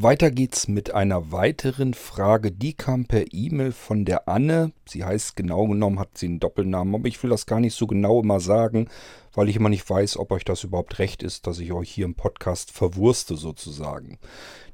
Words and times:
Weiter 0.00 0.30
geht's 0.30 0.68
mit 0.68 0.94
einer 0.94 1.32
weiteren 1.32 1.92
Frage. 1.92 2.52
Die 2.52 2.72
kam 2.72 3.06
per 3.06 3.32
E-Mail 3.32 3.72
von 3.72 4.04
der 4.04 4.28
Anne. 4.28 4.70
Sie 4.86 5.02
heißt 5.02 5.34
genau 5.34 5.66
genommen, 5.66 5.98
hat 5.98 6.16
sie 6.16 6.26
einen 6.26 6.38
Doppelnamen, 6.38 6.94
aber 6.94 7.08
ich 7.08 7.20
will 7.20 7.30
das 7.30 7.46
gar 7.46 7.58
nicht 7.58 7.74
so 7.74 7.88
genau 7.88 8.20
immer 8.20 8.38
sagen, 8.38 8.88
weil 9.34 9.48
ich 9.48 9.56
immer 9.56 9.70
nicht 9.70 9.90
weiß, 9.90 10.16
ob 10.18 10.30
euch 10.30 10.44
das 10.44 10.62
überhaupt 10.62 11.00
recht 11.00 11.24
ist, 11.24 11.48
dass 11.48 11.58
ich 11.58 11.72
euch 11.72 11.90
hier 11.90 12.04
im 12.04 12.14
Podcast 12.14 12.70
verwurste 12.70 13.34
sozusagen. 13.34 14.20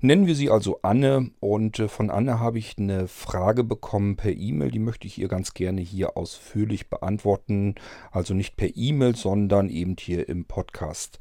Nennen 0.03 0.27
wir 0.27 0.35
sie 0.35 0.51
also 0.51 0.81
Anne 0.83 1.31
und 1.41 1.79
äh, 1.79 1.89
von 1.89 2.11
Anne 2.11 2.39
habe 2.39 2.59
ich 2.59 2.77
eine 2.77 3.09
Frage 3.09 3.65
bekommen 3.65 4.17
per 4.17 4.33
E-Mail, 4.33 4.73
die 4.73 4.79
möchte 4.79 5.07
ich 5.07 5.17
ihr 5.17 5.29
ganz 5.29 5.55
gerne 5.55 5.81
hier 5.81 6.19
ausführlich 6.19 6.91
beantworten. 6.91 7.77
Also 8.11 8.35
nicht 8.35 8.59
per 8.59 8.77
E-Mail, 8.77 9.17
sondern 9.17 9.71
eben 9.71 9.97
hier 9.99 10.29
im 10.29 10.45
Podcast. 10.45 11.19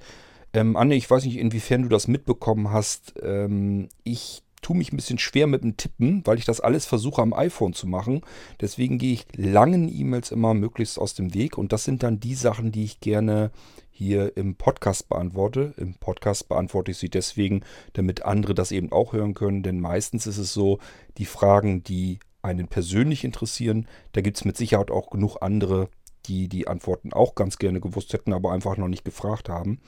Ähm, 0.53 0.75
Anne, 0.75 0.95
ich 0.95 1.09
weiß 1.09 1.25
nicht, 1.25 1.37
inwiefern 1.37 1.83
du 1.83 1.89
das 1.89 2.07
mitbekommen 2.07 2.71
hast. 2.71 3.13
Ähm, 3.21 3.89
ich 4.03 4.43
tue 4.61 4.77
mich 4.77 4.93
ein 4.93 4.95
bisschen 4.95 5.19
schwer 5.19 5.47
mit 5.47 5.63
dem 5.63 5.77
Tippen, 5.77 6.21
weil 6.25 6.37
ich 6.37 6.45
das 6.45 6.61
alles 6.61 6.85
versuche 6.85 7.21
am 7.21 7.33
iPhone 7.33 7.73
zu 7.73 7.85
machen. 7.85 8.21
Deswegen 8.61 8.97
gehe 8.97 9.13
ich 9.13 9.25
langen 9.35 9.89
E-Mails 9.89 10.31
immer 10.31 10.53
möglichst 10.53 10.97
aus 10.97 11.15
dem 11.15 11.33
Weg. 11.33 11.57
Und 11.57 11.73
das 11.73 11.83
sind 11.83 12.01
dann 12.01 12.19
die 12.19 12.35
Sachen, 12.35 12.71
die 12.71 12.85
ich 12.85 12.99
gerne 12.99 13.51
hier 13.91 14.37
im 14.37 14.55
Podcast 14.55 15.09
beantworte. 15.09 15.73
Im 15.77 15.95
Podcast 15.95 16.47
beantworte 16.49 16.91
ich 16.91 16.97
sie 16.97 17.09
deswegen, 17.09 17.61
damit 17.93 18.23
andere 18.23 18.53
das 18.53 18.71
eben 18.71 18.91
auch 18.91 19.13
hören 19.13 19.33
können. 19.33 19.63
Denn 19.63 19.79
meistens 19.79 20.27
ist 20.27 20.37
es 20.37 20.53
so, 20.53 20.79
die 21.17 21.25
Fragen, 21.25 21.83
die 21.83 22.19
einen 22.41 22.67
persönlich 22.67 23.23
interessieren, 23.23 23.87
da 24.13 24.21
gibt 24.21 24.37
es 24.37 24.45
mit 24.45 24.57
Sicherheit 24.57 24.91
auch 24.91 25.09
genug 25.09 25.37
andere, 25.41 25.89
die 26.25 26.47
die 26.47 26.67
Antworten 26.67 27.13
auch 27.13 27.35
ganz 27.35 27.57
gerne 27.57 27.81
gewusst 27.81 28.13
hätten, 28.13 28.33
aber 28.33 28.51
einfach 28.51 28.77
noch 28.77 28.87
nicht 28.87 29.05
gefragt 29.05 29.49
haben. 29.49 29.79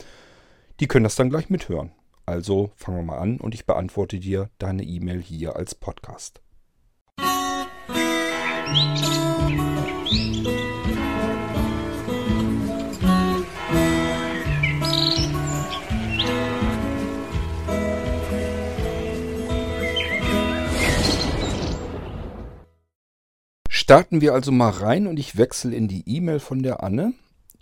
Die 0.79 0.88
können 0.88 1.05
das 1.05 1.15
dann 1.15 1.29
gleich 1.29 1.49
mithören. 1.49 1.91
Also 2.25 2.71
fangen 2.75 2.97
wir 2.97 3.03
mal 3.03 3.20
an 3.20 3.39
und 3.39 3.53
ich 3.55 3.65
beantworte 3.65 4.20
dir 4.20 4.49
deine 4.57 4.84
E-Mail 4.84 5.21
hier 5.21 5.55
als 5.55 5.73
Podcast. 5.75 6.41
Starten 23.70 24.20
wir 24.20 24.34
also 24.34 24.51
mal 24.51 24.71
rein 24.71 25.05
und 25.05 25.20
ich 25.20 25.37
wechsle 25.37 25.76
in 25.76 25.87
die 25.87 26.03
E-Mail 26.07 26.40
von 26.40 26.63
der 26.63 26.81
Anne. 26.81 27.13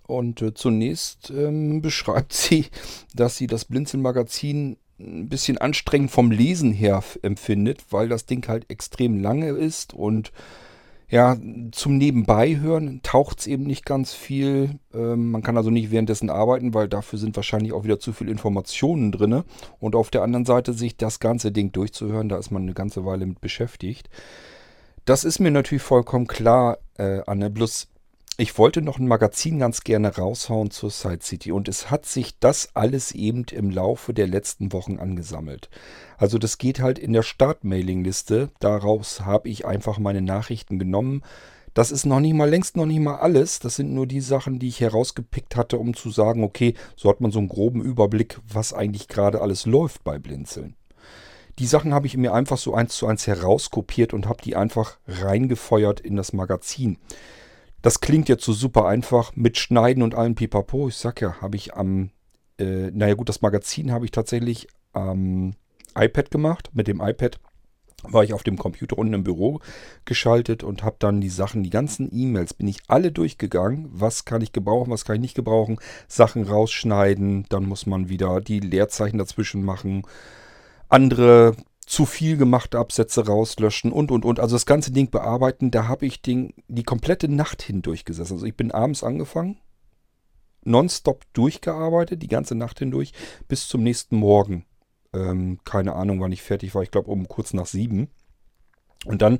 Und 0.05 0.41
äh, 0.41 0.53
zunächst 0.53 1.31
ähm, 1.35 1.81
beschreibt 1.81 2.33
sie, 2.33 2.67
dass 3.13 3.37
sie 3.37 3.47
das 3.47 3.65
Blinzeln-Magazin 3.65 4.77
ein 4.99 5.27
bisschen 5.29 5.57
anstrengend 5.57 6.11
vom 6.11 6.31
Lesen 6.31 6.71
her 6.71 7.03
empfindet, 7.21 7.85
weil 7.89 8.09
das 8.09 8.25
Ding 8.25 8.47
halt 8.47 8.69
extrem 8.69 9.21
lange 9.21 9.49
ist 9.49 9.93
und 9.93 10.31
ja, 11.13 11.37
zum 11.71 11.99
Nebenbeihören 11.99 13.01
taucht 13.03 13.41
es 13.41 13.45
eben 13.45 13.65
nicht 13.65 13.85
ganz 13.85 14.13
viel. 14.13 14.79
Ähm, 14.95 15.29
man 15.29 15.43
kann 15.43 15.57
also 15.57 15.69
nicht 15.69 15.91
währenddessen 15.91 16.31
arbeiten, 16.31 16.73
weil 16.73 16.87
dafür 16.87 17.19
sind 17.19 17.35
wahrscheinlich 17.35 17.71
auch 17.71 17.83
wieder 17.83 17.99
zu 17.99 18.13
viele 18.13 18.31
Informationen 18.31 19.11
drin. 19.11 19.43
Und 19.79 19.95
auf 19.95 20.09
der 20.09 20.23
anderen 20.23 20.45
Seite 20.45 20.73
sich 20.73 20.97
das 20.97 21.19
ganze 21.19 21.51
Ding 21.51 21.71
durchzuhören, 21.71 22.29
da 22.29 22.37
ist 22.37 22.49
man 22.49 22.63
eine 22.63 22.73
ganze 22.73 23.05
Weile 23.05 23.27
mit 23.27 23.41
beschäftigt. 23.41 24.09
Das 25.05 25.23
ist 25.23 25.37
mir 25.37 25.51
natürlich 25.51 25.83
vollkommen 25.83 26.25
klar, 26.25 26.79
äh, 26.97 27.21
Anne. 27.27 27.51
Bloß 27.51 27.89
ich 28.37 28.57
wollte 28.57 28.81
noch 28.81 28.97
ein 28.97 29.07
Magazin 29.07 29.59
ganz 29.59 29.81
gerne 29.81 30.15
raushauen 30.15 30.71
zur 30.71 30.89
Side 30.89 31.19
City 31.21 31.51
und 31.51 31.67
es 31.67 31.91
hat 31.91 32.05
sich 32.05 32.39
das 32.39 32.69
alles 32.73 33.11
eben 33.11 33.45
im 33.51 33.69
Laufe 33.69 34.13
der 34.13 34.27
letzten 34.27 34.73
Wochen 34.73 34.97
angesammelt. 34.97 35.69
Also 36.17 36.39
das 36.39 36.57
geht 36.57 36.79
halt 36.79 36.97
in 36.97 37.13
der 37.13 37.21
Startmailingliste. 37.21 38.49
Daraus 38.59 39.21
habe 39.21 39.49
ich 39.49 39.65
einfach 39.65 39.99
meine 39.99 40.21
Nachrichten 40.21 40.79
genommen. 40.79 41.21
Das 41.75 41.91
ist 41.91 42.05
noch 42.05 42.19
nicht 42.19 42.33
mal 42.33 42.49
längst 42.49 42.75
noch 42.75 42.87
nicht 42.87 43.01
mal 43.01 43.17
alles. 43.17 43.59
Das 43.59 43.75
sind 43.75 43.93
nur 43.93 44.07
die 44.07 44.21
Sachen, 44.21 44.57
die 44.57 44.67
ich 44.67 44.81
herausgepickt 44.81 45.55
hatte, 45.55 45.77
um 45.77 45.95
zu 45.95 46.09
sagen, 46.09 46.43
okay, 46.43 46.73
so 46.95 47.09
hat 47.09 47.21
man 47.21 47.31
so 47.31 47.39
einen 47.39 47.49
groben 47.49 47.81
Überblick, 47.81 48.39
was 48.47 48.73
eigentlich 48.73 49.07
gerade 49.07 49.41
alles 49.41 49.65
läuft 49.67 50.03
bei 50.03 50.17
Blinzeln. 50.17 50.75
Die 51.59 51.67
Sachen 51.67 51.93
habe 51.93 52.07
ich 52.07 52.17
mir 52.17 52.33
einfach 52.33 52.57
so 52.57 52.73
eins 52.73 52.95
zu 52.95 53.05
eins 53.05 53.27
herauskopiert 53.27 54.11
und 54.11 54.27
habe 54.27 54.41
die 54.41 54.55
einfach 54.55 54.97
reingefeuert 55.07 55.99
in 55.99 56.15
das 56.15 56.33
Magazin. 56.33 56.97
Das 57.83 57.99
klingt 57.99 58.29
jetzt 58.29 58.45
so 58.45 58.53
super 58.53 58.87
einfach 58.87 59.35
mit 59.35 59.57
Schneiden 59.57 60.03
und 60.03 60.15
allem 60.15 60.35
Pipapo. 60.35 60.87
Ich 60.87 60.95
sag 60.95 61.19
ja, 61.19 61.41
habe 61.41 61.57
ich 61.57 61.75
am, 61.75 62.11
äh, 62.57 62.89
naja 62.91 63.13
gut, 63.13 63.27
das 63.27 63.41
Magazin 63.41 63.91
habe 63.91 64.05
ich 64.05 64.11
tatsächlich 64.11 64.69
am 64.93 65.53
iPad 65.93 66.31
gemacht. 66.31 66.69
Mit 66.73 66.87
dem 66.87 67.01
iPad 67.01 67.41
war 68.03 68.23
ich 68.23 68.33
auf 68.33 68.43
dem 68.43 68.57
Computer 68.57 68.97
unten 68.97 69.13
im 69.13 69.23
Büro 69.25 69.59
geschaltet 70.05 70.63
und 70.63 70.81
habe 70.81 70.95
dann 70.99 71.19
die 71.19 71.27
Sachen, 71.27 71.61
die 71.61 71.69
ganzen 71.69 72.07
E-Mails, 72.09 72.53
bin 72.53 72.69
ich 72.69 72.79
alle 72.87 73.11
durchgegangen. 73.11 73.89
Was 73.91 74.23
kann 74.23 74.41
ich 74.41 74.53
gebrauchen, 74.53 74.89
was 74.89 75.03
kann 75.03 75.17
ich 75.17 75.21
nicht 75.21 75.35
gebrauchen? 75.35 75.77
Sachen 76.07 76.43
rausschneiden, 76.43 77.47
dann 77.49 77.65
muss 77.65 77.85
man 77.85 78.07
wieder 78.07 78.39
die 78.39 78.61
Leerzeichen 78.61 79.17
dazwischen 79.17 79.61
machen. 79.61 80.03
Andere 80.87 81.57
zu 81.85 82.05
viel 82.05 82.37
gemachte 82.37 82.79
Absätze 82.79 83.25
rauslöschen 83.25 83.91
und 83.91 84.11
und 84.11 84.25
und. 84.25 84.39
Also 84.39 84.55
das 84.55 84.65
ganze 84.65 84.91
Ding 84.91 85.09
bearbeiten, 85.09 85.71
da 85.71 85.87
habe 85.87 86.05
ich 86.05 86.21
den, 86.21 86.53
die 86.67 86.83
komplette 86.83 87.27
Nacht 87.27 87.61
hindurch 87.61 88.05
gesessen. 88.05 88.33
Also 88.33 88.45
ich 88.45 88.55
bin 88.55 88.71
abends 88.71 89.03
angefangen, 89.03 89.59
nonstop 90.63 91.23
durchgearbeitet, 91.33 92.21
die 92.21 92.27
ganze 92.27 92.55
Nacht 92.55 92.79
hindurch, 92.79 93.13
bis 93.47 93.67
zum 93.67 93.83
nächsten 93.83 94.17
Morgen. 94.17 94.65
Ähm, 95.13 95.59
keine 95.63 95.93
Ahnung, 95.95 96.19
wann 96.21 96.31
ich 96.31 96.41
fertig 96.41 96.73
war. 96.75 96.83
Ich 96.83 96.91
glaube 96.91 97.11
um 97.11 97.27
kurz 97.27 97.53
nach 97.53 97.67
sieben. 97.67 98.09
Und 99.05 99.21
dann 99.21 99.39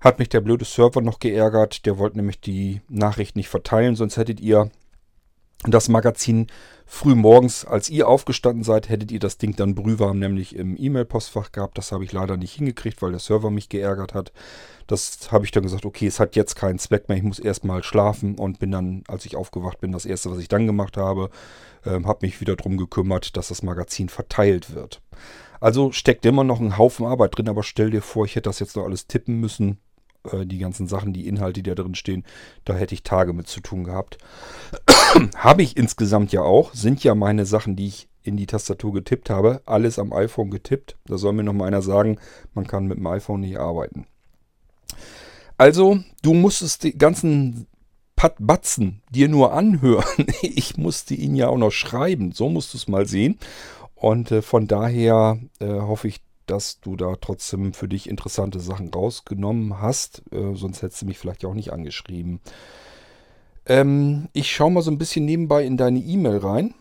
hat 0.00 0.18
mich 0.18 0.28
der 0.28 0.40
blöde 0.40 0.64
Server 0.64 1.00
noch 1.00 1.18
geärgert. 1.18 1.86
Der 1.86 1.98
wollte 1.98 2.16
nämlich 2.16 2.40
die 2.40 2.80
Nachricht 2.88 3.36
nicht 3.36 3.48
verteilen, 3.48 3.96
sonst 3.96 4.16
hättet 4.16 4.40
ihr 4.40 4.70
das 5.64 5.88
Magazin 5.88 6.48
früh 6.86 7.14
morgens, 7.14 7.64
als 7.64 7.88
ihr 7.88 8.08
aufgestanden 8.08 8.64
seid, 8.64 8.88
hättet 8.88 9.12
ihr 9.12 9.20
das 9.20 9.38
Ding 9.38 9.54
dann 9.54 9.74
brühwarm 9.74 10.18
nämlich 10.18 10.56
im 10.56 10.76
E-Mail-Postfach 10.76 11.52
gehabt. 11.52 11.78
Das 11.78 11.92
habe 11.92 12.04
ich 12.04 12.12
leider 12.12 12.36
nicht 12.36 12.54
hingekriegt, 12.54 13.00
weil 13.00 13.12
der 13.12 13.20
Server 13.20 13.50
mich 13.50 13.68
geärgert 13.68 14.12
hat. 14.12 14.32
Das 14.88 15.30
habe 15.30 15.44
ich 15.44 15.52
dann 15.52 15.62
gesagt, 15.62 15.86
okay, 15.86 16.06
es 16.06 16.18
hat 16.18 16.34
jetzt 16.34 16.56
keinen 16.56 16.80
Zweck 16.80 17.08
mehr. 17.08 17.16
Ich 17.16 17.22
muss 17.22 17.38
erstmal 17.38 17.84
schlafen 17.84 18.38
und 18.38 18.58
bin 18.58 18.72
dann, 18.72 19.04
als 19.06 19.24
ich 19.24 19.36
aufgewacht 19.36 19.80
bin, 19.80 19.92
das 19.92 20.04
erste, 20.04 20.30
was 20.30 20.38
ich 20.38 20.48
dann 20.48 20.66
gemacht 20.66 20.96
habe, 20.96 21.30
äh, 21.84 22.02
habe 22.02 22.26
mich 22.26 22.40
wieder 22.40 22.56
darum 22.56 22.76
gekümmert, 22.76 23.36
dass 23.36 23.48
das 23.48 23.62
Magazin 23.62 24.08
verteilt 24.08 24.74
wird. 24.74 25.00
Also 25.60 25.92
steckt 25.92 26.26
immer 26.26 26.42
noch 26.42 26.60
ein 26.60 26.76
Haufen 26.76 27.06
Arbeit 27.06 27.38
drin, 27.38 27.48
aber 27.48 27.62
stell 27.62 27.90
dir 27.90 28.02
vor, 28.02 28.24
ich 28.24 28.34
hätte 28.34 28.50
das 28.50 28.58
jetzt 28.58 28.74
noch 28.74 28.84
alles 28.84 29.06
tippen 29.06 29.38
müssen 29.38 29.78
äh, 30.30 30.46
die 30.46 30.58
ganzen 30.58 30.86
Sachen, 30.86 31.12
die 31.12 31.26
Inhalte, 31.26 31.62
die 31.62 31.70
da 31.70 31.74
drin 31.74 31.94
stehen, 31.94 32.24
da 32.64 32.74
hätte 32.74 32.94
ich 32.94 33.02
Tage 33.02 33.32
mit 33.32 33.48
zu 33.48 33.60
tun 33.60 33.84
gehabt. 33.84 34.18
habe 35.36 35.62
ich 35.62 35.76
insgesamt 35.76 36.32
ja 36.32 36.42
auch, 36.42 36.72
sind 36.74 37.02
ja 37.04 37.14
meine 37.14 37.46
Sachen, 37.46 37.76
die 37.76 37.86
ich 37.86 38.08
in 38.22 38.36
die 38.36 38.46
Tastatur 38.46 38.92
getippt 38.92 39.30
habe, 39.30 39.62
alles 39.66 39.98
am 39.98 40.12
iPhone 40.12 40.50
getippt. 40.50 40.96
Da 41.06 41.18
soll 41.18 41.32
mir 41.32 41.42
noch 41.42 41.52
mal 41.52 41.66
einer 41.66 41.82
sagen, 41.82 42.18
man 42.54 42.66
kann 42.66 42.86
mit 42.86 42.98
dem 42.98 43.06
iPhone 43.06 43.40
nicht 43.40 43.58
arbeiten. 43.58 44.06
Also, 45.58 45.98
du 46.22 46.34
musstest 46.34 46.84
die 46.84 46.96
ganzen 46.96 47.66
Pat 48.16 48.36
Batzen 48.38 49.02
dir 49.10 49.28
nur 49.28 49.52
anhören. 49.52 50.26
Ich 50.42 50.76
musste 50.76 51.14
ihn 51.14 51.34
ja 51.34 51.48
auch 51.48 51.58
noch 51.58 51.70
schreiben. 51.72 52.32
So 52.32 52.48
musst 52.48 52.74
du 52.74 52.78
es 52.78 52.88
mal 52.88 53.06
sehen. 53.06 53.38
Und 53.94 54.30
äh, 54.30 54.42
von 54.42 54.66
daher 54.66 55.38
äh, 55.60 55.66
hoffe 55.66 56.08
ich, 56.08 56.20
dass 56.46 56.80
du 56.80 56.96
da 56.96 57.16
trotzdem 57.20 57.72
für 57.72 57.88
dich 57.88 58.08
interessante 58.08 58.60
Sachen 58.60 58.92
rausgenommen 58.92 59.80
hast. 59.80 60.22
Äh, 60.32 60.54
sonst 60.54 60.82
hättest 60.82 61.02
du 61.02 61.06
mich 61.06 61.18
vielleicht 61.18 61.44
auch 61.44 61.54
nicht 61.54 61.72
angeschrieben. 61.72 62.40
Ähm, 63.66 64.28
ich 64.32 64.50
schaue 64.50 64.70
mal 64.70 64.82
so 64.82 64.90
ein 64.90 64.98
bisschen 64.98 65.24
nebenbei 65.24 65.64
in 65.64 65.76
deine 65.76 66.00
E-Mail 66.00 66.38
rein. 66.38 66.74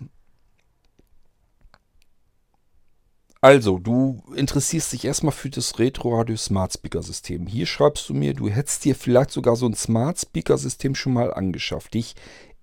Also, 3.44 3.80
du 3.80 4.22
interessierst 4.36 4.94
dich 4.94 5.04
erstmal 5.04 5.32
für 5.32 5.50
das 5.50 5.80
Retro 5.80 6.16
Radio 6.16 6.36
Smart 6.36 6.74
Speaker 6.74 7.02
System. 7.02 7.48
Hier 7.48 7.66
schreibst 7.66 8.08
du 8.08 8.14
mir, 8.14 8.36
du 8.36 8.50
hättest 8.50 8.86
dir 8.86 8.94
vielleicht 8.94 9.32
sogar 9.32 9.56
so 9.56 9.66
ein 9.66 9.74
Smart 9.74 10.20
Speaker 10.20 10.60
System 10.60 10.94
schon 10.94 11.14
mal 11.14 11.34
angeschafft. 11.34 11.96
Dich 11.96 12.16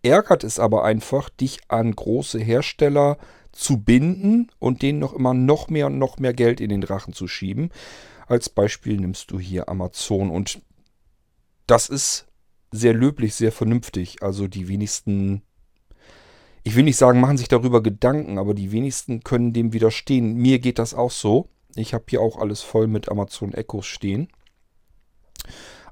ärgert 0.03 0.45
es 0.45 0.61
aber 0.61 0.85
einfach, 0.85 1.31
dich 1.31 1.59
an 1.67 1.95
große 1.95 2.39
Hersteller 2.39 3.19
zu 3.53 3.79
binden 3.79 4.51
und 4.59 4.83
denen 4.83 4.99
noch 4.99 5.13
immer 5.13 5.35
noch 5.35 5.69
mehr 5.69 5.87
und 5.87 5.99
noch 5.99 6.19
mehr 6.19 6.35
Geld 6.35 6.61
in 6.61 6.69
den 6.69 6.81
Drachen 6.81 7.13
zu 7.13 7.27
schieben. 7.29 7.71
Als 8.27 8.49
Beispiel 8.49 8.99
nimmst 8.99 9.31
du 9.31 9.39
hier 9.39 9.69
Amazon 9.69 10.31
und 10.31 10.61
das 11.67 11.89
ist 11.89 12.27
sehr 12.71 12.95
löblich, 12.95 13.35
sehr 13.35 13.53
vernünftig. 13.53 14.23
Also 14.23 14.49
die 14.49 14.69
wenigsten, 14.69 15.43
ich 16.63 16.77
will 16.77 16.85
nicht 16.85 16.97
sagen, 16.97 17.21
machen 17.21 17.39
sich 17.39 17.49
darüber 17.49 17.83
Gedanken, 17.83 18.39
aber 18.39 18.55
die 18.55 18.73
wenigsten 18.73 19.23
können 19.23 19.53
dem 19.53 19.73
widerstehen. 19.73 20.35
Mir 20.35 20.59
geht 20.59 20.79
das 20.79 20.95
auch 20.95 21.11
so. 21.11 21.49
Ich 21.75 21.95
habe 21.95 22.05
hier 22.09 22.21
auch 22.21 22.39
alles 22.39 22.63
voll 22.63 22.87
mit 22.87 23.09
Amazon 23.09 23.55
Echos 23.55 23.87
stehen. 23.87 24.29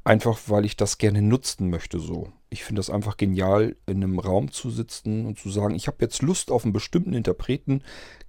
Einfach 0.05 0.39
weil 0.47 0.65
ich 0.65 0.77
das 0.77 0.99
gerne 0.99 1.23
nutzen 1.23 1.71
möchte 1.71 1.99
so. 1.99 2.33
Ich 2.49 2.65
finde 2.65 2.81
das 2.81 2.91
einfach 2.91 3.17
genial, 3.17 3.77
in 3.87 4.03
einem 4.03 4.19
Raum 4.19 4.53
zu 4.53 4.71
sitzen 4.71 5.27
und 5.27 5.39
zu 5.39 5.51
sagen, 5.51 5.75
ich 5.75 5.89
habe 5.89 5.99
jetzt 6.01 6.23
Lust 6.23 6.51
auf 6.51 6.65
einen 6.65 6.73
bestimmten 6.73 7.13
Interpreten, 7.13 7.83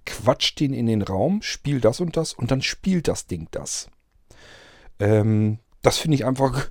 quatsch 0.04 0.58
den 0.58 0.72
in 0.72 0.86
den 0.86 1.02
Raum, 1.02 1.42
spiel 1.42 1.80
das 1.80 2.00
und 2.00 2.16
das 2.16 2.32
und 2.32 2.50
dann 2.50 2.62
spielt 2.62 3.08
das 3.08 3.26
Ding 3.26 3.48
das. 3.52 3.88
Ähm, 4.98 5.58
das 5.82 5.98
finde 5.98 6.16
ich 6.16 6.24
einfach 6.24 6.68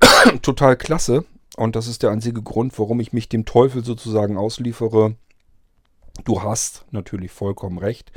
total 0.42 0.76
klasse. 0.76 1.24
Und 1.56 1.76
das 1.76 1.86
ist 1.86 2.02
der 2.02 2.10
einzige 2.10 2.42
Grund, 2.42 2.78
warum 2.78 3.00
ich 3.00 3.12
mich 3.12 3.28
dem 3.28 3.44
Teufel 3.44 3.84
sozusagen 3.84 4.36
ausliefere. 4.36 5.16
Du 6.24 6.42
hast 6.42 6.84
natürlich 6.90 7.30
vollkommen 7.30 7.78
recht. 7.78 8.12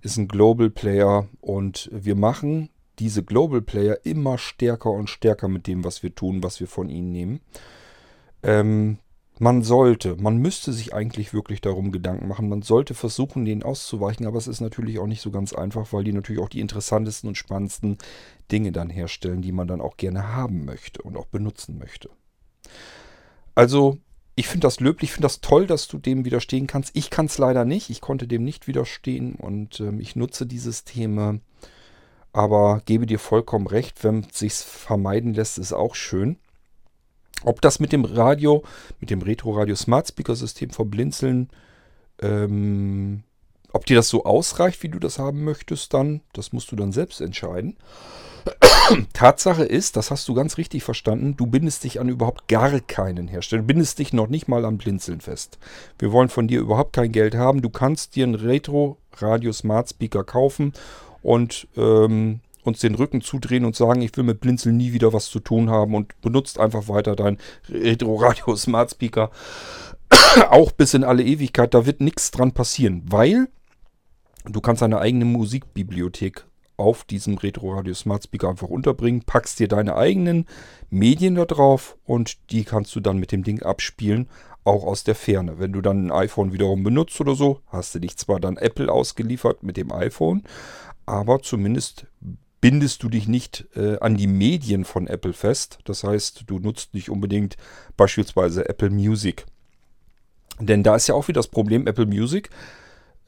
Ist 0.00 0.16
ein 0.16 0.28
Global 0.28 0.70
Player 0.70 1.28
und 1.40 1.90
wir 1.92 2.14
machen 2.14 2.70
diese 2.98 3.22
Global 3.22 3.62
Player 3.62 3.98
immer 4.04 4.38
stärker 4.38 4.90
und 4.90 5.08
stärker 5.08 5.48
mit 5.48 5.66
dem, 5.66 5.84
was 5.84 6.02
wir 6.02 6.14
tun, 6.14 6.42
was 6.42 6.60
wir 6.60 6.66
von 6.66 6.88
ihnen 6.88 7.12
nehmen. 7.12 7.40
Ähm, 8.48 8.96
man 9.38 9.62
sollte, 9.62 10.16
man 10.16 10.38
müsste 10.38 10.72
sich 10.72 10.94
eigentlich 10.94 11.34
wirklich 11.34 11.60
darum 11.60 11.92
Gedanken 11.92 12.26
machen. 12.26 12.48
Man 12.48 12.62
sollte 12.62 12.94
versuchen, 12.94 13.44
denen 13.44 13.62
auszuweichen, 13.62 14.26
aber 14.26 14.38
es 14.38 14.48
ist 14.48 14.60
natürlich 14.60 14.98
auch 14.98 15.06
nicht 15.06 15.20
so 15.20 15.30
ganz 15.30 15.52
einfach, 15.52 15.92
weil 15.92 16.02
die 16.02 16.14
natürlich 16.14 16.42
auch 16.42 16.48
die 16.48 16.60
interessantesten 16.60 17.28
und 17.28 17.36
spannendsten 17.36 17.98
Dinge 18.50 18.72
dann 18.72 18.88
herstellen, 18.88 19.42
die 19.42 19.52
man 19.52 19.68
dann 19.68 19.82
auch 19.82 19.98
gerne 19.98 20.34
haben 20.34 20.64
möchte 20.64 21.02
und 21.02 21.16
auch 21.16 21.26
benutzen 21.26 21.78
möchte. 21.78 22.08
Also, 23.54 23.98
ich 24.34 24.48
finde 24.48 24.66
das 24.66 24.80
löblich, 24.80 25.10
ich 25.10 25.14
finde 25.14 25.26
das 25.26 25.40
toll, 25.40 25.66
dass 25.66 25.86
du 25.86 25.98
dem 25.98 26.24
widerstehen 26.24 26.66
kannst. 26.66 26.96
Ich 26.96 27.10
kann 27.10 27.26
es 27.26 27.36
leider 27.38 27.66
nicht, 27.66 27.90
ich 27.90 28.00
konnte 28.00 28.26
dem 28.26 28.44
nicht 28.44 28.66
widerstehen 28.66 29.34
und 29.34 29.78
ähm, 29.80 30.00
ich 30.00 30.16
nutze 30.16 30.46
die 30.46 30.58
Systeme, 30.58 31.40
aber 32.32 32.80
gebe 32.86 33.04
dir 33.04 33.18
vollkommen 33.18 33.66
recht, 33.66 34.02
wenn 34.04 34.20
es 34.20 34.38
sich 34.38 34.54
vermeiden 34.54 35.34
lässt, 35.34 35.58
ist 35.58 35.74
auch 35.74 35.94
schön. 35.94 36.38
Ob 37.44 37.60
das 37.60 37.78
mit 37.78 37.92
dem 37.92 38.04
Radio, 38.04 38.64
mit 39.00 39.10
dem 39.10 39.22
Retro-Radio 39.22 39.76
Smart 39.76 40.08
Speaker 40.08 40.34
System 40.34 40.70
vom 40.70 40.90
Blinzeln, 40.90 41.50
ähm, 42.20 43.22
ob 43.72 43.86
dir 43.86 43.96
das 43.96 44.08
so 44.08 44.24
ausreicht, 44.24 44.82
wie 44.82 44.88
du 44.88 44.98
das 44.98 45.18
haben 45.18 45.44
möchtest, 45.44 45.94
dann, 45.94 46.22
das 46.32 46.52
musst 46.52 46.72
du 46.72 46.76
dann 46.76 46.92
selbst 46.92 47.20
entscheiden. 47.20 47.76
Tatsache 49.12 49.64
ist, 49.64 49.96
das 49.96 50.10
hast 50.10 50.26
du 50.28 50.34
ganz 50.34 50.56
richtig 50.56 50.82
verstanden, 50.82 51.36
du 51.36 51.46
bindest 51.46 51.84
dich 51.84 52.00
an 52.00 52.08
überhaupt 52.08 52.48
gar 52.48 52.80
keinen 52.80 53.28
Hersteller. 53.28 53.62
Du 53.62 53.66
bindest 53.66 53.98
dich 53.98 54.12
noch 54.12 54.28
nicht 54.28 54.48
mal 54.48 54.64
am 54.64 54.78
Blinzeln 54.78 55.20
fest. 55.20 55.58
Wir 55.98 56.12
wollen 56.12 56.28
von 56.28 56.48
dir 56.48 56.60
überhaupt 56.60 56.94
kein 56.94 57.12
Geld 57.12 57.34
haben. 57.34 57.62
Du 57.62 57.70
kannst 57.70 58.16
dir 58.16 58.24
einen 58.24 58.34
Retro-Radio 58.34 59.52
Smart 59.52 59.90
Speaker 59.90 60.24
kaufen 60.24 60.72
und 61.22 61.68
ähm, 61.76 62.40
uns 62.68 62.80
den 62.80 62.94
Rücken 62.94 63.20
zudrehen 63.20 63.64
und 63.64 63.74
sagen, 63.74 64.02
ich 64.02 64.16
will 64.16 64.24
mit 64.24 64.40
Blinzeln 64.40 64.76
nie 64.76 64.92
wieder 64.92 65.12
was 65.12 65.26
zu 65.26 65.40
tun 65.40 65.70
haben 65.70 65.94
und 65.94 66.20
benutzt 66.20 66.60
einfach 66.60 66.88
weiter 66.88 67.16
dein 67.16 67.38
Retro 67.68 68.16
Radio 68.16 68.54
Smart 68.56 68.90
Speaker. 68.90 69.30
Auch 70.50 70.72
bis 70.72 70.94
in 70.94 71.04
alle 71.04 71.24
Ewigkeit, 71.24 71.74
da 71.74 71.86
wird 71.86 72.00
nichts 72.00 72.30
dran 72.30 72.52
passieren, 72.52 73.02
weil 73.06 73.48
du 74.44 74.60
kannst 74.60 74.82
deine 74.82 75.00
eigene 75.00 75.24
Musikbibliothek 75.24 76.46
auf 76.78 77.02
diesem 77.04 77.36
Retro 77.36 77.74
Radio 77.74 77.92
Smart 77.92 78.24
Speaker 78.24 78.48
einfach 78.48 78.68
unterbringen, 78.68 79.24
packst 79.26 79.58
dir 79.58 79.68
deine 79.68 79.96
eigenen 79.96 80.46
Medien 80.90 81.34
da 81.34 81.44
drauf 81.44 81.98
und 82.04 82.50
die 82.50 82.64
kannst 82.64 82.94
du 82.94 83.00
dann 83.00 83.18
mit 83.18 83.32
dem 83.32 83.42
Ding 83.42 83.62
abspielen, 83.62 84.28
auch 84.64 84.84
aus 84.84 85.02
der 85.02 85.16
Ferne. 85.16 85.58
Wenn 85.58 85.72
du 85.72 85.80
dann 85.80 86.06
ein 86.06 86.12
iPhone 86.12 86.52
wiederum 86.52 86.84
benutzt 86.84 87.20
oder 87.20 87.34
so, 87.34 87.60
hast 87.66 87.94
du 87.94 87.98
dich 87.98 88.16
zwar 88.16 88.38
dann 88.38 88.56
Apple 88.56 88.92
ausgeliefert 88.92 89.62
mit 89.64 89.76
dem 89.76 89.92
iPhone, 89.92 90.44
aber 91.04 91.42
zumindest 91.42 92.06
bindest 92.60 93.02
du 93.02 93.08
dich 93.08 93.28
nicht 93.28 93.66
äh, 93.76 93.98
an 94.00 94.16
die 94.16 94.26
Medien 94.26 94.84
von 94.84 95.06
Apple 95.06 95.32
fest. 95.32 95.78
Das 95.84 96.04
heißt, 96.04 96.44
du 96.46 96.58
nutzt 96.58 96.94
nicht 96.94 97.10
unbedingt 97.10 97.56
beispielsweise 97.96 98.68
Apple 98.68 98.90
Music. 98.90 99.46
Denn 100.60 100.82
da 100.82 100.96
ist 100.96 101.06
ja 101.06 101.14
auch 101.14 101.28
wieder 101.28 101.38
das 101.38 101.48
Problem 101.48 101.86
Apple 101.86 102.06
Music. 102.06 102.50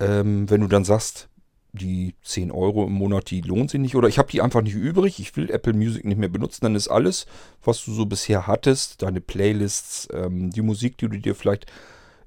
Ähm, 0.01 0.51
wenn 0.51 0.63
du 0.63 0.67
dann 0.67 0.85
sagst, 0.85 1.29
die 1.73 2.17
10 2.23 2.51
Euro 2.51 2.87
im 2.87 2.93
Monat, 2.93 3.31
die 3.31 3.43
lohnt 3.43 3.71
sich 3.71 3.81
nicht 3.81 3.95
oder 3.95 4.09
ich 4.09 4.19
habe 4.19 4.31
die 4.31 4.43
einfach 4.43 4.63
nicht 4.63 4.75
übrig, 4.75 5.21
ich 5.21 5.37
will 5.37 5.51
Apple 5.51 5.73
Music 5.73 6.05
nicht 6.05 6.19
mehr 6.19 6.29
benutzen, 6.29 6.65
dann 6.65 6.75
ist 6.75 6.89
alles, 6.89 7.27
was 7.63 7.85
du 7.85 7.93
so 7.93 8.07
bisher 8.07 8.49
hattest, 8.49 9.03
deine 9.03 9.21
Playlists, 9.21 10.09
ähm, 10.13 10.51
die 10.51 10.63
Musik, 10.63 10.99
die 10.99 11.09
du 11.09 11.19
dir 11.19 11.37
vielleicht 11.37 11.67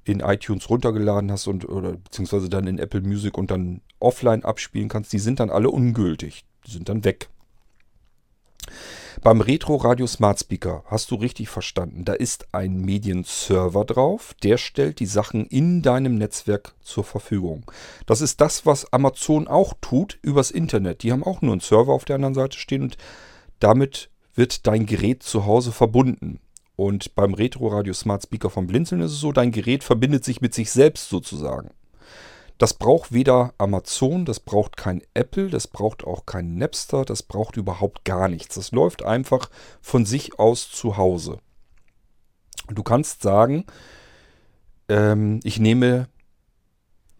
in 0.05 0.21
iTunes 0.21 0.69
runtergeladen 0.69 1.29
hast 1.29 1.47
und 1.47 1.67
oder 1.67 1.93
beziehungsweise 1.93 2.47
dann 2.47 2.67
in 2.67 2.79
Apple 2.79 3.01
Music 3.01 3.37
und 3.37 3.51
dann 3.51 3.81
offline 3.99 4.45
abspielen 4.45 4.87
kannst, 4.87 5.11
die 5.11 5.19
sind 5.19 5.41
dann 5.41 5.49
alle 5.49 5.69
ungültig 5.69 6.45
sind 6.65 6.89
dann 6.89 7.03
weg. 7.03 7.29
Beim 9.21 9.41
Retro 9.41 9.75
Radio 9.75 10.07
Smart 10.07 10.39
Speaker 10.39 10.83
hast 10.87 11.11
du 11.11 11.15
richtig 11.15 11.47
verstanden. 11.47 12.03
Da 12.03 12.13
ist 12.13 12.47
ein 12.51 12.81
Medienserver 12.81 13.85
drauf, 13.85 14.35
der 14.43 14.57
stellt 14.57 14.99
die 14.99 15.05
Sachen 15.05 15.45
in 15.45 15.81
deinem 15.81 16.15
Netzwerk 16.15 16.73
zur 16.81 17.03
Verfügung. 17.03 17.63
Das 18.05 18.21
ist 18.21 18.41
das, 18.41 18.65
was 18.65 18.91
Amazon 18.91 19.47
auch 19.47 19.75
tut 19.81 20.17
übers 20.21 20.51
Internet. 20.51 21.03
Die 21.03 21.11
haben 21.11 21.23
auch 21.23 21.41
nur 21.41 21.53
einen 21.53 21.61
Server 21.61 21.93
auf 21.93 22.05
der 22.05 22.15
anderen 22.15 22.33
Seite 22.33 22.57
stehen 22.57 22.81
und 22.81 22.97
damit 23.59 24.09
wird 24.35 24.67
dein 24.67 24.85
Gerät 24.85 25.23
zu 25.23 25.45
Hause 25.45 25.71
verbunden. 25.71 26.39
Und 26.75 27.15
beim 27.15 27.33
Retro 27.33 27.67
Radio 27.67 27.93
Smart 27.93 28.23
Speaker 28.23 28.49
vom 28.49 28.67
Blinzeln 28.67 29.01
ist 29.01 29.11
es 29.11 29.19
so, 29.19 29.31
dein 29.31 29.51
Gerät 29.51 29.83
verbindet 29.83 30.25
sich 30.25 30.41
mit 30.41 30.53
sich 30.53 30.71
selbst 30.71 31.07
sozusagen. 31.07 31.69
Das 32.57 32.73
braucht 32.75 33.11
weder 33.11 33.53
Amazon, 33.57 34.25
das 34.25 34.39
braucht 34.39 34.77
kein 34.77 35.01
Apple, 35.13 35.49
das 35.49 35.67
braucht 35.67 36.03
auch 36.03 36.25
kein 36.25 36.57
Napster, 36.57 37.03
das 37.03 37.23
braucht 37.23 37.57
überhaupt 37.57 38.05
gar 38.05 38.27
nichts. 38.27 38.55
Das 38.55 38.71
läuft 38.71 39.03
einfach 39.03 39.49
von 39.81 40.05
sich 40.05 40.39
aus 40.39 40.69
zu 40.69 40.97
Hause. 40.97 41.39
Du 42.69 42.83
kannst 42.83 43.21
sagen, 43.21 43.65
ähm, 44.87 45.39
ich 45.43 45.59
nehme, 45.59 46.07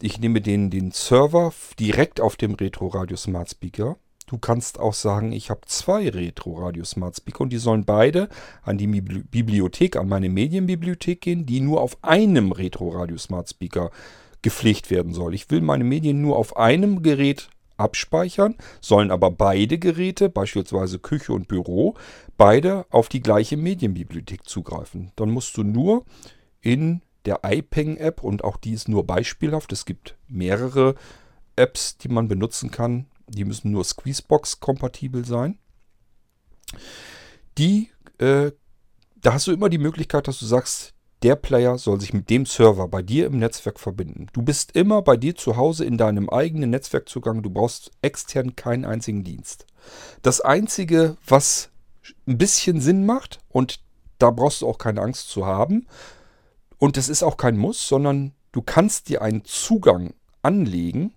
ich 0.00 0.18
nehme 0.18 0.40
den, 0.40 0.70
den 0.70 0.92
Server 0.92 1.52
direkt 1.78 2.20
auf 2.20 2.36
dem 2.36 2.54
Retro 2.54 2.88
Radio 2.88 3.16
Smart 3.16 3.50
Speaker. 3.50 3.96
Du 4.26 4.38
kannst 4.38 4.80
auch 4.80 4.94
sagen, 4.94 5.32
ich 5.32 5.50
habe 5.50 5.60
zwei 5.66 6.08
Retro 6.08 6.54
Radio 6.54 6.84
Smart 6.84 7.16
Speaker 7.16 7.42
und 7.42 7.52
die 7.52 7.58
sollen 7.58 7.84
beide 7.84 8.30
an 8.62 8.78
die 8.78 8.86
Bibliothek, 8.86 9.96
an 9.96 10.08
meine 10.08 10.30
Medienbibliothek 10.30 11.20
gehen, 11.20 11.44
die 11.44 11.60
nur 11.60 11.82
auf 11.82 11.98
einem 12.02 12.52
Retro 12.52 12.88
Radio 12.88 13.18
Smart 13.18 13.50
Speaker 13.50 13.90
gepflegt 14.44 14.90
werden 14.90 15.14
soll. 15.14 15.34
Ich 15.34 15.50
will 15.50 15.62
meine 15.62 15.84
Medien 15.84 16.20
nur 16.20 16.36
auf 16.36 16.58
einem 16.58 17.02
Gerät 17.02 17.48
abspeichern, 17.78 18.56
sollen 18.82 19.10
aber 19.10 19.30
beide 19.30 19.78
Geräte, 19.78 20.28
beispielsweise 20.28 20.98
Küche 20.98 21.32
und 21.32 21.48
Büro, 21.48 21.94
beide 22.36 22.84
auf 22.90 23.08
die 23.08 23.22
gleiche 23.22 23.56
Medienbibliothek 23.56 24.46
zugreifen. 24.46 25.12
Dann 25.16 25.30
musst 25.30 25.56
du 25.56 25.62
nur 25.62 26.04
in 26.60 27.00
der 27.24 27.40
iPeng-App, 27.42 28.22
und 28.22 28.44
auch 28.44 28.58
die 28.58 28.74
ist 28.74 28.86
nur 28.86 29.06
beispielhaft, 29.06 29.72
es 29.72 29.86
gibt 29.86 30.14
mehrere 30.28 30.94
Apps, 31.56 31.96
die 31.96 32.08
man 32.08 32.28
benutzen 32.28 32.70
kann, 32.70 33.06
die 33.26 33.46
müssen 33.46 33.70
nur 33.70 33.82
Squeezebox-kompatibel 33.82 35.24
sein. 35.24 35.58
Die, 37.56 37.88
äh, 38.18 38.52
da 39.16 39.32
hast 39.32 39.46
du 39.46 39.52
immer 39.52 39.70
die 39.70 39.78
Möglichkeit, 39.78 40.28
dass 40.28 40.38
du 40.38 40.44
sagst, 40.44 40.93
der 41.24 41.36
Player 41.36 41.78
soll 41.78 42.00
sich 42.00 42.12
mit 42.12 42.28
dem 42.28 42.44
Server 42.44 42.86
bei 42.86 43.00
dir 43.00 43.26
im 43.26 43.38
Netzwerk 43.38 43.80
verbinden. 43.80 44.26
Du 44.34 44.42
bist 44.42 44.72
immer 44.76 45.00
bei 45.00 45.16
dir 45.16 45.34
zu 45.34 45.56
Hause 45.56 45.86
in 45.86 45.96
deinem 45.96 46.28
eigenen 46.28 46.68
Netzwerkzugang. 46.68 47.42
Du 47.42 47.48
brauchst 47.48 47.90
extern 48.02 48.56
keinen 48.56 48.84
einzigen 48.84 49.24
Dienst. 49.24 49.66
Das 50.20 50.42
Einzige, 50.42 51.16
was 51.26 51.70
ein 52.26 52.36
bisschen 52.36 52.82
Sinn 52.82 53.06
macht, 53.06 53.40
und 53.48 53.80
da 54.18 54.30
brauchst 54.30 54.60
du 54.60 54.68
auch 54.68 54.76
keine 54.76 55.00
Angst 55.00 55.30
zu 55.30 55.46
haben, 55.46 55.86
und 56.76 56.98
das 56.98 57.08
ist 57.08 57.22
auch 57.22 57.38
kein 57.38 57.56
Muss, 57.56 57.88
sondern 57.88 58.34
du 58.52 58.60
kannst 58.60 59.08
dir 59.08 59.22
einen 59.22 59.46
Zugang 59.46 60.12
anlegen 60.42 61.14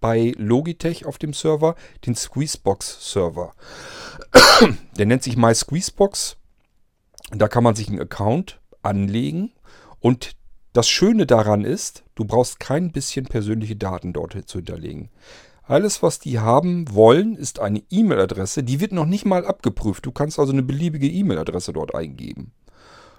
bei 0.00 0.32
Logitech 0.38 1.04
auf 1.04 1.18
dem 1.18 1.34
Server, 1.34 1.74
den 2.06 2.14
Squeezebox-Server. 2.14 3.52
Der 4.96 5.06
nennt 5.06 5.22
sich 5.22 5.36
MySqueezebox. 5.36 6.38
Da 7.30 7.48
kann 7.48 7.64
man 7.64 7.74
sich 7.74 7.88
einen 7.88 8.00
Account 8.00 8.57
anlegen. 8.82 9.52
Und 10.00 10.32
das 10.72 10.88
Schöne 10.88 11.26
daran 11.26 11.64
ist, 11.64 12.04
du 12.14 12.24
brauchst 12.24 12.60
kein 12.60 12.92
bisschen 12.92 13.26
persönliche 13.26 13.76
Daten 13.76 14.12
dort 14.12 14.48
zu 14.48 14.58
hinterlegen. 14.58 15.10
Alles, 15.62 16.02
was 16.02 16.18
die 16.18 16.38
haben 16.38 16.94
wollen, 16.94 17.36
ist 17.36 17.58
eine 17.58 17.82
E-Mail-Adresse. 17.90 18.62
Die 18.62 18.80
wird 18.80 18.92
noch 18.92 19.04
nicht 19.04 19.26
mal 19.26 19.44
abgeprüft. 19.44 20.06
Du 20.06 20.12
kannst 20.12 20.38
also 20.38 20.52
eine 20.52 20.62
beliebige 20.62 21.08
E-Mail-Adresse 21.08 21.74
dort 21.74 21.94
eingeben. 21.94 22.52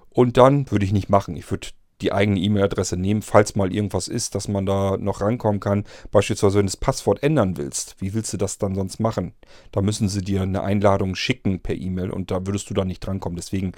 Und 0.09 0.37
dann 0.37 0.69
würde 0.71 0.85
ich 0.85 0.91
nicht 0.91 1.09
machen. 1.09 1.35
Ich 1.35 1.49
würde 1.51 1.67
die 2.01 2.11
eigene 2.11 2.39
E-Mail-Adresse 2.39 2.97
nehmen, 2.97 3.21
falls 3.21 3.55
mal 3.55 3.73
irgendwas 3.73 4.07
ist, 4.07 4.35
dass 4.35 4.47
man 4.47 4.65
da 4.65 4.97
noch 4.97 5.21
rankommen 5.21 5.59
kann. 5.59 5.83
Beispielsweise, 6.11 6.57
wenn 6.57 6.65
du 6.65 6.71
das 6.71 6.77
Passwort 6.77 7.23
ändern 7.23 7.57
willst. 7.57 7.95
Wie 7.99 8.13
willst 8.13 8.33
du 8.33 8.37
das 8.37 8.57
dann 8.57 8.75
sonst 8.75 8.99
machen? 8.99 9.33
Da 9.71 9.81
müssen 9.81 10.09
sie 10.09 10.21
dir 10.21 10.41
eine 10.41 10.63
Einladung 10.63 11.15
schicken 11.15 11.59
per 11.59 11.75
E-Mail 11.75 12.11
und 12.11 12.31
da 12.31 12.45
würdest 12.45 12.69
du 12.69 12.73
dann 12.73 12.87
nicht 12.87 13.05
drankommen. 13.05 13.35
Deswegen 13.35 13.73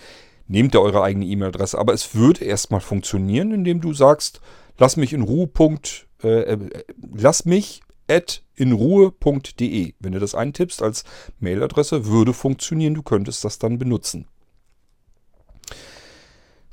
nehmt 0.48 0.75
ihr 0.75 0.82
eure 0.82 1.04
eigene 1.04 1.25
E-Mail-Adresse. 1.25 1.78
Aber 1.78 1.94
es 1.94 2.13
würde 2.13 2.46
erstmal 2.46 2.82
funktionieren, 2.82 3.51
indem 3.51 3.82
du 3.82 3.94
sagst, 3.94 4.42
lass 4.78 4.98
mich 4.98 5.13
in 5.13 5.22
Ruhe. 5.22 5.50
Äh, 6.24 6.28
äh, 6.28 6.84
lass 7.13 7.46
mich 7.46 7.82
at 8.08 8.44
inruhe.de. 8.56 9.94
Wenn 10.00 10.12
du 10.12 10.20
das 10.20 10.36
eintippst 10.36 10.84
als 10.84 11.04
Mailadresse, 11.40 12.06
würde 12.06 12.34
funktionieren. 12.34 12.94
Du 12.94 13.01
könntest 13.01 13.44
das 13.44 13.58
dann 13.58 13.80
benutzen. 13.80 14.28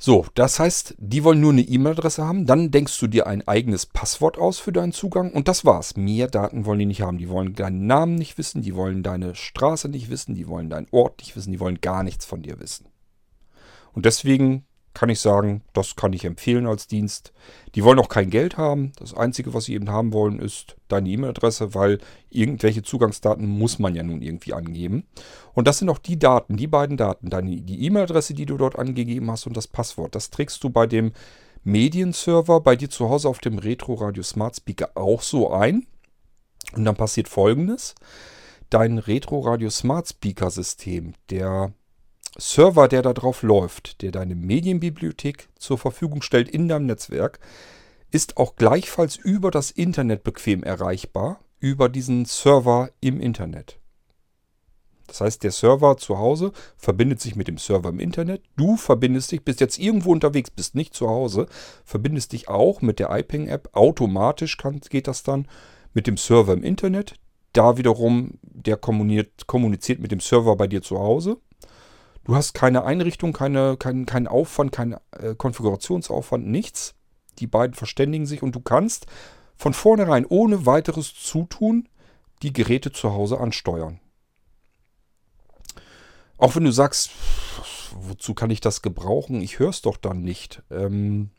So, 0.01 0.25
das 0.33 0.59
heißt, 0.59 0.95
die 0.97 1.25
wollen 1.25 1.41
nur 1.41 1.51
eine 1.51 1.61
E-Mail-Adresse 1.61 2.23
haben, 2.25 2.45
dann 2.45 2.71
denkst 2.71 2.97
du 3.01 3.07
dir 3.07 3.27
ein 3.27 3.45
eigenes 3.45 3.85
Passwort 3.85 4.37
aus 4.37 4.57
für 4.57 4.71
deinen 4.71 4.93
Zugang 4.93 5.33
und 5.33 5.49
das 5.49 5.65
war's. 5.65 5.97
Mehr 5.97 6.29
Daten 6.29 6.63
wollen 6.63 6.79
die 6.79 6.85
nicht 6.85 7.01
haben. 7.01 7.17
Die 7.17 7.27
wollen 7.27 7.53
deinen 7.53 7.85
Namen 7.85 8.15
nicht 8.15 8.37
wissen, 8.37 8.61
die 8.61 8.75
wollen 8.75 9.03
deine 9.03 9.35
Straße 9.35 9.89
nicht 9.89 10.09
wissen, 10.09 10.35
die 10.35 10.47
wollen 10.47 10.69
deinen 10.69 10.87
Ort 10.91 11.19
nicht 11.19 11.35
wissen, 11.35 11.51
die 11.51 11.59
wollen 11.59 11.81
gar 11.81 12.03
nichts 12.03 12.23
von 12.23 12.41
dir 12.41 12.61
wissen. 12.61 12.85
Und 13.91 14.05
deswegen 14.05 14.65
kann 14.93 15.09
ich 15.09 15.19
sagen, 15.19 15.61
das 15.73 15.95
kann 15.95 16.13
ich 16.13 16.25
empfehlen 16.25 16.65
als 16.65 16.87
Dienst. 16.87 17.31
Die 17.75 17.83
wollen 17.83 17.99
auch 17.99 18.09
kein 18.09 18.29
Geld 18.29 18.57
haben. 18.57 18.91
Das 18.97 19.13
Einzige, 19.13 19.53
was 19.53 19.65
sie 19.65 19.75
eben 19.75 19.89
haben 19.89 20.13
wollen, 20.13 20.39
ist 20.39 20.75
deine 20.87 21.09
E-Mail-Adresse, 21.09 21.73
weil 21.75 21.99
irgendwelche 22.29 22.83
Zugangsdaten 22.83 23.47
muss 23.47 23.79
man 23.79 23.95
ja 23.95 24.03
nun 24.03 24.21
irgendwie 24.21 24.53
angeben. 24.53 25.05
Und 25.53 25.67
das 25.67 25.77
sind 25.77 25.89
auch 25.89 25.99
die 25.99 26.17
Daten, 26.17 26.57
die 26.57 26.67
beiden 26.67 26.97
Daten, 26.97 27.29
deine, 27.29 27.61
die 27.61 27.85
E-Mail-Adresse, 27.85 28.33
die 28.33 28.45
du 28.45 28.57
dort 28.57 28.77
angegeben 28.77 29.29
hast 29.29 29.45
und 29.45 29.55
das 29.55 29.67
Passwort. 29.67 30.15
Das 30.15 30.31
trägst 30.31 30.63
du 30.63 30.69
bei 30.69 30.87
dem 30.87 31.13
Medienserver 31.63 32.61
bei 32.61 32.75
dir 32.75 32.89
zu 32.89 33.09
Hause 33.09 33.29
auf 33.29 33.39
dem 33.39 33.59
Retro 33.59 33.93
Radio 33.95 34.23
Smart 34.23 34.55
Speaker 34.55 34.91
auch 34.95 35.21
so 35.21 35.51
ein. 35.51 35.85
Und 36.73 36.85
dann 36.85 36.95
passiert 36.95 37.27
folgendes. 37.27 37.95
Dein 38.69 38.97
Retro 38.97 39.39
Radio 39.39 39.69
Smart 39.69 40.07
Speaker 40.07 40.51
System, 40.51 41.13
der 41.29 41.73
Server, 42.39 42.87
der 42.87 43.01
da 43.01 43.13
drauf 43.13 43.43
läuft, 43.43 44.01
der 44.01 44.11
deine 44.11 44.35
Medienbibliothek 44.35 45.49
zur 45.57 45.77
Verfügung 45.77 46.21
stellt 46.21 46.49
in 46.49 46.67
deinem 46.67 46.85
Netzwerk, 46.85 47.39
ist 48.11 48.37
auch 48.37 48.55
gleichfalls 48.55 49.15
über 49.17 49.51
das 49.51 49.71
Internet 49.71 50.23
bequem 50.23 50.63
erreichbar, 50.63 51.39
über 51.59 51.89
diesen 51.89 52.25
Server 52.25 52.89
im 53.01 53.19
Internet. 53.19 53.79
Das 55.07 55.21
heißt, 55.21 55.43
der 55.43 55.51
Server 55.51 55.97
zu 55.97 56.19
Hause 56.19 56.51
verbindet 56.77 57.19
sich 57.19 57.35
mit 57.35 57.47
dem 57.47 57.57
Server 57.57 57.89
im 57.89 57.99
Internet. 57.99 58.43
Du 58.55 58.77
verbindest 58.77 59.31
dich, 59.31 59.43
bist 59.43 59.59
jetzt 59.59 59.79
irgendwo 59.79 60.11
unterwegs, 60.11 60.51
bist 60.51 60.75
nicht 60.75 60.93
zu 60.93 61.09
Hause, 61.09 61.47
verbindest 61.83 62.31
dich 62.31 62.47
auch 62.47 62.81
mit 62.81 62.99
der 62.99 63.09
iPing-App. 63.09 63.69
Automatisch 63.73 64.57
kann, 64.57 64.79
geht 64.89 65.07
das 65.07 65.23
dann 65.23 65.47
mit 65.93 66.05
dem 66.05 66.15
Server 66.15 66.53
im 66.53 66.63
Internet. 66.63 67.15
Da 67.53 67.77
wiederum, 67.77 68.37
der 68.43 68.77
kommuniziert 68.77 69.99
mit 69.99 70.11
dem 70.11 70.19
Server 70.19 70.55
bei 70.55 70.67
dir 70.67 70.83
zu 70.83 70.99
Hause. 70.99 71.37
Du 72.29 72.35
hast 72.35 72.53
keine 72.53 72.83
Einrichtung, 72.83 73.33
keine, 73.33 73.75
keinen 73.75 74.05
kein 74.05 74.27
Aufwand, 74.27 74.71
keinen 74.71 74.97
äh, 75.13 75.33
Konfigurationsaufwand, 75.35 76.45
nichts. 76.45 76.93
Die 77.39 77.47
beiden 77.47 77.73
verständigen 77.73 78.27
sich 78.27 78.43
und 78.43 78.53
du 78.53 78.59
kannst 78.59 79.07
von 79.57 79.73
vornherein 79.73 80.27
ohne 80.27 80.67
weiteres 80.67 81.15
Zutun 81.15 81.89
die 82.43 82.53
Geräte 82.53 82.91
zu 82.91 83.13
Hause 83.13 83.39
ansteuern. 83.39 83.99
Auch 86.37 86.55
wenn 86.55 86.65
du 86.65 86.71
sagst, 86.71 87.09
wozu 87.93 88.35
kann 88.35 88.51
ich 88.51 88.61
das 88.61 88.83
gebrauchen? 88.83 89.41
Ich 89.41 89.57
höre 89.57 89.69
es 89.69 89.81
doch 89.81 89.97
dann 89.97 90.21
nicht. 90.21 90.61
Ähm, 90.69 91.31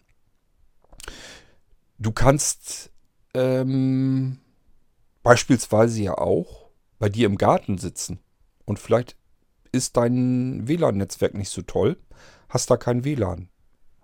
du 1.99 2.11
kannst 2.11 2.90
ähm, 3.35 4.40
beispielsweise 5.23 6.02
ja 6.02 6.18
auch 6.18 6.68
bei 6.99 7.09
dir 7.09 7.26
im 7.26 7.38
Garten 7.38 7.78
sitzen 7.78 8.18
und 8.64 8.80
vielleicht 8.80 9.20
ist 9.73 9.97
dein 9.97 10.67
WLAN-Netzwerk 10.67 11.35
nicht 11.35 11.50
so 11.50 11.62
toll, 11.62 11.97
hast 12.49 12.71
da 12.71 12.77
kein 12.77 13.05
WLAN. 13.05 13.49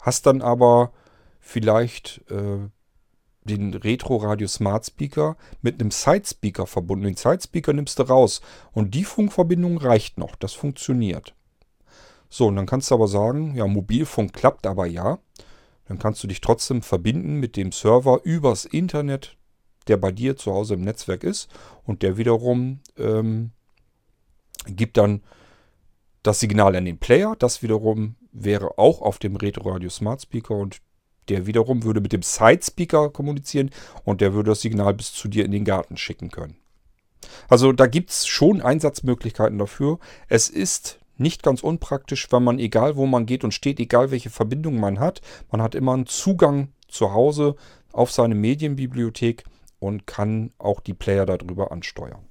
Hast 0.00 0.26
dann 0.26 0.42
aber 0.42 0.92
vielleicht 1.40 2.22
äh, 2.30 2.68
den 3.46 3.74
Retro 3.74 4.16
Radio 4.16 4.48
Smart 4.48 4.86
Speaker 4.86 5.36
mit 5.62 5.80
einem 5.80 5.90
Side-Speaker 5.90 6.66
verbunden. 6.66 7.04
Den 7.04 7.16
Side-Speaker 7.16 7.72
nimmst 7.72 7.98
du 7.98 8.02
raus 8.04 8.40
und 8.72 8.94
die 8.94 9.04
Funkverbindung 9.04 9.78
reicht 9.78 10.18
noch. 10.18 10.36
Das 10.36 10.52
funktioniert. 10.52 11.34
So, 12.28 12.48
und 12.48 12.56
dann 12.56 12.66
kannst 12.66 12.90
du 12.90 12.94
aber 12.96 13.08
sagen, 13.08 13.54
ja, 13.54 13.66
Mobilfunk 13.66 14.32
klappt 14.32 14.66
aber 14.66 14.86
ja. 14.86 15.18
Dann 15.86 15.98
kannst 15.98 16.22
du 16.22 16.26
dich 16.26 16.40
trotzdem 16.40 16.82
verbinden 16.82 17.38
mit 17.38 17.56
dem 17.56 17.70
Server 17.70 18.20
übers 18.24 18.64
Internet, 18.64 19.36
der 19.86 19.96
bei 19.96 20.10
dir 20.10 20.36
zu 20.36 20.52
Hause 20.52 20.74
im 20.74 20.80
Netzwerk 20.80 21.22
ist 21.22 21.48
und 21.84 22.02
der 22.02 22.16
wiederum 22.16 22.80
ähm, 22.98 23.52
gibt 24.66 24.96
dann 24.96 25.22
das 26.26 26.40
Signal 26.40 26.74
an 26.76 26.84
den 26.84 26.98
Player. 26.98 27.36
Das 27.38 27.62
wiederum 27.62 28.16
wäre 28.32 28.78
auch 28.78 29.00
auf 29.00 29.18
dem 29.18 29.36
Retro 29.36 29.70
Radio 29.70 29.88
Smart 29.88 30.22
Speaker 30.22 30.56
und 30.56 30.78
der 31.28 31.46
wiederum 31.46 31.84
würde 31.84 32.00
mit 32.00 32.12
dem 32.12 32.22
Side 32.22 32.60
Speaker 32.62 33.10
kommunizieren 33.10 33.70
und 34.04 34.20
der 34.20 34.34
würde 34.34 34.50
das 34.50 34.60
Signal 34.60 34.94
bis 34.94 35.12
zu 35.12 35.28
dir 35.28 35.44
in 35.44 35.50
den 35.50 35.64
Garten 35.64 35.96
schicken 35.96 36.30
können. 36.30 36.56
Also 37.48 37.72
da 37.72 37.86
gibt 37.86 38.10
es 38.10 38.26
schon 38.26 38.60
Einsatzmöglichkeiten 38.60 39.58
dafür. 39.58 39.98
Es 40.28 40.48
ist 40.48 41.00
nicht 41.16 41.42
ganz 41.42 41.62
unpraktisch, 41.62 42.30
wenn 42.30 42.44
man, 42.44 42.58
egal 42.58 42.96
wo 42.96 43.06
man 43.06 43.26
geht 43.26 43.42
und 43.42 43.52
steht, 43.52 43.80
egal 43.80 44.10
welche 44.10 44.30
Verbindung 44.30 44.78
man 44.78 45.00
hat, 45.00 45.20
man 45.50 45.62
hat 45.62 45.74
immer 45.74 45.94
einen 45.94 46.06
Zugang 46.06 46.68
zu 46.88 47.12
Hause 47.12 47.56
auf 47.92 48.12
seine 48.12 48.34
Medienbibliothek 48.34 49.44
und 49.78 50.06
kann 50.06 50.52
auch 50.58 50.80
die 50.80 50.94
Player 50.94 51.26
darüber 51.26 51.72
ansteuern. 51.72 52.26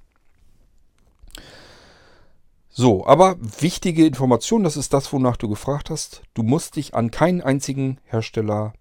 So, 2.78 3.08
aber 3.08 3.38
wichtige 3.40 4.06
Information, 4.06 4.66
das 4.66 4.76
ist 4.76 4.92
das, 4.92 5.14
wonach 5.14 5.38
du 5.38 5.48
gefragt 5.48 5.90
hast. 5.90 6.24
Du 6.34 6.44
musst 6.44 6.76
dich 6.76 6.94
an 6.94 7.10
keinen 7.10 7.40
einzigen 7.40 8.02
Hersteller 8.04 8.74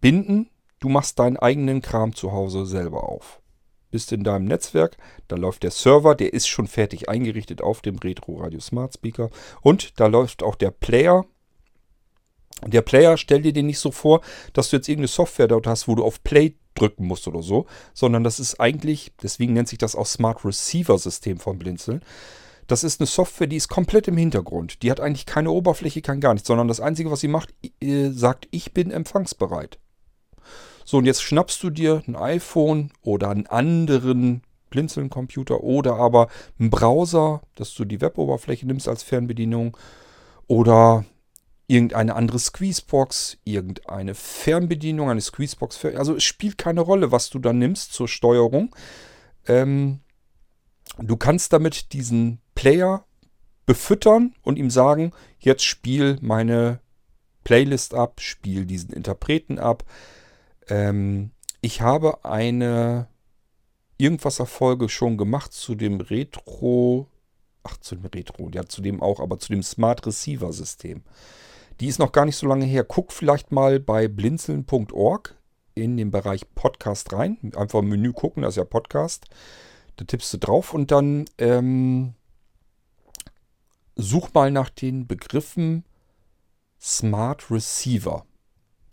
binden. 0.00 0.50
Du 0.80 0.88
machst 0.88 1.20
deinen 1.20 1.36
eigenen 1.36 1.80
Kram 1.80 2.16
zu 2.16 2.32
Hause 2.32 2.66
selber 2.66 3.08
auf. 3.08 3.40
Bist 3.92 4.10
in 4.10 4.24
deinem 4.24 4.46
Netzwerk, 4.46 4.96
da 5.28 5.36
läuft 5.36 5.62
der 5.62 5.70
Server, 5.70 6.16
der 6.16 6.32
ist 6.32 6.48
schon 6.48 6.66
fertig 6.66 7.08
eingerichtet 7.08 7.62
auf 7.62 7.82
dem 7.82 7.98
Retro 7.98 8.40
Radio 8.40 8.58
Smart 8.58 8.94
Speaker. 8.94 9.30
Und 9.60 10.00
da 10.00 10.08
läuft 10.08 10.42
auch 10.42 10.56
der 10.56 10.72
Player. 10.72 11.24
Der 12.66 12.82
Player, 12.82 13.16
stell 13.16 13.42
dir 13.42 13.52
den 13.52 13.66
nicht 13.66 13.78
so 13.78 13.92
vor, 13.92 14.22
dass 14.54 14.70
du 14.70 14.76
jetzt 14.76 14.88
irgendeine 14.88 15.06
Software 15.06 15.46
dort 15.46 15.68
hast, 15.68 15.86
wo 15.86 15.94
du 15.94 16.02
auf 16.02 16.24
Play 16.24 16.56
drücken 16.74 17.06
musst 17.06 17.28
oder 17.28 17.42
so, 17.42 17.66
sondern 17.92 18.24
das 18.24 18.40
ist 18.40 18.58
eigentlich, 18.58 19.12
deswegen 19.22 19.52
nennt 19.52 19.68
sich 19.68 19.78
das 19.78 19.94
auch 19.94 20.06
Smart 20.06 20.44
Receiver 20.44 20.98
System 20.98 21.38
von 21.38 21.60
Blinzeln. 21.60 22.02
Das 22.66 22.84
ist 22.84 23.00
eine 23.00 23.06
Software, 23.06 23.46
die 23.46 23.56
ist 23.56 23.68
komplett 23.68 24.08
im 24.08 24.16
Hintergrund. 24.16 24.82
Die 24.82 24.90
hat 24.90 25.00
eigentlich 25.00 25.26
keine 25.26 25.50
Oberfläche, 25.50 26.02
kein 26.02 26.20
gar 26.20 26.34
nichts, 26.34 26.48
sondern 26.48 26.68
das 26.68 26.80
Einzige, 26.80 27.10
was 27.10 27.20
sie 27.20 27.28
macht, 27.28 27.54
äh, 27.80 28.10
sagt, 28.10 28.48
ich 28.50 28.72
bin 28.72 28.90
empfangsbereit. 28.90 29.78
So, 30.84 30.98
und 30.98 31.06
jetzt 31.06 31.22
schnappst 31.22 31.62
du 31.62 31.70
dir 31.70 32.02
ein 32.06 32.16
iPhone 32.16 32.90
oder 33.02 33.30
einen 33.30 33.46
anderen 33.46 34.42
Blinzeln-Computer 34.70 35.62
oder 35.62 35.94
aber 35.94 36.28
einen 36.58 36.70
Browser, 36.70 37.42
dass 37.54 37.74
du 37.74 37.84
die 37.84 38.00
Weboberfläche 38.00 38.66
nimmst 38.66 38.88
als 38.88 39.02
Fernbedienung 39.02 39.76
oder 40.46 41.04
irgendeine 41.66 42.14
andere 42.14 42.38
Squeezebox, 42.38 43.38
irgendeine 43.44 44.14
Fernbedienung, 44.14 45.08
eine 45.10 45.20
Squeezebox. 45.20 45.84
Also 45.96 46.16
es 46.16 46.24
spielt 46.24 46.58
keine 46.58 46.82
Rolle, 46.82 47.10
was 47.10 47.30
du 47.30 47.38
da 47.38 47.52
nimmst 47.52 47.94
zur 47.94 48.08
Steuerung. 48.08 48.74
Ähm, 49.46 50.00
du 50.98 51.16
kannst 51.16 51.52
damit 51.52 51.92
diesen 51.92 52.40
Player 52.54 53.04
befüttern 53.66 54.34
und 54.42 54.58
ihm 54.58 54.70
sagen, 54.70 55.12
jetzt 55.38 55.64
spiel 55.64 56.18
meine 56.20 56.80
Playlist 57.44 57.94
ab, 57.94 58.20
spiel 58.20 58.66
diesen 58.66 58.92
Interpreten 58.92 59.58
ab. 59.58 59.84
Ähm, 60.68 61.30
ich 61.60 61.80
habe 61.80 62.24
eine 62.24 63.08
Irgendwas-Erfolge 63.96 64.88
schon 64.88 65.16
gemacht 65.16 65.52
zu 65.52 65.74
dem 65.74 66.00
Retro, 66.00 67.08
ach 67.62 67.76
zu 67.78 67.94
dem 67.94 68.06
Retro, 68.06 68.50
ja 68.52 68.66
zu 68.66 68.82
dem 68.82 69.00
auch, 69.02 69.20
aber 69.20 69.38
zu 69.38 69.52
dem 69.52 69.62
Smart 69.62 70.06
Receiver 70.06 70.52
System. 70.52 71.04
Die 71.80 71.86
ist 71.86 71.98
noch 71.98 72.12
gar 72.12 72.24
nicht 72.24 72.36
so 72.36 72.46
lange 72.46 72.66
her. 72.66 72.84
Guck 72.84 73.12
vielleicht 73.12 73.52
mal 73.52 73.80
bei 73.80 74.08
blinzeln.org 74.08 75.36
in 75.74 75.96
den 75.96 76.10
Bereich 76.10 76.54
Podcast 76.54 77.12
rein. 77.12 77.38
Einfach 77.56 77.80
im 77.80 77.88
Menü 77.88 78.12
gucken, 78.12 78.42
das 78.42 78.54
ist 78.54 78.58
ja 78.58 78.64
Podcast. 78.64 79.26
Da 79.96 80.04
tippst 80.04 80.32
du 80.32 80.38
drauf 80.38 80.74
und 80.74 80.90
dann 80.90 81.26
ähm, 81.38 82.14
such 83.96 84.32
mal 84.34 84.50
nach 84.50 84.70
den 84.70 85.06
Begriffen 85.06 85.84
Smart 86.80 87.50
Receiver. 87.50 88.26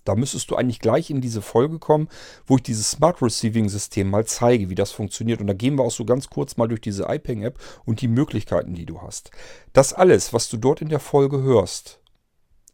Da 0.04 0.16
müsstest 0.16 0.50
du 0.50 0.56
eigentlich 0.56 0.80
gleich 0.80 1.10
in 1.10 1.22
diese 1.22 1.42
Folge 1.42 1.78
kommen, 1.78 2.08
wo 2.46 2.56
ich 2.56 2.64
dieses 2.64 2.90
Smart 2.90 3.22
Receiving 3.22 3.70
System 3.70 4.10
mal 4.10 4.26
zeige, 4.26 4.70
wie 4.70 4.76
das 4.76 4.92
funktioniert. 4.92 5.42
Und 5.42 5.48
da 5.48 5.54
gehen 5.54 5.78
wir 5.78 5.84
auch 5.84 5.92
so 5.92 6.06
ganz 6.06 6.30
kurz 6.30 6.58
mal 6.58 6.68
durch 6.68 6.82
diese 6.82 7.06
iPing 7.08 7.44
App 7.44 7.60
und 7.86 8.02
die 8.02 8.08
Möglichkeiten, 8.08 8.74
die 8.74 8.86
du 8.86 9.02
hast. 9.02 9.30
Das 9.74 9.94
alles, 9.94 10.34
was 10.34 10.50
du 10.50 10.58
dort 10.58 10.82
in 10.82 10.90
der 10.90 11.00
Folge 11.00 11.44
hörst, 11.44 12.00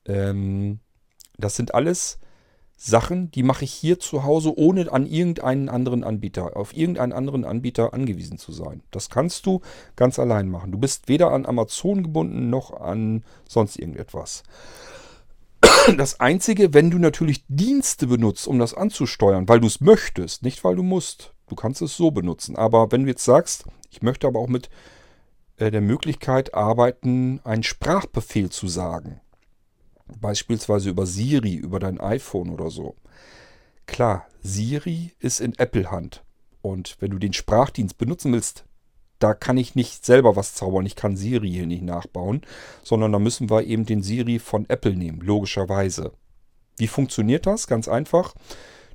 ähm, 0.05 0.79
das 1.37 1.55
sind 1.55 1.73
alles 1.73 2.19
Sachen, 2.79 3.31
die 3.31 3.41
mache 3.41 3.65
ich 3.65 3.73
hier 3.73 3.99
zu 3.99 4.23
Hause, 4.23 4.55
ohne 4.55 4.91
an 4.93 5.07
irgendeinen 5.07 5.67
anderen 5.67 6.03
Anbieter, 6.03 6.55
auf 6.55 6.77
irgendeinen 6.77 7.11
anderen 7.11 7.43
Anbieter 7.43 7.93
angewiesen 7.93 8.37
zu 8.37 8.51
sein. 8.51 8.83
Das 8.91 9.09
kannst 9.09 9.47
du 9.47 9.61
ganz 9.95 10.19
allein 10.19 10.47
machen. 10.47 10.71
Du 10.71 10.77
bist 10.77 11.07
weder 11.07 11.31
an 11.31 11.47
Amazon 11.47 12.03
gebunden 12.03 12.51
noch 12.51 12.79
an 12.79 13.23
sonst 13.49 13.79
irgendetwas. 13.79 14.43
Das 15.97 16.19
Einzige, 16.19 16.73
wenn 16.73 16.91
du 16.91 16.99
natürlich 16.99 17.43
Dienste 17.47 18.07
benutzt, 18.07 18.47
um 18.47 18.59
das 18.59 18.73
anzusteuern, 18.73 19.49
weil 19.49 19.59
du 19.59 19.67
es 19.67 19.81
möchtest, 19.81 20.43
nicht 20.43 20.63
weil 20.63 20.75
du 20.75 20.83
musst. 20.83 21.33
Du 21.47 21.55
kannst 21.55 21.81
es 21.81 21.95
so 21.95 22.11
benutzen. 22.11 22.55
Aber 22.57 22.91
wenn 22.91 23.03
du 23.03 23.09
jetzt 23.09 23.23
sagst, 23.23 23.65
ich 23.89 24.01
möchte 24.01 24.27
aber 24.27 24.39
auch 24.39 24.49
mit 24.49 24.69
äh, 25.57 25.71
der 25.71 25.81
Möglichkeit 25.81 26.53
arbeiten, 26.53 27.39
einen 27.43 27.63
Sprachbefehl 27.63 28.49
zu 28.49 28.67
sagen, 28.67 29.21
Beispielsweise 30.19 30.89
über 30.89 31.05
Siri, 31.05 31.55
über 31.55 31.79
dein 31.79 31.99
iPhone 31.99 32.49
oder 32.49 32.69
so. 32.69 32.95
Klar, 33.85 34.27
Siri 34.41 35.13
ist 35.19 35.39
in 35.39 35.57
Apple-Hand. 35.57 36.23
Und 36.61 36.97
wenn 36.99 37.11
du 37.11 37.17
den 37.17 37.33
Sprachdienst 37.33 37.97
benutzen 37.97 38.33
willst, 38.33 38.65
da 39.19 39.33
kann 39.33 39.57
ich 39.57 39.75
nicht 39.75 40.05
selber 40.05 40.35
was 40.35 40.53
zaubern. 40.53 40.85
Ich 40.85 40.95
kann 40.95 41.17
Siri 41.17 41.49
hier 41.49 41.65
nicht 41.65 41.83
nachbauen, 41.83 42.41
sondern 42.83 43.11
da 43.11 43.19
müssen 43.19 43.49
wir 43.49 43.63
eben 43.63 43.85
den 43.85 44.03
Siri 44.03 44.39
von 44.39 44.69
Apple 44.69 44.95
nehmen, 44.95 45.21
logischerweise. 45.21 46.11
Wie 46.77 46.87
funktioniert 46.87 47.45
das? 47.45 47.67
Ganz 47.67 47.87
einfach. 47.87 48.35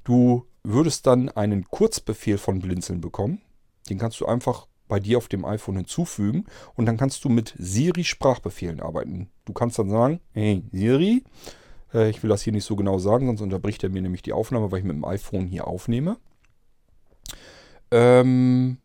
Du 0.05 0.47
würdest 0.63 1.07
dann 1.07 1.29
einen 1.29 1.65
Kurzbefehl 1.69 2.39
von 2.39 2.61
Blinzeln 2.61 3.01
bekommen. 3.01 3.41
Den 3.89 3.99
kannst 3.99 4.21
du 4.21 4.27
einfach 4.27 4.69
bei 4.93 5.01
dir 5.01 5.17
auf 5.17 5.29
dem 5.29 5.47
iPhone 5.47 5.77
hinzufügen 5.77 6.45
und 6.75 6.85
dann 6.85 6.99
kannst 6.99 7.25
du 7.25 7.31
mit 7.31 7.55
Siri 7.57 8.05
Sprachbefehlen 8.05 8.83
arbeiten. 8.83 9.31
Du 9.47 9.55
kannst 9.55 9.79
dann 9.79 9.89
sagen, 9.89 10.21
hey 10.33 10.65
Siri, 10.71 11.25
äh, 11.95 12.11
ich 12.11 12.23
will 12.23 12.29
das 12.29 12.43
hier 12.43 12.53
nicht 12.53 12.67
so 12.67 12.77
genau 12.77 12.99
sagen, 12.99 13.27
sonst 13.27 13.41
unterbricht 13.41 13.83
er 13.83 13.89
mir 13.89 14.03
nämlich 14.03 14.21
die 14.21 14.35
Aufnahme, 14.35 14.71
weil 14.71 14.81
ich 14.81 14.85
mit 14.85 14.95
dem 14.95 15.07
iPhone 15.07 15.47
hier 15.47 15.67
aufnehme. 15.67 16.19
Ähm, 17.91 18.77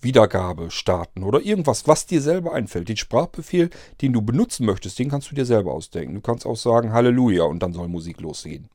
Wiedergabe 0.00 0.72
starten 0.72 1.22
oder 1.22 1.40
irgendwas, 1.40 1.86
was 1.86 2.06
dir 2.06 2.20
selber 2.20 2.52
einfällt. 2.52 2.88
Den 2.88 2.96
Sprachbefehl, 2.96 3.70
den 4.00 4.12
du 4.12 4.22
benutzen 4.22 4.66
möchtest, 4.66 4.98
den 4.98 5.08
kannst 5.08 5.30
du 5.30 5.36
dir 5.36 5.46
selber 5.46 5.70
ausdenken. 5.70 6.16
Du 6.16 6.20
kannst 6.20 6.46
auch 6.46 6.56
sagen 6.56 6.92
Halleluja 6.92 7.44
und 7.44 7.60
dann 7.62 7.72
soll 7.72 7.86
Musik 7.86 8.20
losgehen. 8.20 8.68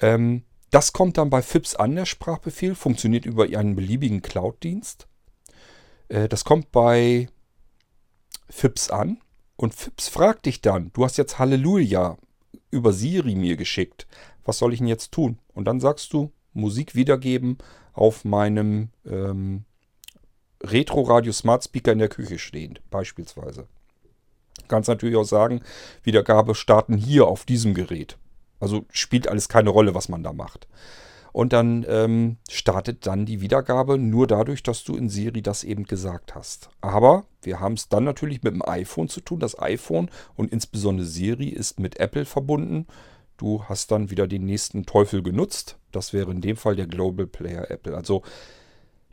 Ähm, 0.00 0.44
das 0.70 0.94
kommt 0.94 1.18
dann 1.18 1.28
bei 1.28 1.42
FIPS 1.42 1.74
an, 1.74 1.94
der 1.94 2.06
Sprachbefehl, 2.06 2.74
funktioniert 2.74 3.26
über 3.26 3.44
einen 3.44 3.76
beliebigen 3.76 4.22
Cloud-Dienst. 4.22 5.08
Äh, 6.10 6.28
das 6.28 6.44
kommt 6.44 6.70
bei 6.72 7.28
FIPS 8.50 8.90
an 8.90 9.18
und 9.56 9.74
FIPS 9.74 10.08
fragt 10.08 10.46
dich 10.46 10.60
dann, 10.60 10.90
du 10.92 11.04
hast 11.04 11.16
jetzt 11.16 11.38
Halleluja 11.38 12.18
über 12.70 12.92
Siri 12.92 13.34
mir 13.34 13.56
geschickt. 13.56 14.06
Was 14.44 14.58
soll 14.58 14.72
ich 14.72 14.80
denn 14.80 14.88
jetzt 14.88 15.12
tun? 15.12 15.38
Und 15.54 15.64
dann 15.64 15.80
sagst 15.80 16.12
du, 16.12 16.32
Musik 16.52 16.94
wiedergeben 16.94 17.58
auf 17.92 18.24
meinem 18.24 18.90
ähm, 19.06 19.64
Retro-Radio 20.62 21.32
Smart 21.32 21.64
Speaker 21.64 21.92
in 21.92 21.98
der 21.98 22.08
Küche 22.08 22.38
stehend, 22.38 22.82
beispielsweise. 22.90 23.66
Kannst 24.68 24.88
natürlich 24.88 25.16
auch 25.16 25.24
sagen, 25.24 25.62
Wiedergabe 26.02 26.54
starten 26.54 26.96
hier 26.96 27.26
auf 27.26 27.44
diesem 27.44 27.74
Gerät. 27.74 28.18
Also 28.58 28.84
spielt 28.90 29.26
alles 29.28 29.48
keine 29.48 29.70
Rolle, 29.70 29.94
was 29.94 30.08
man 30.08 30.22
da 30.22 30.32
macht. 30.32 30.68
Und 31.32 31.52
dann 31.52 31.84
ähm, 31.88 32.38
startet 32.48 33.06
dann 33.06 33.26
die 33.26 33.40
Wiedergabe 33.40 33.98
nur 33.98 34.26
dadurch, 34.26 34.62
dass 34.62 34.84
du 34.84 34.96
in 34.96 35.08
Siri 35.08 35.42
das 35.42 35.64
eben 35.64 35.84
gesagt 35.84 36.34
hast. 36.34 36.70
Aber 36.80 37.24
wir 37.42 37.60
haben 37.60 37.74
es 37.74 37.88
dann 37.88 38.04
natürlich 38.04 38.42
mit 38.42 38.54
dem 38.54 38.66
iPhone 38.66 39.08
zu 39.08 39.20
tun. 39.20 39.40
Das 39.40 39.58
iPhone 39.60 40.10
und 40.36 40.52
insbesondere 40.52 41.06
Siri 41.06 41.48
ist 41.48 41.78
mit 41.78 42.00
Apple 42.00 42.24
verbunden. 42.24 42.86
Du 43.36 43.64
hast 43.64 43.90
dann 43.90 44.10
wieder 44.10 44.26
den 44.26 44.44
nächsten 44.44 44.84
Teufel 44.84 45.22
genutzt. 45.22 45.78
Das 45.92 46.12
wäre 46.12 46.30
in 46.30 46.40
dem 46.40 46.56
Fall 46.56 46.76
der 46.76 46.86
Global 46.86 47.26
Player 47.26 47.70
Apple. 47.70 47.96
Also 47.96 48.22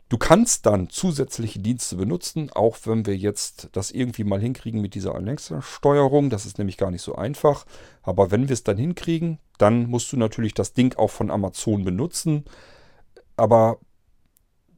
Du 0.08 0.16
kannst 0.16 0.64
dann 0.64 0.88
zusätzliche 0.88 1.58
Dienste 1.58 1.96
benutzen, 1.96 2.50
auch 2.50 2.78
wenn 2.84 3.04
wir 3.04 3.16
jetzt 3.16 3.68
das 3.72 3.90
irgendwie 3.90 4.24
mal 4.24 4.40
hinkriegen 4.40 4.80
mit 4.80 4.94
dieser 4.94 5.14
Alexa-Steuerung. 5.14 6.30
Das 6.30 6.46
ist 6.46 6.56
nämlich 6.56 6.78
gar 6.78 6.90
nicht 6.90 7.02
so 7.02 7.14
einfach. 7.14 7.66
Aber 8.02 8.30
wenn 8.30 8.48
wir 8.48 8.54
es 8.54 8.64
dann 8.64 8.78
hinkriegen, 8.78 9.38
dann 9.58 9.86
musst 9.86 10.10
du 10.12 10.16
natürlich 10.16 10.54
das 10.54 10.72
Ding 10.72 10.96
auch 10.96 11.10
von 11.10 11.30
Amazon 11.30 11.84
benutzen. 11.84 12.46
Aber 13.36 13.80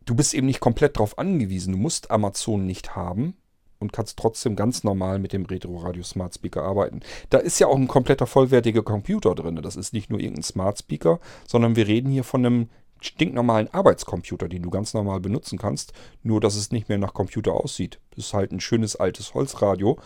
du 0.05 0.17
bist 0.17 0.35
eben 0.35 0.49
nicht 0.49 0.59
komplett 0.59 0.97
darauf 0.97 1.17
angewiesen. 1.17 1.75
Du 1.75 1.79
musst 1.79 2.11
Amazon 2.11 2.67
nicht 2.67 2.97
haben 2.97 3.35
und 3.79 3.93
kannst 3.93 4.19
trotzdem 4.19 4.57
ganz 4.57 4.83
normal 4.83 5.21
mit 5.21 5.33
dem 5.33 5.47
Retro 5.47 5.77
Radio 5.77 6.03
Smart 6.03 6.35
Speaker 6.35 6.65
arbeiten. 6.65 7.01
Da 7.31 7.39
ist 7.39 7.61
ja 7.61 7.69
auch 7.69 7.77
ein 7.77 7.89
kompletter 7.89 8.27
vollwertiger 8.27 8.83
Computer 8.83 9.37
drin. 9.37 9.61
Das 9.63 9.77
ist 9.77 9.93
nicht 9.93 10.11
nur 10.11 10.19
irgendein 10.19 10.43
Smart 10.43 10.79
Speaker, 10.79 11.21
sondern 11.47 11.77
wir 11.77 11.87
reden 11.87 12.11
hier 12.11 12.25
von 12.25 12.45
einem 12.45 12.69
stinknormalen 13.01 13.73
Arbeitscomputer, 13.73 14.49
den 14.49 14.63
du 14.63 14.71
ganz 14.71 14.95
normal 14.95 15.21
benutzen 15.21 15.59
kannst, 15.59 15.93
nur 16.23 16.41
dass 16.41 16.55
es 16.55 16.71
nicht 16.71 16.89
mehr 16.89 16.99
nach 16.99 17.15
Computer 17.15 17.53
aussieht. 17.53 18.01
Das 18.11 18.27
ist 18.27 18.35
halt 18.35 18.53
ein 18.53 18.61
schönes 18.61 18.97
altes 18.97 19.35
Holzradio, 19.35 19.99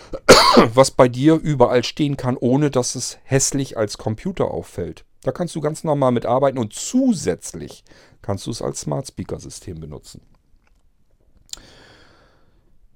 was 0.74 0.90
bei 0.90 1.08
dir 1.08 1.34
überall 1.34 1.84
stehen 1.84 2.16
kann, 2.16 2.36
ohne 2.36 2.70
dass 2.70 2.94
es 2.94 3.18
hässlich 3.24 3.76
als 3.76 3.98
Computer 3.98 4.50
auffällt. 4.50 5.04
Da 5.22 5.30
kannst 5.30 5.54
du 5.54 5.60
ganz 5.60 5.84
normal 5.84 6.12
mit 6.12 6.26
arbeiten 6.26 6.58
und 6.58 6.72
zusätzlich 6.72 7.84
kannst 8.22 8.46
du 8.46 8.50
es 8.50 8.60
als 8.60 8.80
Smart 8.80 9.06
Speaker 9.06 9.38
System 9.38 9.80
benutzen. 9.80 10.20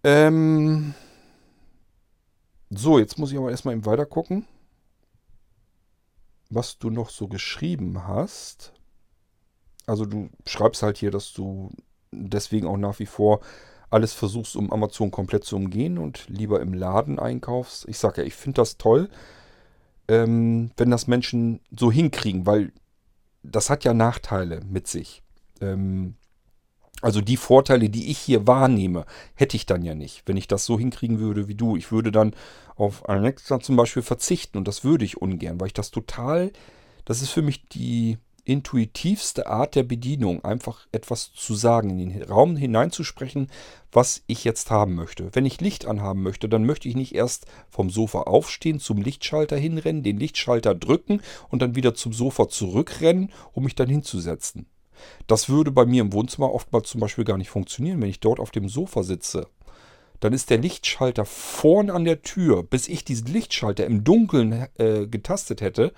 Ähm 0.03 0.95
so, 2.71 2.99
jetzt 2.99 3.19
muss 3.19 3.31
ich 3.31 3.39
aber 3.39 3.51
erstmal 3.51 3.75
eben 3.75 3.87
weiter 3.87 4.07
gucken, 4.07 4.47
was 6.51 6.79
du 6.79 6.91
noch 6.91 7.11
so 7.11 7.29
geschrieben 7.29 8.07
hast. 8.07 8.73
Also 9.87 10.05
du 10.05 10.29
schreibst 10.47 10.83
halt 10.83 10.99
hier, 10.99 11.11
dass 11.11 11.33
du 11.33 11.71
deswegen 12.13 12.67
auch 12.67 12.77
nach 12.77 12.99
wie 12.99 13.07
vor 13.07 13.41
alles 13.91 14.13
versuchst, 14.13 14.57
um 14.57 14.73
Amazon 14.73 15.11
komplett 15.11 15.45
zu 15.45 15.57
umgehen 15.57 15.99
und 15.99 16.27
lieber 16.29 16.61
im 16.61 16.75
Laden 16.75 17.19
einkaufst. 17.19 17.87
Ich 17.89 17.99
sage 17.99 18.23
ja, 18.23 18.27
ich 18.27 18.35
finde 18.35 18.57
das 18.57 18.79
toll, 18.79 19.09
ähm, 20.09 20.71
wenn 20.77 20.91
das 20.91 21.07
Menschen 21.07 21.61
so 21.77 21.91
hinkriegen, 21.91 22.47
weil 22.47 22.73
das 23.43 23.71
hat 23.71 23.85
ja 23.85 23.95
Nachteile 23.95 24.61
mit 24.69 24.89
sich. 24.89 25.23
Ähm, 25.61 26.17
also 27.03 27.21
die 27.21 27.37
Vorteile, 27.37 27.91
die 27.91 28.11
ich 28.11 28.19
hier 28.19 28.47
wahrnehme, 28.47 29.05
hätte 29.35 29.57
ich 29.57 29.67
dann 29.67 29.83
ja 29.83 29.95
nicht, 29.95 30.23
wenn 30.27 30.37
ich 30.37 30.49
das 30.49 30.65
so 30.65 30.79
hinkriegen 30.79 31.21
würde 31.21 31.47
wie 31.47 31.55
du. 31.55 31.77
Ich 31.77 31.93
würde 31.93 32.11
dann 32.11 32.35
auf 32.75 33.09
Alexa 33.09 33.61
zum 33.61 33.77
Beispiel 33.77 34.03
verzichten 34.03 34.59
und 34.59 34.67
das 34.67 34.83
würde 34.83 35.05
ich 35.05 35.21
ungern, 35.21 35.61
weil 35.61 35.69
ich 35.69 35.75
das 35.75 35.91
total, 35.91 36.53
das 37.05 37.23
ist 37.23 37.31
für 37.31 37.43
mich 37.43 37.69
die 37.69 38.19
intuitivste 38.47 39.47
Art 39.47 39.75
der 39.75 39.83
Bedienung, 39.83 40.45
einfach 40.45 40.87
etwas 40.93 41.33
zu 41.33 41.55
sagen, 41.55 41.99
in 41.99 42.11
den 42.11 42.23
Raum 42.23 42.57
hineinzusprechen, 42.57 43.49
was 43.93 44.23
ich 44.27 44.45
jetzt 44.45 44.71
haben 44.71 44.95
möchte. 44.95 45.35
Wenn 45.35 45.45
ich 45.45 45.61
Licht 45.61 45.87
anhaben 45.87 46.23
möchte, 46.23 46.49
dann 46.49 46.65
möchte 46.65 46.89
ich 46.89 46.95
nicht 46.95 47.15
erst 47.15 47.47
vom 47.69 47.91
Sofa 47.91 48.21
aufstehen, 48.21 48.79
zum 48.79 49.03
Lichtschalter 49.03 49.57
hinrennen, 49.57 50.03
den 50.03 50.19
Lichtschalter 50.19 50.75
drücken 50.75 51.21
und 51.49 51.61
dann 51.61 51.75
wieder 51.75 51.95
zum 51.95 52.13
Sofa 52.13 52.49
zurückrennen, 52.49 53.33
um 53.53 53.65
mich 53.65 53.75
dann 53.75 53.89
hinzusetzen. 53.89 54.67
Das 55.27 55.49
würde 55.49 55.73
bei 55.73 55.85
mir 55.85 56.03
im 56.03 56.13
Wohnzimmer 56.13 56.53
oftmals 56.53 56.89
zum 56.89 57.01
Beispiel 57.01 57.25
gar 57.25 57.39
nicht 57.39 57.51
funktionieren, 57.51 58.01
wenn 58.01 58.09
ich 58.09 58.21
dort 58.21 58.41
auf 58.41 58.51
dem 58.51 58.69
Sofa 58.69 59.03
sitze. 59.03 59.49
Dann 60.21 60.33
ist 60.33 60.51
der 60.51 60.59
Lichtschalter 60.59 61.25
vorn 61.25 61.91
an 61.91 62.05
der 62.05 62.23
Tür, 62.23 62.63
bis 62.63 62.89
ich 62.89 63.05
diesen 63.05 63.27
Lichtschalter 63.27 63.85
im 63.85 64.05
Dunkeln 64.05 64.69
äh, 64.79 65.07
getastet 65.07 65.61
hätte, 65.61 65.93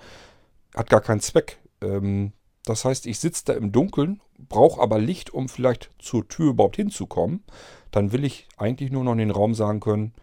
hat 0.75 0.89
gar 0.89 1.01
keinen 1.01 1.21
Zweck. 1.21 1.59
Ähm, 1.81 2.33
das 2.69 2.85
heißt, 2.85 3.07
ich 3.07 3.19
sitze 3.19 3.45
da 3.45 3.53
im 3.53 3.71
Dunkeln, 3.71 4.21
brauche 4.37 4.79
aber 4.79 4.99
Licht, 4.99 5.33
um 5.33 5.49
vielleicht 5.49 5.89
zur 5.97 6.27
Tür 6.27 6.51
überhaupt 6.51 6.75
hinzukommen. 6.75 7.43
Dann 7.89 8.11
will 8.11 8.23
ich 8.23 8.47
eigentlich 8.57 8.91
nur 8.91 9.03
noch 9.03 9.13
in 9.13 9.17
den 9.17 9.31
Raum 9.31 9.55
sagen 9.55 9.79
können, 9.79 10.13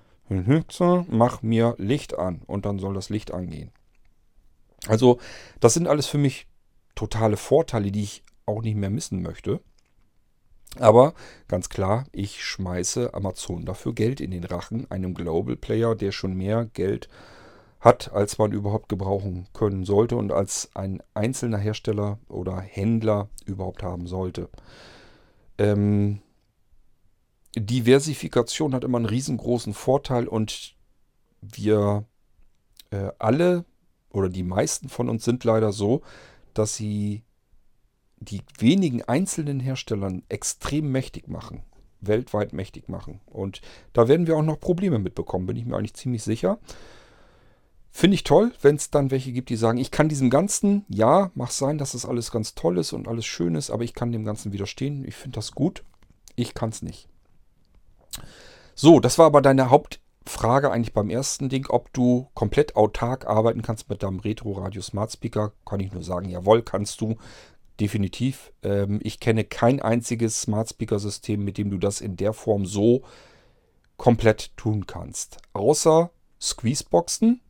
mach 1.09 1.43
mir 1.43 1.75
Licht 1.79 2.17
an 2.17 2.43
und 2.47 2.65
dann 2.65 2.79
soll 2.79 2.95
das 2.95 3.11
Licht 3.11 3.33
angehen. 3.33 3.73
Also 4.87 5.19
das 5.59 5.75
sind 5.75 5.89
alles 5.89 6.07
für 6.07 6.19
mich 6.19 6.47
totale 6.95 7.37
Vorteile, 7.37 7.91
die 7.91 8.05
ich 8.05 8.23
auch 8.47 8.63
nicht 8.63 8.77
mehr 8.77 8.91
missen 8.91 9.23
möchte. 9.23 9.61
Aber 10.79 11.15
ganz 11.49 11.69
klar, 11.69 12.05
ich 12.13 12.45
schmeiße 12.45 13.13
Amazon 13.13 13.65
dafür 13.65 13.93
Geld 13.93 14.21
in 14.21 14.31
den 14.31 14.45
Rachen, 14.45 14.89
einem 14.91 15.15
Global 15.15 15.57
Player, 15.57 15.97
der 15.97 16.13
schon 16.13 16.35
mehr 16.35 16.67
Geld 16.75 17.09
hat 17.09 17.46
hat, 17.87 18.13
als 18.13 18.37
man 18.37 18.51
überhaupt 18.51 18.89
gebrauchen 18.89 19.47
können 19.53 19.85
sollte 19.85 20.17
und 20.17 20.33
als 20.33 20.71
ein 20.75 21.03
einzelner 21.15 21.59
Hersteller 21.59 22.19
oder 22.29 22.61
Händler 22.61 23.29
überhaupt 23.47 23.85
haben 23.85 24.09
sollte. 24.09 24.49
Ähm, 25.57 26.21
Diversifikation 27.57 28.75
hat 28.75 28.83
immer 28.83 28.99
einen 28.99 29.07
riesengroßen 29.07 29.73
Vorteil 29.73 30.27
und 30.27 30.75
wir 31.41 32.05
äh, 32.91 33.13
alle 33.21 33.65
oder 34.11 34.29
die 34.29 34.43
meisten 34.43 34.89
von 34.89 35.09
uns 35.09 35.25
sind 35.25 35.45
leider 35.45 35.73
so, 35.73 36.03
dass 36.55 36.75
sie 36.75 37.23
die 38.19 38.43
wenigen 38.59 39.03
einzelnen 39.03 39.61
Herstellern 39.61 40.25
extrem 40.29 40.91
mächtig 40.91 41.29
machen, 41.29 41.63
weltweit 42.01 42.53
mächtig 42.53 42.89
machen. 42.89 43.21
Und 43.27 43.61
da 43.93 44.09
werden 44.09 44.27
wir 44.27 44.37
auch 44.37 44.43
noch 44.43 44.59
Probleme 44.59 44.99
mitbekommen, 44.99 45.47
bin 45.47 45.57
ich 45.57 45.67
mir 45.67 45.77
eigentlich 45.77 45.95
ziemlich 45.95 46.25
sicher. 46.25 46.59
Finde 47.97 48.17
ich 48.17 48.25
toll, 48.25 48.53
wenn 48.61 48.77
es 48.77 48.91
dann 48.91 49.11
welche 49.11 49.33
gibt, 49.33 49.49
die 49.49 49.57
sagen, 49.57 49.79
ich 49.79 49.91
kann 49.91 50.11
diesem 50.11 50.29
Ganzen, 50.29 50.85
ja, 50.87 51.31
mach 51.35 51.51
sein, 51.51 51.79
dass 51.79 51.93
das 51.93 52.05
alles 52.05 52.31
ganz 52.31 52.55
toll 52.55 52.77
ist 52.77 52.93
und 52.93 53.09
alles 53.09 53.25
schön 53.25 53.55
ist, 53.55 53.71
aber 53.71 53.85
ich 53.85 53.95
kann 53.95 54.13
dem 54.13 54.27
Ganzen 54.27 54.53
widerstehen. 54.53 55.03
Ich 55.09 55.15
finde 55.15 55.37
das 55.37 55.53
gut. 55.53 55.83
Ich 56.35 56.53
kann 56.53 56.69
es 56.69 56.83
nicht. 56.83 57.09
So, 58.75 59.01
das 59.01 59.17
war 59.17 59.25
aber 59.25 59.41
deine 59.41 59.71
Hauptfrage 59.71 60.71
eigentlich 60.71 60.93
beim 60.93 61.09
ersten 61.09 61.49
Ding, 61.49 61.69
ob 61.71 61.91
du 61.95 62.29
komplett 62.35 62.77
autark 62.77 63.27
arbeiten 63.27 63.63
kannst 63.63 63.89
mit 63.89 64.03
deinem 64.03 64.21
Retro 64.21 64.53
Radio 64.53 64.83
Smart 64.83 65.13
Speaker. 65.13 65.55
Kann 65.65 65.81
ich 65.81 65.91
nur 65.91 66.03
sagen, 66.03 66.29
jawohl, 66.29 66.61
kannst 66.61 67.01
du. 67.01 67.17
Definitiv. 67.81 68.53
Ähm, 68.63 69.01
ich 69.03 69.21
kenne 69.21 69.45
kein 69.45 69.81
einziges 69.81 70.43
Smart 70.43 70.69
Speaker 70.69 70.99
System, 70.99 71.47
mit 71.47 71.57
dem 71.57 71.71
du 71.71 71.79
das 71.79 72.03
in 72.03 72.19
der 72.19 72.35
Form 72.35 72.67
so 72.67 73.05
komplett 73.97 74.55
tun 74.59 74.87
kannst. 74.87 75.39
Außer 75.55 76.11
Squeezeboxen 76.39 77.41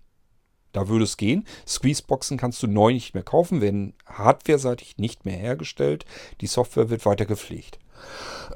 Da 0.77 0.89
würde 0.89 1.05
es 1.05 1.17
gehen. 1.17 1.47
Squeezeboxen 1.67 2.37
kannst 2.37 2.63
du 2.63 2.67
neu 2.67 2.93
nicht 2.93 3.15
mehr 3.15 3.23
kaufen, 3.23 3.63
werden 3.63 3.95
hardwareseitig 4.05 4.99
nicht 4.99 5.25
mehr 5.25 5.39
hergestellt. 5.39 6.05
Die 6.43 6.47
Software 6.47 6.91
wird 6.91 7.07
weiter 7.07 7.25
gepflegt. 7.25 7.79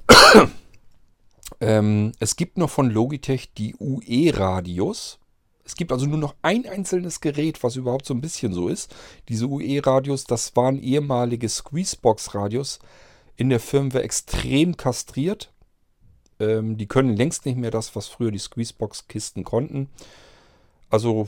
ähm, 1.62 2.12
es 2.20 2.36
gibt 2.36 2.58
noch 2.58 2.68
von 2.68 2.90
Logitech 2.90 3.54
die 3.54 3.74
UE-Radios. 3.80 5.18
Es 5.64 5.76
gibt 5.76 5.92
also 5.92 6.04
nur 6.04 6.18
noch 6.18 6.34
ein 6.42 6.66
einzelnes 6.66 7.22
Gerät, 7.22 7.62
was 7.62 7.76
überhaupt 7.76 8.04
so 8.04 8.12
ein 8.12 8.20
bisschen 8.20 8.52
so 8.52 8.68
ist. 8.68 8.94
Diese 9.30 9.46
UE-Radios, 9.46 10.24
das 10.24 10.54
waren 10.56 10.78
ehemalige 10.78 11.48
Squeezebox-Radios 11.48 12.80
in 13.36 13.48
der 13.48 13.60
Firmware 13.60 14.04
extrem 14.04 14.76
kastriert. 14.76 15.54
Ähm, 16.38 16.76
die 16.76 16.86
können 16.86 17.16
längst 17.16 17.46
nicht 17.46 17.56
mehr 17.56 17.70
das, 17.70 17.96
was 17.96 18.08
früher 18.08 18.30
die 18.30 18.38
Squeezebox-Kisten 18.38 19.42
konnten. 19.42 19.88
Also 20.90 21.26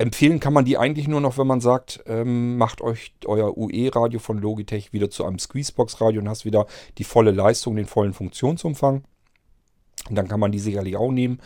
empfehlen 0.00 0.40
kann 0.40 0.54
man 0.54 0.64
die 0.64 0.78
eigentlich 0.78 1.08
nur 1.08 1.20
noch, 1.20 1.36
wenn 1.36 1.46
man 1.46 1.60
sagt, 1.60 2.02
ähm, 2.06 2.56
macht 2.56 2.80
euch 2.80 3.12
euer 3.26 3.58
UE-Radio 3.58 4.18
von 4.18 4.38
Logitech 4.38 4.94
wieder 4.94 5.10
zu 5.10 5.26
einem 5.26 5.38
Squeezebox-Radio 5.38 6.22
und 6.22 6.28
hast 6.28 6.46
wieder 6.46 6.66
die 6.96 7.04
volle 7.04 7.32
Leistung, 7.32 7.76
den 7.76 7.84
vollen 7.84 8.14
Funktionsumfang. 8.14 9.04
Und 10.08 10.16
dann 10.16 10.26
kann 10.26 10.40
man 10.40 10.52
die 10.52 10.58
sicherlich 10.58 10.96
auch 10.96 11.12
nehmen. 11.12 11.38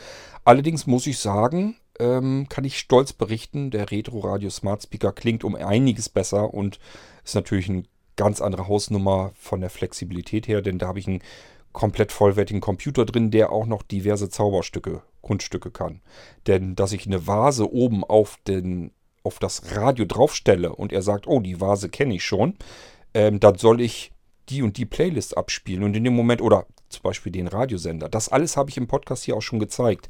Allerdings 0.45 0.87
muss 0.87 1.09
ich 1.09 1.19
sagen, 1.19 1.77
ähm, 1.99 2.47
kann 2.49 2.62
ich 2.62 2.79
stolz 2.79 3.12
berichten, 3.12 3.73
der 3.73 3.90
Retro 3.90 4.21
Radio 4.21 4.51
Smart 4.51 4.85
Speaker 4.85 5.12
klingt 5.12 5.43
um 5.43 5.57
einiges 5.57 6.09
besser 6.09 6.55
und 6.55 6.79
ist 7.25 7.35
natürlich 7.35 7.69
eine 7.69 7.83
ganz 8.14 8.40
andere 8.40 8.69
Hausnummer 8.69 9.33
von 9.35 9.62
der 9.62 9.71
Flexibilität 9.71 10.47
her, 10.47 10.62
denn 10.62 10.79
da 10.79 10.87
habe 10.87 11.01
ich 11.01 11.09
einen 11.09 11.23
komplett 11.74 12.12
vollwertigen 12.12 12.62
Computer 12.62 13.04
drin, 13.04 13.30
der 13.30 13.52
auch 13.52 13.66
noch 13.66 13.82
diverse 13.82 14.30
Zauberstücke, 14.30 15.02
Kunststücke 15.20 15.70
kann. 15.70 16.00
Denn 16.46 16.74
dass 16.74 16.92
ich 16.92 17.06
eine 17.06 17.26
Vase 17.26 17.70
oben 17.70 18.04
auf, 18.04 18.38
den, 18.46 18.92
auf 19.22 19.38
das 19.38 19.76
Radio 19.76 20.06
draufstelle 20.06 20.74
und 20.74 20.92
er 20.92 21.02
sagt, 21.02 21.26
oh, 21.26 21.40
die 21.40 21.60
Vase 21.60 21.90
kenne 21.90 22.14
ich 22.14 22.24
schon, 22.24 22.54
ähm, 23.12 23.40
dann 23.40 23.58
soll 23.58 23.82
ich 23.82 24.12
die 24.48 24.62
und 24.62 24.78
die 24.78 24.87
Playlist 24.87 25.37
abspielen. 25.37 25.82
Und 25.82 25.94
in 25.96 26.04
dem 26.04 26.14
Moment, 26.14 26.40
oder 26.40 26.66
zum 26.88 27.02
Beispiel 27.02 27.32
den 27.32 27.48
Radiosender, 27.48 28.08
das 28.08 28.28
alles 28.28 28.56
habe 28.56 28.70
ich 28.70 28.76
im 28.76 28.87
Podcast 28.87 29.24
hier 29.24 29.37
auch 29.37 29.42
schon 29.42 29.58
gezeigt. 29.58 30.08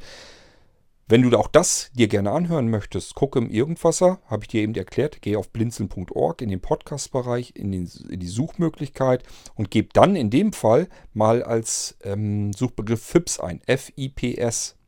Wenn 1.07 1.21
du 1.21 1.37
auch 1.39 1.49
das 1.49 1.91
dir 1.93 2.09
gerne 2.09 2.31
anhören 2.31 2.71
möchtest, 2.71 3.15
gucke 3.15 3.39
im 3.39 3.51
Irgendwasser, 3.51 4.21
habe 4.25 4.45
ich 4.45 4.49
dir 4.49 4.63
eben 4.63 4.75
erklärt, 4.75 5.21
gehe 5.21 5.39
auf 5.39 5.51
blinzeln.org 5.51 6.41
in 6.41 6.49
den 6.49 6.61
Podcast-Bereich, 6.63 7.53
in, 7.55 7.75
in, 7.75 7.89
die 8.21 8.27
Suchmöglichkeit 8.27 9.23
und 9.55 9.71
gebe 9.71 9.91
dann 9.93 10.17
in 10.17 10.31
dem 10.31 10.55
Fall 10.55 10.89
mal 11.13 11.43
als 11.43 11.99
ähm, 12.05 12.55
Suchbegriff 12.55 13.05
FIPS 13.05 13.39
ein, 13.39 13.61
F-I-P-S. 13.67 14.79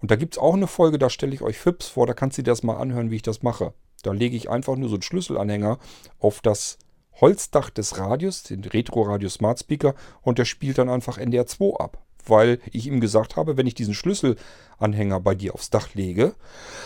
Und 0.00 0.10
da 0.10 0.16
gibt 0.16 0.34
es 0.34 0.38
auch 0.38 0.54
eine 0.54 0.66
Folge, 0.66 0.98
da 0.98 1.08
stelle 1.08 1.34
ich 1.34 1.42
euch 1.42 1.58
FIPS 1.58 1.86
vor, 1.86 2.08
da 2.08 2.14
kannst 2.14 2.36
du 2.36 2.42
dir 2.42 2.50
das 2.50 2.64
mal 2.64 2.76
anhören, 2.76 3.12
wie 3.12 3.16
ich 3.16 3.22
das 3.22 3.44
mache. 3.44 3.72
Da 4.02 4.10
lege 4.10 4.36
ich 4.36 4.50
einfach 4.50 4.74
nur 4.74 4.88
so 4.88 4.96
einen 4.96 5.02
Schlüsselanhänger 5.02 5.78
auf 6.18 6.40
das 6.40 6.78
Holzdach 7.20 7.70
des 7.70 7.96
Radios, 7.96 8.42
den 8.42 8.64
Retro 8.64 9.02
Radio 9.02 9.28
Smart 9.28 9.60
Speaker, 9.60 9.94
und 10.22 10.38
der 10.38 10.46
spielt 10.46 10.78
dann 10.78 10.88
einfach 10.88 11.16
NDR 11.16 11.46
2 11.46 11.76
ab 11.78 12.04
weil 12.26 12.60
ich 12.72 12.86
ihm 12.86 13.00
gesagt 13.00 13.36
habe, 13.36 13.56
wenn 13.56 13.66
ich 13.66 13.74
diesen 13.74 13.94
Schlüsselanhänger 13.94 15.20
bei 15.20 15.34
dir 15.34 15.54
aufs 15.54 15.70
Dach 15.70 15.94
lege, 15.94 16.34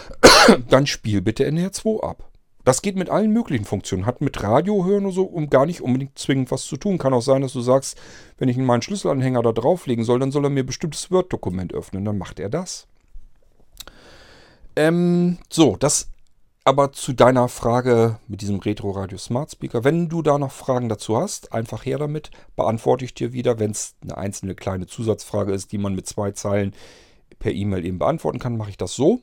dann 0.69 0.87
spiel 0.87 1.21
bitte 1.23 1.45
NR 1.45 1.73
2 1.73 2.03
ab. 2.03 2.31
Das 2.65 2.81
geht 2.81 2.97
mit 2.97 3.11
allen 3.11 3.31
möglichen 3.31 3.67
Funktionen. 3.67 4.07
Hat 4.07 4.23
mit 4.23 4.43
Radio 4.43 4.87
hören 4.87 5.05
oder 5.05 5.15
so 5.15 5.25
um 5.25 5.51
gar 5.51 5.67
nicht 5.67 5.83
unbedingt 5.83 6.19
zwingend 6.19 6.51
was 6.51 6.65
zu 6.65 6.79
tun. 6.79 6.97
Kann 6.97 7.13
auch 7.13 7.21
sein, 7.21 7.43
dass 7.43 7.53
du 7.53 7.61
sagst, 7.61 8.01
wenn 8.39 8.49
ich 8.49 8.57
meinen 8.57 8.81
Schlüsselanhänger 8.81 9.43
da 9.43 9.53
drauflegen 9.53 10.05
soll, 10.05 10.19
dann 10.19 10.33
soll 10.33 10.45
er 10.45 10.51
mir 10.51 10.61
ein 10.63 10.67
bestimmtes 10.67 11.11
Word-Dokument 11.11 11.75
öffnen. 11.75 12.07
Dann 12.07 12.17
macht 12.17 12.41
er 12.41 12.49
das. 12.49 12.87
Ähm, 14.77 15.39
so, 15.51 15.77
das 15.77 16.09
aber 16.65 16.93
zu 16.93 17.13
deiner 17.13 17.49
Frage 17.49 18.19
mit 18.27 18.41
diesem 18.41 18.59
Retro 18.59 18.91
Radio 18.93 19.19
Smart 19.19 19.53
Speaker, 19.53 19.85
wenn 19.85 20.09
du 20.09 20.23
da 20.23 20.39
noch 20.39 20.51
Fragen 20.51 20.89
dazu 20.89 21.19
hast, 21.19 21.53
einfach 21.53 21.85
her 21.85 21.99
damit, 21.99 22.31
beantworte 22.57 23.05
ich 23.05 23.13
dir 23.13 23.35
wieder. 23.35 23.59
Wenn 23.59 23.73
es 23.73 23.95
eine 24.01 24.17
einzelne 24.17 24.55
kleine 24.55 24.87
Zusatzfrage 24.87 25.53
ist, 25.53 25.73
die 25.73 25.79
man 25.79 25.95
mit 25.95 26.07
zwei 26.07 26.33
Zeilen 26.33 26.75
per 27.39 27.53
E-Mail 27.53 27.85
eben 27.85 27.99
beantworten 27.99 28.39
kann, 28.39 28.57
mache 28.57 28.71
ich 28.71 28.79
das 28.79 28.95
so. 28.95 29.21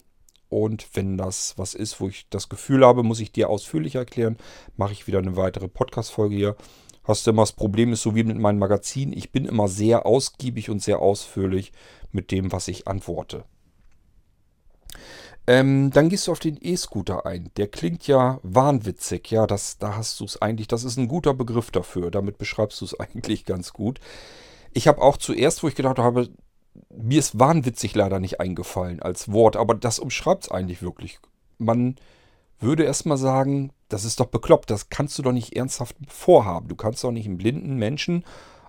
Und 0.49 0.87
wenn 0.93 1.17
das 1.17 1.57
was 1.57 1.73
ist, 1.73 1.99
wo 1.99 2.09
ich 2.09 2.27
das 2.29 2.47
Gefühl 2.47 2.85
habe, 2.85 3.01
muss 3.01 3.19
ich 3.19 3.31
dir 3.31 3.49
ausführlich 3.49 3.95
erklären, 3.95 4.37
mache 4.77 4.93
ich 4.93 5.07
wieder 5.07 5.19
eine 5.19 5.35
weitere 5.35 5.67
Podcast-Folge 5.67 6.35
hier. 6.35 6.55
Hast 7.03 7.25
du 7.25 7.31
immer 7.31 7.41
das 7.41 7.53
Problem 7.53 7.93
ist, 7.93 8.03
so 8.03 8.13
wie 8.15 8.23
mit 8.23 8.37
meinem 8.37 8.59
Magazin, 8.59 9.13
ich 9.13 9.31
bin 9.31 9.45
immer 9.45 9.67
sehr 9.67 10.05
ausgiebig 10.05 10.69
und 10.69 10.83
sehr 10.83 10.99
ausführlich 10.99 11.71
mit 12.11 12.29
dem, 12.29 12.51
was 12.51 12.67
ich 12.67 12.87
antworte. 12.87 13.45
Ähm, 15.51 15.91
dann 15.91 16.07
gehst 16.07 16.27
du 16.27 16.31
auf 16.31 16.39
den 16.39 16.57
E-Scooter 16.61 17.25
ein. 17.25 17.51
Der 17.57 17.67
klingt 17.67 18.07
ja 18.07 18.39
wahnwitzig. 18.41 19.29
Ja, 19.31 19.45
das, 19.47 19.77
da 19.77 19.97
hast 19.97 20.17
du 20.21 20.23
es 20.23 20.41
eigentlich. 20.41 20.69
Das 20.69 20.85
ist 20.85 20.95
ein 20.95 21.09
guter 21.09 21.33
Begriff 21.33 21.71
dafür. 21.71 22.09
Damit 22.09 22.37
beschreibst 22.37 22.79
du 22.79 22.85
es 22.85 22.97
eigentlich 23.01 23.43
ganz 23.43 23.73
gut. 23.73 23.99
Ich 24.71 24.87
habe 24.87 25.01
auch 25.01 25.17
zuerst, 25.17 25.61
wo 25.61 25.67
ich 25.67 25.75
gedacht 25.75 25.99
habe, 25.99 26.29
mir 26.89 27.19
ist 27.19 27.37
wahnwitzig 27.37 27.93
leider 27.95 28.21
nicht 28.21 28.39
eingefallen 28.39 29.01
als 29.01 29.29
Wort, 29.33 29.57
aber 29.57 29.75
das 29.75 29.99
umschreibt 29.99 30.45
es 30.45 30.51
eigentlich 30.51 30.81
wirklich. 30.81 31.19
Man 31.57 31.97
würde 32.61 32.85
erstmal 32.85 33.17
sagen, 33.17 33.73
das 33.89 34.05
ist 34.05 34.21
doch 34.21 34.27
bekloppt, 34.27 34.69
das 34.69 34.87
kannst 34.87 35.17
du 35.17 35.21
doch 35.21 35.33
nicht 35.33 35.53
ernsthaft 35.53 35.97
vorhaben. 36.07 36.69
Du 36.69 36.77
kannst 36.77 37.03
doch 37.03 37.11
nicht 37.11 37.25
einen 37.25 37.37
blinden 37.37 37.75
Menschen 37.75 38.23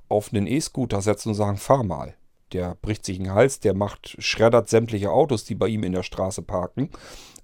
auf 0.08 0.32
einen 0.32 0.48
E-Scooter 0.48 1.00
setzen 1.00 1.28
und 1.28 1.36
sagen, 1.36 1.58
fahr 1.58 1.84
mal 1.84 2.16
der 2.52 2.76
bricht 2.80 3.04
sich 3.04 3.18
den 3.18 3.32
Hals, 3.32 3.60
der 3.60 3.74
macht, 3.74 4.16
schreddert 4.18 4.68
sämtliche 4.68 5.10
Autos, 5.10 5.44
die 5.44 5.54
bei 5.54 5.68
ihm 5.68 5.84
in 5.84 5.92
der 5.92 6.02
Straße 6.02 6.42
parken. 6.42 6.90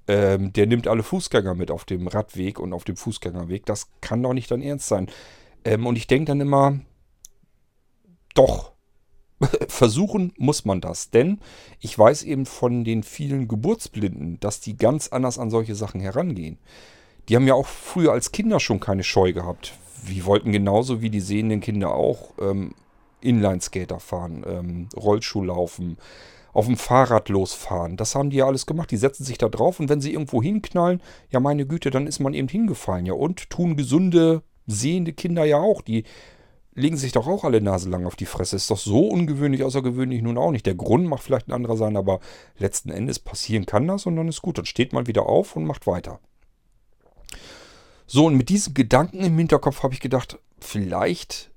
Ähm, 0.07 0.53
der 0.53 0.67
nimmt 0.67 0.89
alle 0.89 1.03
Fußgänger 1.03 1.55
mit 1.55 1.71
auf 1.71 1.85
dem 1.85 2.09
Radweg 2.09 2.59
und 2.59 2.73
auf 2.73 2.85
dem 2.85 2.97
Fußgängerweg. 2.97 3.67
Das 3.67 3.89
kann 4.01 4.23
doch 4.23 4.33
nicht 4.33 4.51
dein 4.51 4.63
Ernst 4.63 4.89
sein. 4.89 5.09
Ähm, 5.65 5.87
und 5.87 5.97
ich 5.97 6.07
denke 6.07 6.27
dann 6.27 6.41
immer, 6.41 6.81
doch, 8.35 8.73
versuchen 9.69 10.33
muss 10.39 10.65
man 10.65 10.81
das. 10.81 11.11
Denn 11.11 11.41
ich 11.81 11.99
weiß 11.99 12.23
eben 12.23 12.47
von 12.47 12.85
den 12.85 13.03
vielen 13.03 13.49
Geburtsblinden, 13.49 14.41
dass 14.41 14.61
die 14.61 14.77
ganz 14.77 15.09
anders 15.09 15.39
an 15.39 15.51
solche 15.51 15.75
Sachen 15.75 16.01
herangehen. 16.01 16.59
Die 17.29 17.37
haben 17.37 17.47
ja 17.47 17.55
auch 17.55 17.67
früher 17.67 18.13
als 18.13 18.33
Kinder 18.33 18.61
schon 18.61 18.81
keine 18.81 19.05
Scheu 19.05 19.33
gehabt. 19.33 19.75
Die 20.09 20.25
wollten 20.25 20.53
genauso 20.53 21.03
wie 21.03 21.11
die 21.11 21.21
sehenden 21.21 21.61
Kinder 21.61 21.95
auch 21.95 22.33
ähm, 22.41 22.73
Inlineskater 23.21 24.01
fahren, 24.01 24.45
ähm, 24.47 24.89
Rollschuh 24.97 25.43
laufen, 25.43 25.99
auf 26.53 26.67
dem 26.67 26.77
Fahrrad 26.77 27.29
losfahren. 27.29 27.97
Das 27.97 28.15
haben 28.15 28.31
die 28.31 28.39
ja 28.39 28.47
alles 28.47 28.67
gemacht. 28.67 28.91
Die 28.91 28.97
setzen 28.97 29.25
sich 29.25 29.39
da 29.39 29.49
drauf 29.49 29.81
und 29.81 29.89
wenn 29.89 30.01
sie 30.01 30.13
irgendwo 30.13 30.43
hinknallen, 30.43 31.01
ja 31.31 31.41
meine 31.41 31.67
Güte, 31.67 31.91
dann 31.91 32.07
ist 32.07 32.21
man 32.21 32.35
eben 32.35 32.49
hingefallen. 32.49 33.07
Ja 33.07 33.13
und 33.13 33.51
tun 33.51 33.77
gesunde, 33.77 34.43
sehende 34.67 35.13
Kinder 35.13 35.45
ja 35.45 35.59
auch. 35.59 35.83
Die 35.83 36.05
legen 36.75 36.97
sich 36.97 37.13
doch 37.13 37.27
auch 37.27 37.45
alle 37.45 37.61
Nase 37.61 37.89
lang 37.91 38.07
auf 38.07 38.17
die 38.17 38.27
Fresse. 38.27 38.57
Ist 38.57 38.71
doch 38.71 38.79
so 38.79 39.07
ungewöhnlich, 39.09 39.65
außergewöhnlich 39.65 40.23
nun 40.23 40.39
auch 40.39 40.51
nicht. 40.51 40.67
Der 40.67 40.75
Grund 40.75 41.07
mag 41.07 41.21
vielleicht 41.21 41.49
ein 41.49 41.53
anderer 41.53 41.77
sein, 41.77 41.97
aber 41.97 42.21
letzten 42.59 42.91
Endes 42.91 43.19
passieren 43.19 43.67
kann 43.67 43.87
das 43.87 44.07
und 44.07 44.17
dann 44.17 44.29
ist 44.29 44.43
gut. 44.43 44.59
Dann 44.59 44.67
steht 44.67 44.93
man 44.93 45.07
wieder 45.07 45.27
auf 45.27 45.57
und 45.57 45.65
macht 45.65 45.87
weiter. 45.87 46.21
So, 48.07 48.27
und 48.27 48.37
mit 48.37 48.49
diesem 48.49 48.75
Gedanken 48.75 49.23
im 49.23 49.37
Hinterkopf 49.37 49.83
habe 49.83 49.93
ich 49.93 50.01
gedacht, 50.01 50.39
vielleicht 50.61 51.51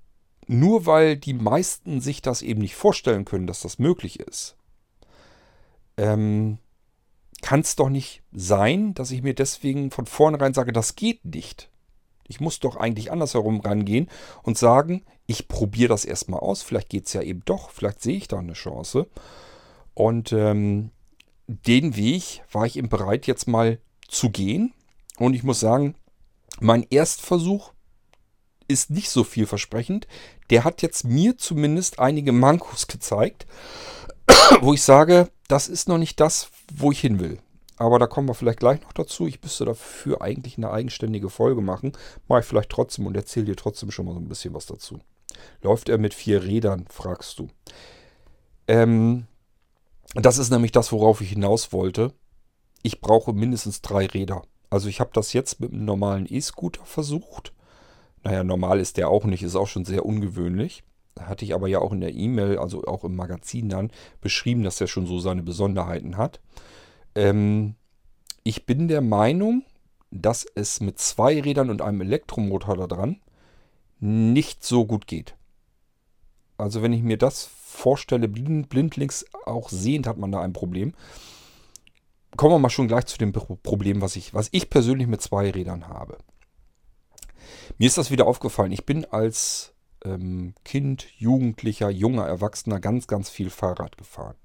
nur 0.47 0.85
weil 0.85 1.17
die 1.17 1.33
meisten 1.33 2.01
sich 2.01 2.21
das 2.21 2.41
eben 2.41 2.61
nicht 2.61 2.75
vorstellen 2.75 3.25
können, 3.25 3.47
dass 3.47 3.61
das 3.61 3.79
möglich 3.79 4.19
ist, 4.19 4.55
ähm, 5.97 6.57
kann 7.41 7.61
es 7.61 7.75
doch 7.75 7.89
nicht 7.89 8.23
sein, 8.31 8.93
dass 8.93 9.11
ich 9.11 9.23
mir 9.23 9.33
deswegen 9.33 9.91
von 9.91 10.05
vornherein 10.05 10.53
sage, 10.53 10.73
das 10.73 10.95
geht 10.95 11.25
nicht. 11.25 11.69
Ich 12.27 12.39
muss 12.39 12.59
doch 12.59 12.77
eigentlich 12.77 13.11
andersherum 13.11 13.59
rangehen 13.59 14.09
und 14.43 14.57
sagen, 14.57 15.03
ich 15.25 15.47
probiere 15.47 15.89
das 15.89 16.05
erstmal 16.05 16.39
aus. 16.39 16.61
Vielleicht 16.61 16.89
geht 16.89 17.07
es 17.07 17.13
ja 17.13 17.21
eben 17.21 17.41
doch. 17.45 17.71
Vielleicht 17.71 18.01
sehe 18.01 18.15
ich 18.15 18.27
da 18.27 18.39
eine 18.39 18.53
Chance. 18.53 19.07
Und 19.93 20.31
ähm, 20.31 20.91
den 21.47 21.95
Weg 21.95 22.43
war 22.51 22.65
ich 22.65 22.77
eben 22.77 22.89
bereit, 22.89 23.27
jetzt 23.27 23.47
mal 23.47 23.79
zu 24.07 24.29
gehen. 24.29 24.73
Und 25.17 25.33
ich 25.33 25.43
muss 25.43 25.59
sagen, 25.59 25.95
mein 26.59 26.85
Erstversuch 26.89 27.73
ist 28.71 28.89
nicht 28.89 29.09
so 29.09 29.23
vielversprechend. 29.23 30.07
Der 30.49 30.63
hat 30.63 30.81
jetzt 30.81 31.03
mir 31.05 31.37
zumindest 31.37 31.99
einige 31.99 32.31
Mankos 32.31 32.87
gezeigt, 32.87 33.45
wo 34.61 34.73
ich 34.73 34.81
sage, 34.83 35.29
das 35.47 35.67
ist 35.67 35.87
noch 35.87 35.97
nicht 35.97 36.19
das, 36.19 36.49
wo 36.73 36.91
ich 36.91 36.99
hin 36.99 37.19
will. 37.19 37.39
Aber 37.77 37.97
da 37.97 38.05
kommen 38.05 38.27
wir 38.27 38.35
vielleicht 38.35 38.59
gleich 38.59 38.81
noch 38.81 38.93
dazu. 38.93 39.25
Ich 39.25 39.41
müsste 39.41 39.65
dafür 39.65 40.21
eigentlich 40.21 40.57
eine 40.57 40.71
eigenständige 40.71 41.29
Folge 41.29 41.61
machen. 41.61 41.93
Mache 42.27 42.41
ich 42.41 42.45
vielleicht 42.45 42.69
trotzdem 42.69 43.07
und 43.07 43.17
erzähle 43.17 43.47
dir 43.47 43.55
trotzdem 43.55 43.89
schon 43.89 44.05
mal 44.05 44.13
so 44.13 44.19
ein 44.19 44.29
bisschen 44.29 44.53
was 44.53 44.67
dazu. 44.67 44.99
Läuft 45.63 45.89
er 45.89 45.97
mit 45.97 46.13
vier 46.13 46.43
Rädern, 46.43 46.85
fragst 46.89 47.39
du. 47.39 47.49
Ähm, 48.67 49.25
das 50.13 50.37
ist 50.37 50.51
nämlich 50.51 50.71
das, 50.71 50.91
worauf 50.91 51.21
ich 51.21 51.29
hinaus 51.29 51.73
wollte. 51.73 52.13
Ich 52.83 53.01
brauche 53.01 53.33
mindestens 53.33 53.81
drei 53.81 54.05
Räder. 54.05 54.43
Also 54.69 54.87
ich 54.87 54.99
habe 54.99 55.11
das 55.13 55.33
jetzt 55.33 55.59
mit 55.59 55.71
einem 55.71 55.85
normalen 55.85 56.27
E-Scooter 56.29 56.85
versucht. 56.85 57.51
Naja, 58.23 58.43
normal 58.43 58.79
ist 58.79 58.97
der 58.97 59.09
auch 59.09 59.25
nicht, 59.25 59.43
ist 59.43 59.55
auch 59.55 59.67
schon 59.67 59.85
sehr 59.85 60.05
ungewöhnlich. 60.05 60.83
Hatte 61.19 61.43
ich 61.43 61.53
aber 61.53 61.67
ja 61.67 61.79
auch 61.79 61.91
in 61.91 62.01
der 62.01 62.13
E-Mail, 62.13 62.57
also 62.57 62.83
auch 62.85 63.03
im 63.03 63.15
Magazin 63.15 63.69
dann, 63.69 63.91
beschrieben, 64.21 64.63
dass 64.63 64.79
er 64.79 64.87
schon 64.87 65.05
so 65.05 65.19
seine 65.19 65.43
Besonderheiten 65.43 66.17
hat. 66.17 66.39
Ähm, 67.15 67.75
ich 68.43 68.65
bin 68.65 68.87
der 68.87 69.01
Meinung, 69.01 69.63
dass 70.11 70.45
es 70.55 70.81
mit 70.81 70.99
zwei 70.99 71.41
Rädern 71.41 71.69
und 71.69 71.81
einem 71.81 72.01
Elektromotor 72.01 72.77
da 72.77 72.87
dran 72.87 73.21
nicht 73.99 74.63
so 74.63 74.85
gut 74.85 75.07
geht. 75.07 75.35
Also 76.57 76.81
wenn 76.81 76.93
ich 76.93 77.03
mir 77.03 77.17
das 77.17 77.45
vorstelle, 77.45 78.27
blind, 78.27 78.69
blindlings 78.69 79.25
auch 79.45 79.69
sehend 79.69 80.07
hat 80.07 80.17
man 80.17 80.31
da 80.31 80.41
ein 80.41 80.53
Problem. 80.53 80.93
Kommen 82.35 82.55
wir 82.55 82.59
mal 82.59 82.69
schon 82.69 82.87
gleich 82.87 83.05
zu 83.05 83.17
dem 83.17 83.31
Problem, 83.31 84.01
was 84.01 84.15
ich, 84.15 84.33
was 84.33 84.49
ich 84.51 84.69
persönlich 84.69 85.07
mit 85.07 85.21
zwei 85.21 85.49
Rädern 85.51 85.87
habe. 85.87 86.17
Mir 87.77 87.87
ist 87.87 87.97
das 87.97 88.11
wieder 88.11 88.27
aufgefallen. 88.27 88.71
Ich 88.71 88.85
bin 88.85 89.05
als 89.05 89.73
ähm, 90.03 90.53
Kind, 90.63 91.07
Jugendlicher, 91.17 91.89
junger 91.89 92.25
Erwachsener 92.25 92.79
ganz, 92.79 93.07
ganz 93.07 93.29
viel 93.29 93.49
Fahrrad 93.49 93.97
gefahren. 93.97 94.35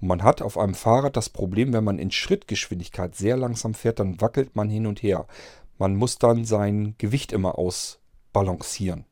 Und 0.00 0.08
man 0.08 0.22
hat 0.22 0.42
auf 0.42 0.58
einem 0.58 0.74
Fahrrad 0.74 1.16
das 1.16 1.28
Problem, 1.28 1.72
wenn 1.72 1.84
man 1.84 1.98
in 1.98 2.10
Schrittgeschwindigkeit 2.10 3.14
sehr 3.14 3.36
langsam 3.36 3.74
fährt, 3.74 4.00
dann 4.00 4.20
wackelt 4.20 4.56
man 4.56 4.68
hin 4.68 4.86
und 4.86 5.02
her. 5.02 5.26
Man 5.78 5.96
muss 5.96 6.18
dann 6.18 6.44
sein 6.44 6.94
Gewicht 6.98 7.32
immer 7.32 7.58
ausbalancieren. 7.58 9.04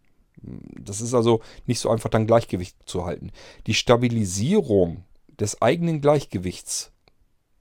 Das 0.42 1.01
ist 1.01 1.14
also 1.14 1.40
nicht 1.66 1.81
so 1.81 1.90
einfach, 1.90 2.11
dann 2.11 2.27
Gleichgewicht 2.27 2.77
zu 2.87 3.05
halten. 3.05 3.31
Die 3.66 3.75
Stabilisierung 3.75 5.05
des 5.38 5.62
eigenen 5.62 6.01
Gleichgewichts. 6.01 6.92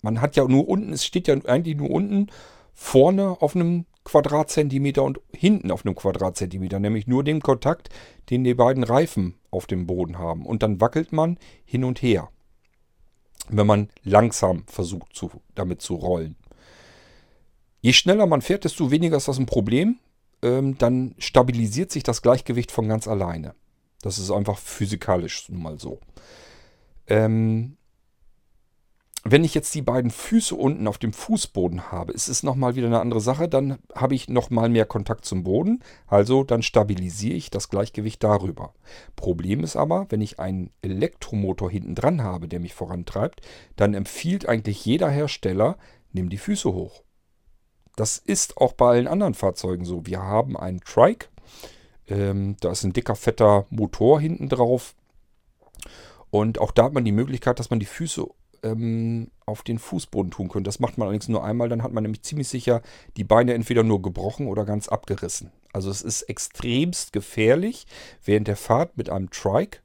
Man 0.02 0.20
hat 0.22 0.36
ja 0.36 0.46
nur 0.46 0.68
unten, 0.68 0.94
es 0.94 1.06
steht 1.06 1.28
ja 1.28 1.36
eigentlich 1.46 1.78
nur 1.78 1.92
unten 1.92 2.28
vorne 2.74 3.42
auf 3.42 3.56
einem 3.56 3.86
Quadratzentimeter 4.04 5.04
und 5.04 5.20
hinten 5.36 5.72
auf 5.72 5.86
einem 5.86 5.96
Quadratzentimeter, 5.96 6.80
nämlich 6.80 7.08
nur 7.08 7.24
dem 7.24 7.42
Kontakt, 7.42 7.90
den 8.30 8.44
die 8.44 8.54
beiden 8.54 8.84
Reifen 8.84 9.36
auf 9.52 9.68
dem 9.68 9.86
Boden 9.86 10.18
haben. 10.18 10.46
Und 10.46 10.64
dann 10.64 10.82
wackelt 10.82 11.12
man 11.12 11.38
hin 11.66 11.84
und 11.84 12.02
her, 12.02 12.30
wenn 13.50 13.68
man 13.68 13.90
langsam 14.04 14.64
versucht, 14.68 15.16
zu, 15.16 15.30
damit 15.56 15.82
zu 15.82 15.96
rollen. 15.96 16.36
Je 17.82 17.94
schneller 17.94 18.26
man 18.26 18.42
fährt, 18.42 18.64
desto 18.64 18.92
weniger 18.92 19.18
ist 19.18 19.28
das 19.28 19.40
ein 19.40 19.46
Problem 19.46 19.98
ähm, 20.42 20.78
dann 20.78 21.16
stabilisiert 21.18 21.92
sich 21.92 22.04
das 22.04 22.22
Gleichgewicht 22.22 22.72
von 22.72 22.88
ganz 22.88 23.08
alleine. 23.08 23.54
Das 24.02 24.18
ist 24.18 24.32
einfach 24.32 24.58
physikalisch 24.58 25.50
nun 25.50 25.62
mal 25.62 25.80
so. 25.80 26.00
Ähm, 27.08 27.78
wenn 29.24 29.44
ich 29.44 29.54
jetzt 29.54 29.76
die 29.76 29.84
beiden 29.84 30.10
Füße 30.10 30.56
unten 30.56 30.88
auf 30.88 30.98
dem 30.98 31.14
Fußboden 31.14 31.92
habe, 31.92 32.12
ist 32.12 32.28
es 32.28 32.42
nochmal 32.42 32.76
wieder 32.76 32.88
eine 32.88 33.00
andere 33.00 33.22
Sache. 33.22 33.48
Dann 33.48 33.78
habe 33.94 34.16
ich 34.16 34.30
nochmal 34.30 34.68
mehr 34.70 34.86
Kontakt 34.86 35.26
zum 35.26 35.44
Boden. 35.44 35.84
Also 36.08 36.44
dann 36.44 36.64
stabilisiere 36.64 37.36
ich 37.36 37.52
das 37.52 37.70
Gleichgewicht 37.70 38.24
darüber. 38.24 38.74
Problem 39.16 39.64
ist 39.64 39.76
aber, 39.76 40.08
wenn 40.10 40.22
ich 40.22 40.40
einen 40.40 40.72
Elektromotor 40.82 41.70
hinten 41.70 41.94
dran 41.94 42.24
habe, 42.24 42.48
der 42.48 42.60
mich 42.60 42.74
vorantreibt, 42.74 43.42
dann 43.76 43.94
empfiehlt 43.94 44.50
eigentlich 44.50 44.84
jeder 44.86 45.10
Hersteller, 45.10 45.78
nimm 46.14 46.30
die 46.30 46.40
Füße 46.40 46.74
hoch. 46.74 47.04
Das 47.96 48.18
ist 48.18 48.58
auch 48.58 48.74
bei 48.74 48.88
allen 48.88 49.08
anderen 49.08 49.36
Fahrzeugen 49.36 49.86
so. 49.86 50.06
Wir 50.08 50.24
haben 50.24 50.58
einen 50.58 50.82
Trike. 50.82 51.28
Ähm, 52.08 52.56
da 52.60 52.72
ist 52.72 52.84
ein 52.84 52.94
dicker, 52.94 53.16
fetter 53.16 53.68
Motor 53.70 54.20
hinten 54.20 54.50
drauf. 54.50 54.96
Und 56.32 56.60
auch 56.60 56.72
da 56.72 56.86
hat 56.86 56.94
man 56.94 57.06
die 57.06 57.12
Möglichkeit, 57.12 57.60
dass 57.60 57.70
man 57.70 57.80
die 57.80 57.86
Füße 57.86 58.26
ähm, 58.64 59.32
auf 59.46 59.64
den 59.64 59.80
Fußboden 59.80 60.32
tun 60.32 60.50
könnte. 60.50 60.68
Das 60.68 60.80
macht 60.80 60.98
man 60.98 61.08
allerdings 61.08 61.28
nur 61.28 61.44
einmal. 61.44 61.70
Dann 61.70 61.84
hat 61.84 61.92
man 61.92 62.04
nämlich 62.04 62.24
ziemlich 62.24 62.48
sicher 62.48 62.82
die 63.18 63.24
Beine 63.24 63.54
entweder 63.54 63.84
nur 63.84 64.02
gebrochen 64.02 64.48
oder 64.48 64.66
ganz 64.66 64.88
abgerissen. 64.88 65.52
Also 65.74 65.90
es 65.90 66.02
ist 66.02 66.24
extremst 66.24 67.14
gefährlich, 67.14 67.86
während 68.24 68.48
der 68.48 68.58
Fahrt 68.58 68.98
mit 68.98 69.10
einem 69.10 69.30
Trike 69.30 69.80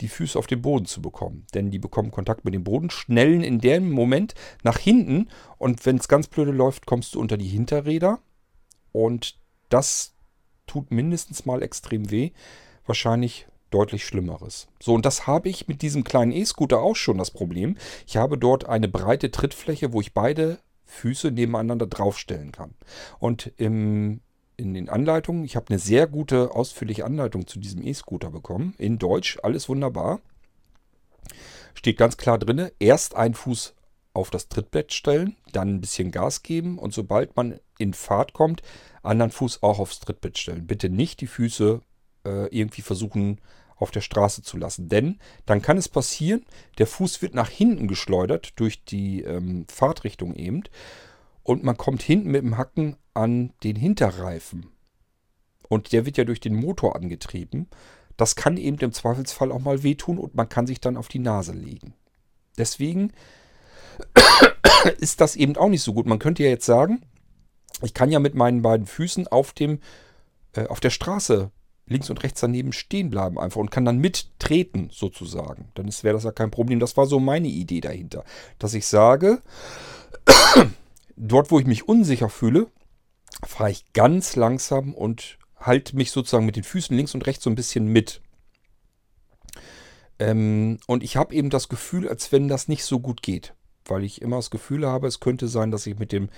die 0.00 0.08
Füße 0.08 0.38
auf 0.38 0.46
den 0.46 0.62
Boden 0.62 0.86
zu 0.86 1.02
bekommen. 1.02 1.46
Denn 1.54 1.70
die 1.70 1.78
bekommen 1.78 2.10
Kontakt 2.10 2.44
mit 2.44 2.54
dem 2.54 2.64
Boden, 2.64 2.90
schnellen 2.90 3.42
in 3.42 3.58
dem 3.58 3.90
Moment 3.90 4.34
nach 4.62 4.78
hinten 4.78 5.28
und 5.58 5.84
wenn 5.86 5.96
es 5.96 6.08
ganz 6.08 6.28
blöde 6.28 6.52
läuft, 6.52 6.86
kommst 6.86 7.14
du 7.14 7.20
unter 7.20 7.36
die 7.36 7.48
Hinterräder 7.48 8.20
und 8.92 9.38
das 9.68 10.14
tut 10.66 10.90
mindestens 10.90 11.46
mal 11.46 11.62
extrem 11.62 12.10
weh. 12.10 12.30
Wahrscheinlich 12.86 13.46
deutlich 13.70 14.04
Schlimmeres. 14.04 14.68
So, 14.80 14.94
und 14.94 15.04
das 15.04 15.26
habe 15.26 15.48
ich 15.48 15.68
mit 15.68 15.82
diesem 15.82 16.04
kleinen 16.04 16.32
E-Scooter 16.32 16.80
auch 16.80 16.96
schon 16.96 17.18
das 17.18 17.30
Problem. 17.30 17.76
Ich 18.06 18.16
habe 18.16 18.38
dort 18.38 18.66
eine 18.66 18.88
breite 18.88 19.30
Trittfläche, 19.30 19.92
wo 19.92 20.00
ich 20.00 20.14
beide 20.14 20.58
Füße 20.86 21.30
nebeneinander 21.30 21.86
draufstellen 21.86 22.52
kann. 22.52 22.74
Und 23.18 23.52
im 23.56 24.20
in 24.58 24.74
den 24.74 24.88
Anleitungen. 24.88 25.44
Ich 25.44 25.56
habe 25.56 25.66
eine 25.70 25.78
sehr 25.78 26.06
gute, 26.06 26.50
ausführliche 26.54 27.04
Anleitung 27.06 27.46
zu 27.46 27.58
diesem 27.58 27.86
E-Scooter 27.86 28.30
bekommen. 28.30 28.74
In 28.76 28.98
Deutsch, 28.98 29.38
alles 29.42 29.68
wunderbar. 29.68 30.20
Steht 31.74 31.96
ganz 31.96 32.16
klar 32.16 32.38
drin, 32.38 32.68
erst 32.80 33.14
einen 33.14 33.34
Fuß 33.34 33.74
auf 34.14 34.30
das 34.30 34.48
Trittbrett 34.48 34.92
stellen, 34.92 35.36
dann 35.52 35.76
ein 35.76 35.80
bisschen 35.80 36.10
Gas 36.10 36.42
geben 36.42 36.78
und 36.78 36.92
sobald 36.92 37.36
man 37.36 37.60
in 37.78 37.94
Fahrt 37.94 38.32
kommt, 38.32 38.62
anderen 39.04 39.30
Fuß 39.30 39.62
auch 39.62 39.78
aufs 39.78 40.00
Trittbrett 40.00 40.38
stellen. 40.38 40.66
Bitte 40.66 40.90
nicht 40.90 41.20
die 41.20 41.28
Füße 41.28 41.80
äh, 42.26 42.46
irgendwie 42.48 42.82
versuchen 42.82 43.40
auf 43.78 43.90
der 43.90 44.00
Straße 44.00 44.42
zu 44.42 44.56
lassen. 44.56 44.88
Denn 44.88 45.18
dann 45.46 45.62
kann 45.62 45.78
es 45.78 45.88
passieren, 45.88 46.44
der 46.78 46.86
Fuß 46.86 47.22
wird 47.22 47.34
nach 47.34 47.48
hinten 47.48 47.88
geschleudert 47.88 48.52
durch 48.56 48.84
die 48.84 49.22
ähm, 49.22 49.66
Fahrtrichtung 49.68 50.34
eben 50.34 50.64
und 51.42 51.64
man 51.64 51.76
kommt 51.76 52.02
hinten 52.02 52.30
mit 52.30 52.42
dem 52.42 52.58
Hacken 52.58 52.96
an 53.14 53.52
den 53.62 53.76
Hinterreifen. 53.76 54.66
Und 55.68 55.92
der 55.92 56.06
wird 56.06 56.16
ja 56.16 56.24
durch 56.24 56.40
den 56.40 56.54
Motor 56.54 56.96
angetrieben. 56.96 57.68
Das 58.16 58.36
kann 58.36 58.56
eben 58.56 58.78
im 58.78 58.92
Zweifelsfall 58.92 59.52
auch 59.52 59.60
mal 59.60 59.82
wehtun 59.82 60.18
und 60.18 60.34
man 60.34 60.48
kann 60.48 60.66
sich 60.66 60.80
dann 60.80 60.96
auf 60.96 61.08
die 61.08 61.18
Nase 61.18 61.52
legen. 61.52 61.94
Deswegen 62.56 63.12
ist 64.98 65.20
das 65.20 65.36
eben 65.36 65.56
auch 65.56 65.68
nicht 65.68 65.82
so 65.82 65.92
gut. 65.92 66.06
Man 66.06 66.18
könnte 66.18 66.42
ja 66.42 66.48
jetzt 66.48 66.66
sagen, 66.66 67.02
ich 67.82 67.94
kann 67.94 68.10
ja 68.10 68.18
mit 68.18 68.34
meinen 68.34 68.62
beiden 68.62 68.86
Füßen 68.86 69.28
auf 69.28 69.52
dem 69.52 69.80
äh, 70.54 70.66
auf 70.66 70.80
der 70.80 70.90
Straße 70.90 71.50
links 71.88 72.10
und 72.10 72.22
rechts 72.22 72.40
daneben 72.40 72.72
stehen 72.72 73.10
bleiben 73.10 73.38
einfach 73.38 73.60
und 73.60 73.70
kann 73.70 73.84
dann 73.84 73.98
mittreten 73.98 74.88
sozusagen. 74.92 75.70
Dann 75.74 75.86
wäre 76.02 76.14
das 76.14 76.24
ja 76.24 76.32
kein 76.32 76.50
Problem. 76.50 76.80
Das 76.80 76.96
war 76.96 77.06
so 77.06 77.18
meine 77.20 77.48
Idee 77.48 77.80
dahinter, 77.80 78.24
dass 78.58 78.74
ich 78.74 78.86
sage, 78.86 79.42
dort, 81.16 81.50
wo 81.50 81.58
ich 81.58 81.66
mich 81.66 81.88
unsicher 81.88 82.28
fühle, 82.28 82.68
fahre 83.46 83.70
ich 83.70 83.92
ganz 83.92 84.36
langsam 84.36 84.94
und 84.94 85.38
halte 85.56 85.96
mich 85.96 86.10
sozusagen 86.10 86.46
mit 86.46 86.56
den 86.56 86.64
Füßen 86.64 86.96
links 86.96 87.14
und 87.14 87.26
rechts 87.26 87.44
so 87.44 87.50
ein 87.50 87.56
bisschen 87.56 87.86
mit. 87.86 88.20
Ähm, 90.18 90.78
und 90.86 91.02
ich 91.02 91.16
habe 91.16 91.34
eben 91.34 91.50
das 91.50 91.68
Gefühl, 91.68 92.08
als 92.08 92.32
wenn 92.32 92.48
das 92.48 92.68
nicht 92.68 92.84
so 92.84 93.00
gut 93.00 93.22
geht, 93.22 93.54
weil 93.84 94.04
ich 94.04 94.22
immer 94.22 94.36
das 94.36 94.50
Gefühl 94.50 94.86
habe, 94.86 95.06
es 95.06 95.20
könnte 95.20 95.48
sein, 95.48 95.70
dass 95.70 95.86
ich 95.86 95.98
mit 95.98 96.12
dem 96.12 96.28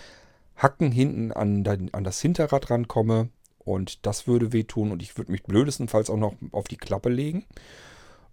Hacken 0.57 0.93
hinten 0.93 1.33
an, 1.33 1.67
an 1.93 2.05
das 2.05 2.21
Hinterrad 2.21 2.71
rankomme 2.71 3.31
und 3.65 4.07
das 4.07 4.27
würde 4.27 4.53
wehtun 4.53 4.91
und 4.91 5.03
ich 5.03 5.17
würde 5.17 5.33
mich 5.33 5.43
blödestenfalls 5.43 6.11
auch 6.11 6.17
noch 6.17 6.35
auf 6.53 6.69
die 6.69 6.77
Klappe 6.77 7.09
legen. 7.09 7.45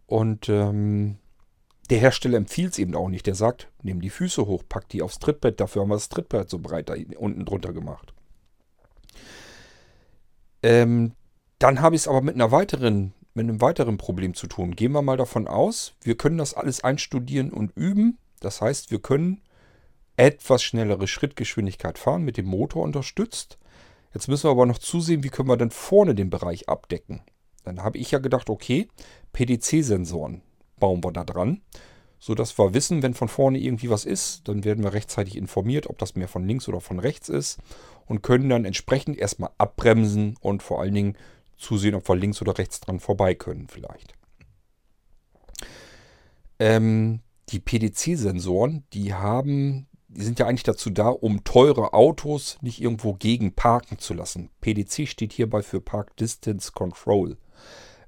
Und 0.05 0.47
ähm, 0.49 1.17
der 1.89 1.99
Hersteller 1.99 2.37
empfiehlt 2.37 2.73
es 2.73 2.79
eben 2.79 2.95
auch 2.95 3.09
nicht. 3.09 3.27
Der 3.27 3.35
sagt, 3.35 3.69
nimm 3.83 4.01
die 4.01 4.09
Füße 4.09 4.45
hoch, 4.45 4.63
pack 4.67 4.89
die 4.89 5.01
aufs 5.01 5.19
Trittbrett. 5.19 5.59
Dafür 5.59 5.81
haben 5.81 5.89
wir 5.89 5.95
das 5.95 6.09
Trittbrett 6.09 6.49
so 6.49 6.59
breit 6.59 6.89
da 6.89 6.95
unten 7.17 7.45
drunter 7.45 7.73
gemacht. 7.73 8.13
Ähm, 10.63 11.13
dann 11.59 11.81
habe 11.81 11.95
ich 11.95 12.01
es 12.03 12.07
aber 12.07 12.21
mit 12.21 12.35
einer 12.35 12.51
weiteren, 12.51 13.13
mit 13.33 13.43
einem 13.43 13.61
weiteren 13.61 13.97
Problem 13.97 14.33
zu 14.33 14.47
tun. 14.47 14.75
Gehen 14.75 14.91
wir 14.93 15.01
mal 15.01 15.17
davon 15.17 15.47
aus, 15.47 15.93
wir 16.01 16.15
können 16.15 16.37
das 16.37 16.53
alles 16.53 16.83
einstudieren 16.83 17.51
und 17.51 17.75
üben. 17.75 18.17
Das 18.39 18.61
heißt, 18.61 18.91
wir 18.91 19.01
können 19.01 19.41
etwas 20.15 20.63
schnellere 20.63 21.07
Schrittgeschwindigkeit 21.07 21.97
fahren, 21.99 22.23
mit 22.23 22.37
dem 22.37 22.47
Motor 22.47 22.83
unterstützt. 22.83 23.57
Jetzt 24.13 24.27
müssen 24.27 24.45
wir 24.45 24.51
aber 24.51 24.65
noch 24.65 24.79
zusehen, 24.79 25.23
wie 25.23 25.29
können 25.29 25.49
wir 25.49 25.57
dann 25.57 25.71
vorne 25.71 26.15
den 26.15 26.29
Bereich 26.29 26.69
abdecken. 26.69 27.21
Dann 27.63 27.83
habe 27.83 27.97
ich 27.97 28.11
ja 28.11 28.19
gedacht, 28.19 28.49
okay, 28.49 28.87
PDC-Sensoren 29.33 30.41
bauen 30.79 31.03
wir 31.03 31.11
da 31.11 31.23
dran, 31.23 31.61
sodass 32.19 32.57
wir 32.57 32.73
wissen, 32.73 33.03
wenn 33.03 33.13
von 33.13 33.27
vorne 33.27 33.59
irgendwie 33.59 33.89
was 33.89 34.05
ist, 34.05 34.47
dann 34.47 34.63
werden 34.63 34.83
wir 34.83 34.93
rechtzeitig 34.93 35.35
informiert, 35.35 35.87
ob 35.87 35.97
das 35.97 36.15
mehr 36.15 36.27
von 36.27 36.47
links 36.47 36.67
oder 36.67 36.79
von 36.79 36.99
rechts 36.99 37.29
ist 37.29 37.59
und 38.05 38.23
können 38.23 38.49
dann 38.49 38.65
entsprechend 38.65 39.17
erstmal 39.17 39.51
abbremsen 39.57 40.37
und 40.39 40.63
vor 40.63 40.81
allen 40.81 40.93
Dingen 40.93 41.17
zusehen, 41.57 41.95
ob 41.95 42.07
wir 42.07 42.15
links 42.15 42.41
oder 42.41 42.57
rechts 42.57 42.79
dran 42.79 42.99
vorbei 42.99 43.35
können 43.35 43.67
vielleicht. 43.67 44.13
Ähm, 46.59 47.19
die 47.49 47.59
PDC-Sensoren, 47.59 48.83
die 48.93 49.13
haben, 49.13 49.87
die 50.17 50.23
sind 50.23 50.39
ja 50.39 50.47
eigentlich 50.47 50.63
dazu 50.63 50.89
da, 50.89 51.09
um 51.09 51.43
teure 51.43 51.93
Autos 51.93 52.57
nicht 52.61 52.81
irgendwo 52.81 53.13
gegen 53.13 53.53
parken 53.53 53.99
zu 53.99 54.15
lassen. 54.15 54.49
PDC 54.61 55.07
steht 55.07 55.31
hierbei 55.31 55.61
für 55.61 55.79
Park 55.79 56.17
Distance 56.17 56.71
Control. 56.71 57.37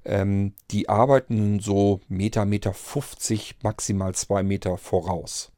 Ähm, 0.04 0.54
die 0.72 0.88
arbeiten 0.88 1.60
so 1.60 2.00
Meter, 2.08 2.44
Meter 2.46 2.74
50, 2.74 3.58
maximal 3.62 4.12
2 4.12 4.42
Meter 4.42 4.76
voraus. 4.76 5.52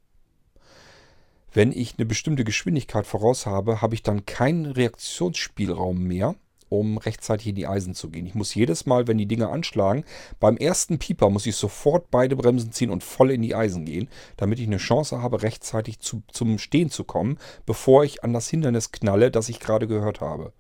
Wenn 1.55 1.73
ich 1.73 1.95
eine 1.97 2.05
bestimmte 2.05 2.45
Geschwindigkeit 2.45 3.07
voraus 3.07 3.47
habe, 3.47 3.81
habe 3.81 3.95
ich 3.95 4.03
dann 4.03 4.27
keinen 4.27 4.67
Reaktionsspielraum 4.67 6.03
mehr 6.03 6.35
um 6.73 6.99
rechtzeitig 6.99 7.49
in 7.49 7.55
die 7.55 7.67
Eisen 7.67 7.95
zu 7.95 8.11
gehen. 8.11 8.27
Ich 8.27 8.35
muss 8.35 8.55
jedes 8.55 8.87
Mal, 8.87 9.07
wenn 9.07 9.19
die 9.19 9.27
Dinger 9.27 9.51
anschlagen, 9.51 10.05
beim 10.41 10.57
ersten 10.57 10.99
Pieper 10.99 11.31
muss 11.31 11.47
ich 11.47 11.57
sofort 11.57 12.11
beide 12.11 12.37
Bremsen 12.37 12.73
ziehen 12.73 12.91
und 12.91 13.05
voll 13.05 13.31
in 13.31 13.43
die 13.43 13.55
Eisen 13.55 13.85
gehen, 13.85 14.09
damit 14.37 14.59
ich 14.59 14.67
eine 14.67 14.79
Chance 14.79 15.21
habe, 15.21 15.43
rechtzeitig 15.43 15.99
zu, 16.01 16.23
zum 16.33 16.59
Stehen 16.59 16.91
zu 16.91 17.05
kommen, 17.05 17.39
bevor 17.67 18.05
ich 18.05 18.25
an 18.25 18.33
das 18.33 18.49
Hindernis 18.49 18.91
knalle, 18.91 19.31
das 19.31 19.49
ich 19.49 19.61
gerade 19.61 19.87
gehört 19.87 20.21
habe. 20.21 20.53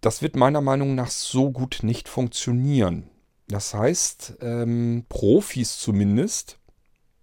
Das 0.00 0.22
wird 0.22 0.36
meiner 0.36 0.60
Meinung 0.60 0.94
nach 0.94 1.10
so 1.10 1.50
gut 1.50 1.80
nicht 1.82 2.08
funktionieren. 2.08 3.08
Das 3.48 3.74
heißt, 3.74 4.38
ähm, 4.40 5.04
Profis 5.08 5.78
zumindest, 5.78 6.58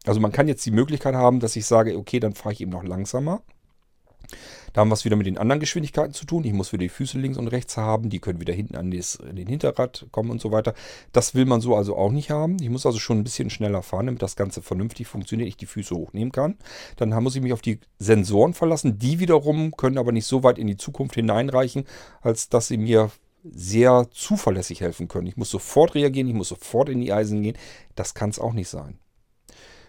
also 0.06 0.20
man 0.20 0.32
kann 0.32 0.48
jetzt 0.48 0.66
die 0.66 0.72
Möglichkeit 0.72 1.16
haben, 1.16 1.40
dass 1.40 1.56
ich 1.56 1.66
sage, 1.66 1.98
okay, 1.98 2.20
dann 2.20 2.34
fahre 2.34 2.54
ich 2.54 2.62
eben 2.62 2.72
noch 2.72 2.84
langsamer. 2.84 3.42
Da 4.74 4.82
haben 4.82 4.90
wir 4.90 4.96
es 4.96 5.06
wieder 5.06 5.16
mit 5.16 5.28
den 5.28 5.38
anderen 5.38 5.60
Geschwindigkeiten 5.60 6.14
zu 6.14 6.26
tun. 6.26 6.44
Ich 6.44 6.54
muss 6.54 6.74
wieder 6.74 6.82
die 6.82 6.90
Füße 6.90 7.18
links 7.20 7.38
und 7.38 7.48
rechts 7.48 7.78
haben. 7.78 8.10
Die 8.10 8.20
können 8.20 8.40
wieder 8.40 8.54
hinten 8.54 8.76
an 8.76 8.92
das, 8.92 9.20
den 9.22 9.48
Hinterrad 9.48 10.08
kommen 10.12 10.32
und 10.32 10.42
so 10.42 10.52
weiter. 10.52 10.74
Das 11.12 11.36
will 11.36 11.46
man 11.46 11.62
so 11.62 11.76
also 11.76 11.96
auch 11.96 12.12
nicht 12.12 12.32
haben. 12.32 12.58
Ich 12.62 12.70
muss 12.70 12.86
also 12.86 13.00
schon 13.00 13.20
ein 13.20 13.24
bisschen 13.24 13.50
schneller 13.50 13.84
fahren, 13.84 14.08
damit 14.08 14.22
das 14.22 14.36
Ganze 14.36 14.62
vernünftig 14.62 15.08
funktioniert, 15.08 15.48
ich 15.48 15.58
die 15.58 15.68
Füße 15.68 15.96
hochnehmen 15.96 16.32
kann. 16.32 16.56
Dann 16.98 17.10
muss 17.24 17.36
ich 17.36 17.42
mich 17.42 17.54
auf 17.54 17.62
die 17.62 17.80
Sensoren 18.00 18.54
verlassen. 18.54 18.98
Die 18.98 19.20
wiederum 19.20 19.78
können 19.78 19.98
aber 19.98 20.12
nicht 20.12 20.26
so 20.26 20.44
weit 20.44 20.58
in 20.58 20.68
die 20.68 20.78
Zukunft 20.78 21.16
hineinreichen, 21.16 21.86
als 22.22 22.50
dass 22.50 22.68
sie 22.68 22.78
mir 22.78 23.12
sehr 23.44 24.08
zuverlässig 24.12 24.82
helfen 24.82 25.08
können. 25.08 25.28
Ich 25.28 25.38
muss 25.38 25.50
sofort 25.50 25.96
reagieren, 25.96 26.30
ich 26.30 26.34
muss 26.34 26.50
sofort 26.50 26.90
in 26.90 27.02
die 27.02 27.12
Eisen 27.12 27.44
gehen. 27.44 27.58
Das 27.96 28.14
kann 28.14 28.30
es 28.30 28.40
auch 28.40 28.54
nicht 28.54 28.70
sein. 28.70 29.00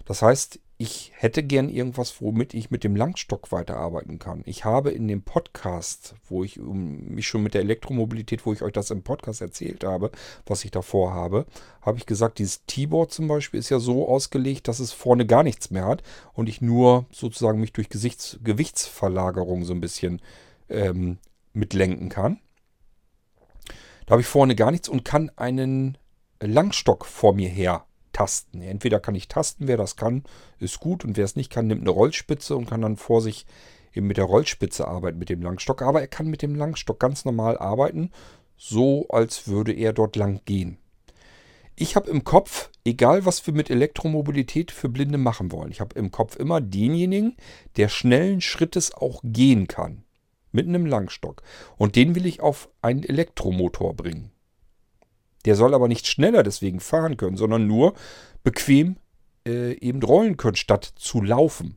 Das 0.05 0.23
heißt, 0.23 0.61
ich 0.85 1.13
hätte 1.15 1.43
gern 1.43 1.71
irgendwas, 1.71 2.21
womit 2.21 2.53
ich 2.53 2.71
mit 2.71 2.85
dem 2.85 2.95
Langstock 2.95 3.51
weiterarbeiten 3.53 4.19
kann. 4.19 4.43
Ich 4.45 4.67
habe 4.67 4.91
in 4.91 5.09
dem 5.09 5.23
Podcast, 5.23 6.15
wo 6.29 6.45
ich 6.45 6.59
mich 6.59 7.27
schon 7.27 7.43
mit 7.43 7.55
der 7.55 7.63
Elektromobilität, 7.63 8.45
wo 8.45 8.53
ich 8.53 8.61
euch 8.61 8.75
das 8.75 8.91
im 8.91 9.03
Podcast 9.03 9.41
erzählt 9.41 9.83
habe, 9.83 10.11
was 10.45 10.63
ich 10.63 10.71
davor 10.71 11.15
habe, 11.15 11.47
habe 11.81 11.97
ich 11.97 12.05
gesagt, 12.05 12.39
dieses 12.39 12.67
T-Board 12.67 13.13
zum 13.13 13.29
Beispiel 13.29 13.61
ist 13.61 13.71
ja 13.71 13.79
so 13.79 14.07
ausgelegt, 14.07 14.69
dass 14.69 14.79
es 14.79 14.93
vorne 14.93 15.25
gar 15.25 15.43
nichts 15.43 15.71
mehr 15.71 15.87
hat 15.87 16.03
und 16.35 16.51
ich 16.51 16.61
nur 16.61 17.07
sozusagen 17.11 17.61
mich 17.61 17.73
durch 17.73 17.89
Gesichts 17.89 18.39
Gewichtsverlagerung 18.45 19.65
so 19.65 19.73
ein 19.73 19.81
bisschen 19.81 20.21
ähm, 20.69 21.17
mitlenken 21.55 22.11
kann. 22.11 22.41
Da 24.05 24.13
habe 24.13 24.21
ich 24.21 24.29
vorne 24.29 24.55
gar 24.55 24.71
nichts 24.71 24.91
und 24.91 25.07
kann 25.07 25.31
einen 25.37 25.97
Langstock 26.43 27.07
vor 27.07 27.33
mir 27.33 27.49
her 27.49 27.87
tasten. 28.15 28.63
Entweder 28.63 28.99
kann 29.01 29.15
ich 29.15 29.29
tasten, 29.29 29.69
wer 29.69 29.77
das 29.77 29.97
kann, 29.97 30.25
ist 30.59 30.81
gut. 30.81 31.05
Und 31.05 31.19
wer 31.19 31.25
es 31.27 31.37
nicht 31.37 31.51
kann, 31.51 31.67
nimmt 31.67 31.83
eine 31.83 31.91
Rollspitze 31.91 32.57
und 32.57 32.67
kann 32.67 32.81
dann 32.81 32.97
vor 32.97 33.21
sich 33.21 33.45
eben 33.93 34.07
mit 34.07 34.17
der 34.17 34.25
Rollspitze 34.25 34.89
arbeiten 34.89 35.19
mit 35.19 35.29
dem 35.29 35.43
Langstock. 35.43 35.83
Aber 35.83 36.01
er 36.01 36.09
kann 36.09 36.29
mit 36.29 36.41
dem 36.43 36.55
Langstock 36.55 36.99
ganz 36.99 37.25
normal 37.25 37.59
arbeiten, 37.59 38.11
so 38.57 39.07
als 39.09 39.47
würde 39.49 39.73
er 39.73 39.93
dort 39.93 40.17
lang 40.17 40.41
gehen. 40.45 40.79
Ich 41.77 41.97
habe 41.97 42.09
im 42.09 42.23
Kopf, 42.23 42.71
egal 42.85 43.27
was 43.27 43.45
wir 43.47 43.55
mit 43.55 43.69
Elektromobilität 43.69 44.71
für 44.71 44.89
Blinde 44.89 45.19
machen 45.19 45.51
wollen, 45.51 45.73
ich 45.73 45.81
habe 45.81 45.99
im 45.99 46.13
Kopf 46.13 46.37
immer 46.37 46.61
denjenigen, 46.61 47.37
der 47.77 47.89
schnellen 47.89 48.41
Schrittes 48.41 48.95
auch 48.95 49.21
gehen 49.25 49.67
kann. 49.67 50.05
Mit 50.53 50.69
einem 50.69 50.87
Langstock. 50.87 51.43
Und 51.77 51.97
den 51.97 52.15
will 52.15 52.27
ich 52.27 52.41
auf 52.41 52.69
einen 52.81 53.03
Elektromotor 53.03 53.95
bringen. 53.95 54.31
Der 55.45 55.57
soll 55.57 55.75
aber 55.75 55.89
nicht 55.89 56.07
schneller 56.07 56.43
deswegen 56.43 56.81
fahren 56.81 57.17
können, 57.17 57.37
sondern 57.37 57.67
nur 57.67 57.95
bequem 58.43 58.97
äh, 59.47 59.73
eben 59.79 60.03
rollen 60.03 60.37
können, 60.37 60.57
statt 60.57 60.93
zu 60.97 61.21
laufen. 61.21 61.77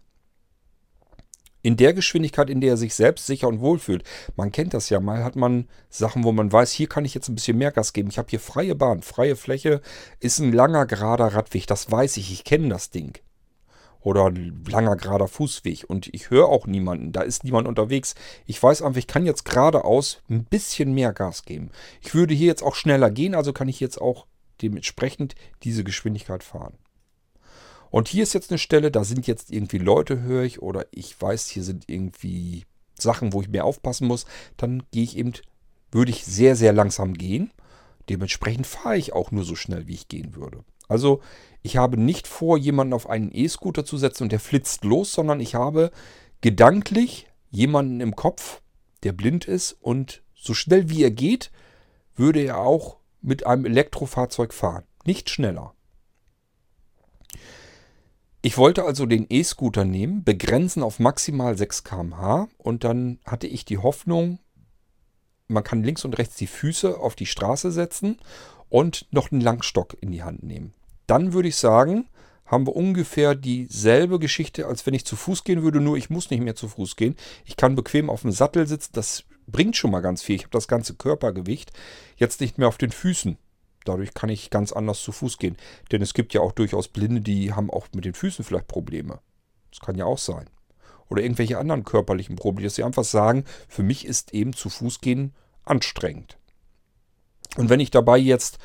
In 1.63 1.75
der 1.75 1.93
Geschwindigkeit, 1.93 2.49
in 2.49 2.61
der 2.61 2.71
er 2.71 2.77
sich 2.77 2.95
selbst 2.95 3.25
sicher 3.25 3.47
und 3.47 3.59
wohl 3.59 3.77
fühlt. 3.77 4.03
Man 4.37 4.51
kennt 4.51 4.73
das 4.73 4.89
ja. 4.89 5.01
Mal 5.01 5.23
hat 5.23 5.35
man 5.35 5.67
Sachen, 5.89 6.23
wo 6.23 6.31
man 6.31 6.51
weiß, 6.51 6.71
hier 6.71 6.87
kann 6.87 7.03
ich 7.03 7.13
jetzt 7.13 7.27
ein 7.27 7.35
bisschen 7.35 7.57
mehr 7.57 7.71
Gas 7.71 7.91
geben. 7.91 8.09
Ich 8.09 8.17
habe 8.17 8.29
hier 8.29 8.39
freie 8.39 8.75
Bahn, 8.75 9.01
freie 9.01 9.35
Fläche, 9.35 9.81
ist 10.19 10.39
ein 10.39 10.53
langer, 10.53 10.85
gerader 10.85 11.33
Radweg. 11.33 11.67
Das 11.67 11.91
weiß 11.91 12.17
ich, 12.17 12.31
ich 12.31 12.45
kenne 12.45 12.69
das 12.69 12.89
Ding 12.89 13.19
oder 14.07 14.31
langer 14.31 14.95
gerader 14.95 15.27
Fußweg 15.27 15.83
und 15.85 16.07
ich 16.13 16.29
höre 16.29 16.47
auch 16.47 16.65
niemanden, 16.65 17.11
da 17.11 17.23
ist 17.23 17.43
niemand 17.43 17.67
unterwegs. 17.67 18.15
Ich 18.45 18.63
weiß 18.63 18.81
einfach, 18.81 18.99
ich 18.99 19.07
kann 19.07 19.25
jetzt 19.25 19.43
geradeaus 19.43 20.21
ein 20.29 20.45
bisschen 20.45 20.93
mehr 20.93 21.11
Gas 21.11 21.43
geben. 21.43 21.71
Ich 21.99 22.15
würde 22.15 22.33
hier 22.33 22.47
jetzt 22.47 22.63
auch 22.63 22.73
schneller 22.73 23.11
gehen, 23.11 23.35
also 23.35 23.51
kann 23.51 23.67
ich 23.67 23.81
jetzt 23.81 23.99
auch 23.99 24.25
dementsprechend 24.61 25.35
diese 25.63 25.83
Geschwindigkeit 25.83 26.41
fahren. 26.41 26.75
Und 27.89 28.07
hier 28.07 28.23
ist 28.23 28.31
jetzt 28.31 28.49
eine 28.49 28.59
Stelle, 28.59 28.91
da 28.91 29.03
sind 29.03 29.27
jetzt 29.27 29.51
irgendwie 29.51 29.77
Leute, 29.77 30.21
höre 30.21 30.43
ich, 30.43 30.61
oder 30.61 30.85
ich 30.91 31.21
weiß, 31.21 31.49
hier 31.49 31.63
sind 31.63 31.83
irgendwie 31.87 32.63
Sachen, 32.97 33.33
wo 33.33 33.41
ich 33.41 33.49
mehr 33.49 33.65
aufpassen 33.65 34.07
muss. 34.07 34.25
Dann 34.55 34.83
gehe 34.91 35.03
ich 35.03 35.17
eben, 35.17 35.33
würde 35.91 36.11
ich 36.11 36.23
sehr, 36.23 36.55
sehr 36.55 36.71
langsam 36.71 37.13
gehen. 37.13 37.51
Dementsprechend 38.07 38.67
fahre 38.67 38.97
ich 38.97 39.11
auch 39.11 39.31
nur 39.31 39.43
so 39.43 39.55
schnell, 39.55 39.87
wie 39.87 39.95
ich 39.95 40.07
gehen 40.07 40.33
würde. 40.37 40.63
Also 40.87 41.21
ich 41.61 41.77
habe 41.77 41.97
nicht 41.97 42.27
vor, 42.27 42.57
jemanden 42.57 42.93
auf 42.93 43.09
einen 43.09 43.31
E-Scooter 43.33 43.85
zu 43.85 43.97
setzen 43.97 44.23
und 44.23 44.31
der 44.31 44.39
flitzt 44.39 44.83
los, 44.83 45.11
sondern 45.11 45.39
ich 45.39 45.55
habe 45.55 45.91
gedanklich 46.41 47.27
jemanden 47.49 47.99
im 48.01 48.15
Kopf, 48.15 48.61
der 49.03 49.13
blind 49.13 49.45
ist 49.45 49.73
und 49.81 50.23
so 50.35 50.53
schnell 50.53 50.89
wie 50.89 51.03
er 51.03 51.11
geht, 51.11 51.51
würde 52.15 52.41
er 52.41 52.59
auch 52.59 52.97
mit 53.21 53.45
einem 53.45 53.65
Elektrofahrzeug 53.65 54.53
fahren. 54.53 54.83
Nicht 55.05 55.29
schneller. 55.29 55.73
Ich 58.41 58.57
wollte 58.57 58.85
also 58.85 59.05
den 59.05 59.25
E-Scooter 59.29 59.83
nehmen, 59.83 60.23
begrenzen 60.23 60.83
auf 60.83 60.99
maximal 60.99 61.57
6 61.57 61.83
km/h 61.83 62.47
und 62.57 62.83
dann 62.83 63.19
hatte 63.25 63.47
ich 63.47 63.65
die 63.65 63.79
Hoffnung, 63.79 64.39
man 65.47 65.63
kann 65.63 65.83
links 65.83 66.05
und 66.05 66.17
rechts 66.17 66.35
die 66.35 66.47
Füße 66.47 66.97
auf 66.97 67.15
die 67.15 67.25
Straße 67.25 67.71
setzen 67.71 68.19
und 68.69 69.07
noch 69.11 69.31
einen 69.31 69.41
Langstock 69.41 69.97
in 69.99 70.11
die 70.11 70.23
Hand 70.23 70.43
nehmen 70.43 70.73
dann 71.07 71.33
würde 71.33 71.49
ich 71.49 71.55
sagen, 71.55 72.07
haben 72.45 72.65
wir 72.65 72.75
ungefähr 72.75 73.35
dieselbe 73.35 74.19
Geschichte, 74.19 74.67
als 74.67 74.85
wenn 74.85 74.93
ich 74.93 75.05
zu 75.05 75.15
Fuß 75.15 75.43
gehen 75.43 75.63
würde, 75.63 75.81
nur 75.81 75.97
ich 75.97 76.09
muss 76.09 76.29
nicht 76.29 76.41
mehr 76.41 76.55
zu 76.55 76.69
Fuß 76.69 76.95
gehen. 76.95 77.15
Ich 77.45 77.57
kann 77.57 77.75
bequem 77.75 78.09
auf 78.09 78.21
dem 78.21 78.31
Sattel 78.31 78.67
sitzen, 78.67 78.91
das 78.93 79.25
bringt 79.47 79.75
schon 79.75 79.91
mal 79.91 80.01
ganz 80.01 80.21
viel. 80.21 80.35
Ich 80.35 80.43
habe 80.43 80.51
das 80.51 80.67
ganze 80.67 80.95
Körpergewicht 80.95 81.71
jetzt 82.15 82.41
nicht 82.41 82.57
mehr 82.57 82.67
auf 82.67 82.77
den 82.77 82.91
Füßen. 82.91 83.37
Dadurch 83.85 84.13
kann 84.13 84.29
ich 84.29 84.49
ganz 84.49 84.71
anders 84.71 85.01
zu 85.01 85.11
Fuß 85.11 85.37
gehen. 85.37 85.57
Denn 85.91 86.01
es 86.01 86.13
gibt 86.13 86.33
ja 86.33 86.41
auch 86.41 86.51
durchaus 86.51 86.89
Blinde, 86.89 87.21
die 87.21 87.53
haben 87.53 87.69
auch 87.69 87.87
mit 87.93 88.05
den 88.05 88.13
Füßen 88.13 88.43
vielleicht 88.43 88.67
Probleme. 88.67 89.19
Das 89.71 89.79
kann 89.79 89.97
ja 89.97 90.05
auch 90.05 90.17
sein. 90.17 90.49
Oder 91.09 91.21
irgendwelche 91.21 91.57
anderen 91.57 91.85
körperlichen 91.85 92.35
Probleme, 92.35 92.67
dass 92.67 92.75
sie 92.75 92.83
einfach 92.83 93.05
sagen, 93.05 93.45
für 93.69 93.83
mich 93.83 94.05
ist 94.05 94.33
eben 94.33 94.53
zu 94.53 94.69
Fuß 94.69 94.99
gehen 94.99 95.33
anstrengend. 95.63 96.37
Und 97.55 97.69
wenn 97.69 97.79
ich 97.79 97.91
dabei 97.91 98.17
jetzt 98.17 98.57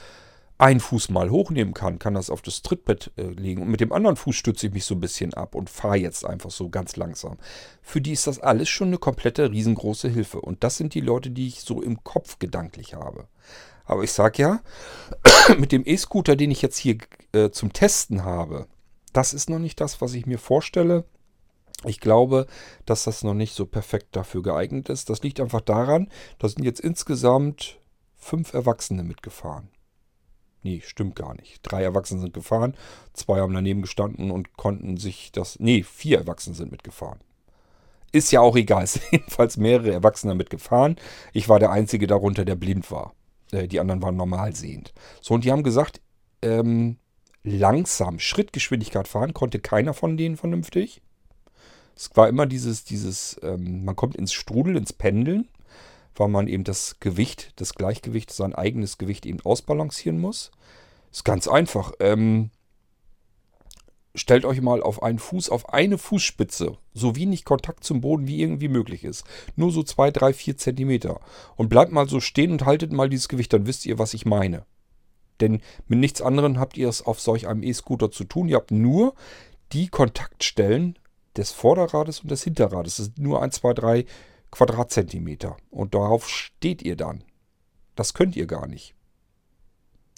einen 0.59 0.81
Fuß 0.81 1.11
mal 1.11 1.31
hochnehmen 1.31 1.75
kann, 1.75 1.99
kann 1.99 2.15
das 2.15 2.31
auf 2.31 2.43
das 2.43 2.63
Trittbrett 2.63 3.11
äh, 3.17 3.23
legen 3.23 3.63
und 3.63 3.69
mit 3.69 3.81
dem 3.81 3.93
anderen 3.93 4.17
Fuß 4.17 4.37
stütze 4.37 4.69
ich 4.69 4.73
mich 4.73 4.85
so 4.85 4.95
ein 4.95 5.01
bisschen 5.01 5.35
ab 5.35 5.55
und 5.55 5.71
fahre 5.71 5.97
jetzt 5.97 6.25
einfach 6.25 6.51
so 6.51 6.69
ganz 6.69 6.97
langsam. 6.97 7.39
Für 7.83 8.01
die 8.01 8.13
ist 8.13 8.27
das 8.27 8.39
alles 8.39 8.69
schon 8.69 8.89
eine 8.89 8.99
komplette 8.99 9.51
riesengroße 9.51 10.09
Hilfe 10.09 10.41
und 10.41 10.63
das 10.63 10.77
sind 10.77 10.95
die 10.95 11.01
Leute, 11.01 11.31
die 11.31 11.49
ich 11.49 11.63
so 11.63 11.83
im 11.83 12.05
Kopf 12.05 12.39
gedanklich 12.39 12.95
habe. 12.95 13.27
Aber 13.85 14.05
ich 14.05 14.13
sage 14.13 14.43
ja, 14.43 14.61
mit 15.59 15.73
dem 15.73 15.83
E-Scooter, 15.85 16.37
den 16.37 16.51
ich 16.51 16.63
jetzt 16.63 16.79
hier 16.79 16.99
äh, 17.33 17.51
zum 17.51 17.73
Testen 17.73 18.25
habe, 18.25 18.67
das 19.13 19.35
ist 19.35 19.51
noch 19.51 19.59
nicht 19.59 19.81
das, 19.81 20.01
was 20.01 20.15
ich 20.15 20.27
mir 20.27 20.39
vorstelle. 20.39 21.05
Ich 21.85 22.01
glaube, 22.01 22.47
dass 22.87 23.05
das 23.05 23.25
noch 23.25 23.35
nicht 23.35 23.55
so 23.55 23.67
perfekt 23.67 24.15
dafür 24.15 24.43
geeignet 24.43 24.89
ist. 24.89 25.11
Das 25.11 25.23
liegt 25.23 25.41
einfach 25.41 25.61
daran, 25.61 26.09
da 26.39 26.49
sind 26.49 26.65
jetzt 26.65 26.81
insgesamt 26.81 27.81
fünf 28.15 28.55
Erwachsene 28.55 29.03
mitgefahren. 29.03 29.69
Nee, 30.63 30.81
stimmt 30.85 31.17
gar 31.17 31.35
nicht. 31.35 31.61
Drei 31.63 31.83
Erwachsene 31.83 32.21
sind 32.21 32.35
gefahren, 32.35 32.75
zwei 33.13 33.41
haben 33.41 33.55
daneben 33.55 33.83
gestanden 33.83 34.31
und 34.31 34.57
konnten 34.57 34.97
sich 34.97 35.33
das. 35.33 35.59
Nee, 35.59 35.83
vier 35.83 36.19
Erwachsene 36.19 36.55
sind 36.55 36.71
mitgefahren. 36.71 37.19
Ist 38.13 38.31
ja 38.31 38.41
auch 38.41 38.57
egal. 38.57 38.85
Es 38.85 38.95
sind 38.95 39.05
jedenfalls 39.11 39.57
mehrere 39.57 39.93
Erwachsene 39.93 40.35
mitgefahren. 40.35 40.97
Ich 41.33 41.49
war 41.49 41.59
der 41.59 41.71
Einzige 41.71 42.07
darunter, 42.07 42.45
der 42.45 42.55
blind 42.55 42.91
war. 42.91 43.15
Äh, 43.51 43.67
die 43.67 43.81
anderen 43.81 44.03
waren 44.03 44.17
normal 44.17 44.55
sehend. 44.55 44.93
So, 45.21 45.35
und 45.35 45.45
die 45.45 45.51
haben 45.51 45.63
gesagt, 45.63 46.01
ähm, 46.43 46.99
langsam, 47.43 48.19
Schrittgeschwindigkeit 48.19 49.09
fahren 49.09 49.35
konnte 49.35 49.59
keiner 49.59 49.95
von 49.95 50.17
denen 50.17 50.37
vernünftig. 50.37 51.03
Es 51.97 52.11
war 52.15 52.29
immer 52.29 52.47
dieses, 52.47 52.85
dieses, 52.85 53.39
ähm, 53.43 53.85
man 53.85 53.97
kommt 53.97 54.17
ins 54.17 54.33
Strudel, 54.33 54.77
ins 54.77 54.93
Pendeln 54.93 55.49
weil 56.15 56.29
man 56.29 56.49
eben 56.49 56.65
das 56.65 56.97
Gewicht, 57.01 57.53
das 57.57 57.75
Gleichgewicht, 57.75 58.31
sein 58.33 58.55
eigenes 58.55 58.99
Gewicht 58.99 59.27
eben 59.27 59.41
ausbalancieren 59.41 60.19
muss. 60.19 60.51
Ist 61.11 61.25
ganz 61.25 61.49
einfach. 61.49 61.93
Ähm, 62.01 62.51
stellt 64.15 64.45
euch 64.45 64.61
mal 64.61 64.83
auf 64.83 65.03
einen 65.03 65.19
Fuß, 65.19 65.49
auf 65.49 65.73
eine 65.73 65.99
Fußspitze, 65.99 66.77
so 66.93 67.17
wenig 67.17 67.45
Kontakt 67.45 67.85
zum 67.85 68.01
Boden 68.01 68.27
wie 68.27 68.41
irgendwie 68.41 68.69
möglich 68.69 69.05
ist. 69.05 69.25
Nur 69.57 69.73
so 69.73 69.83
zwei, 69.83 70.11
drei, 70.11 70.33
vier 70.33 70.57
Zentimeter. 70.57 71.21
Und 71.57 71.69
bleibt 71.69 71.93
mal 71.93 72.09
so 72.09 72.21
stehen 72.21 72.53
und 72.53 72.65
haltet 72.65 72.93
mal 72.93 73.09
dieses 73.09 73.29
Gewicht, 73.29 73.53
dann 73.53 73.67
wisst 73.67 73.87
ihr, 73.87 73.99
was 73.99 74.15
ich 74.15 74.27
meine. 74.27 74.65
Denn 75.41 75.61
mit 75.89 75.99
nichts 75.99 76.23
anderem 76.23 76.59
habt 76.59 76.77
ihr 76.77 76.89
es 76.89 77.05
auf 77.05 77.21
solch 77.21 77.49
einem 77.49 77.63
E-Scooter 77.63 78.11
zu 78.11 78.25
tun. 78.25 78.49
Ihr 78.49 78.57
habt 78.57 78.71
nur 78.71 79.15
die 79.73 79.89
Kontaktstellen 79.89 80.99
des 81.37 81.51
Vorderrades 81.51 82.21
und 82.21 82.31
des 82.31 82.45
Hinterrades. 82.45 82.97
Das 82.97 83.07
sind 83.07 83.19
nur 83.19 83.43
ein, 83.43 83.51
zwei, 83.51 83.73
drei 83.73 84.05
Quadratzentimeter. 84.53 85.57
Und 85.71 85.95
darauf 85.95 86.29
steht 86.29 86.83
ihr 86.83 86.95
dann. 86.95 87.25
Das 87.97 88.15
könnt 88.15 88.37
ihr 88.37 88.47
gar 88.47 88.69
nicht. 88.69 88.95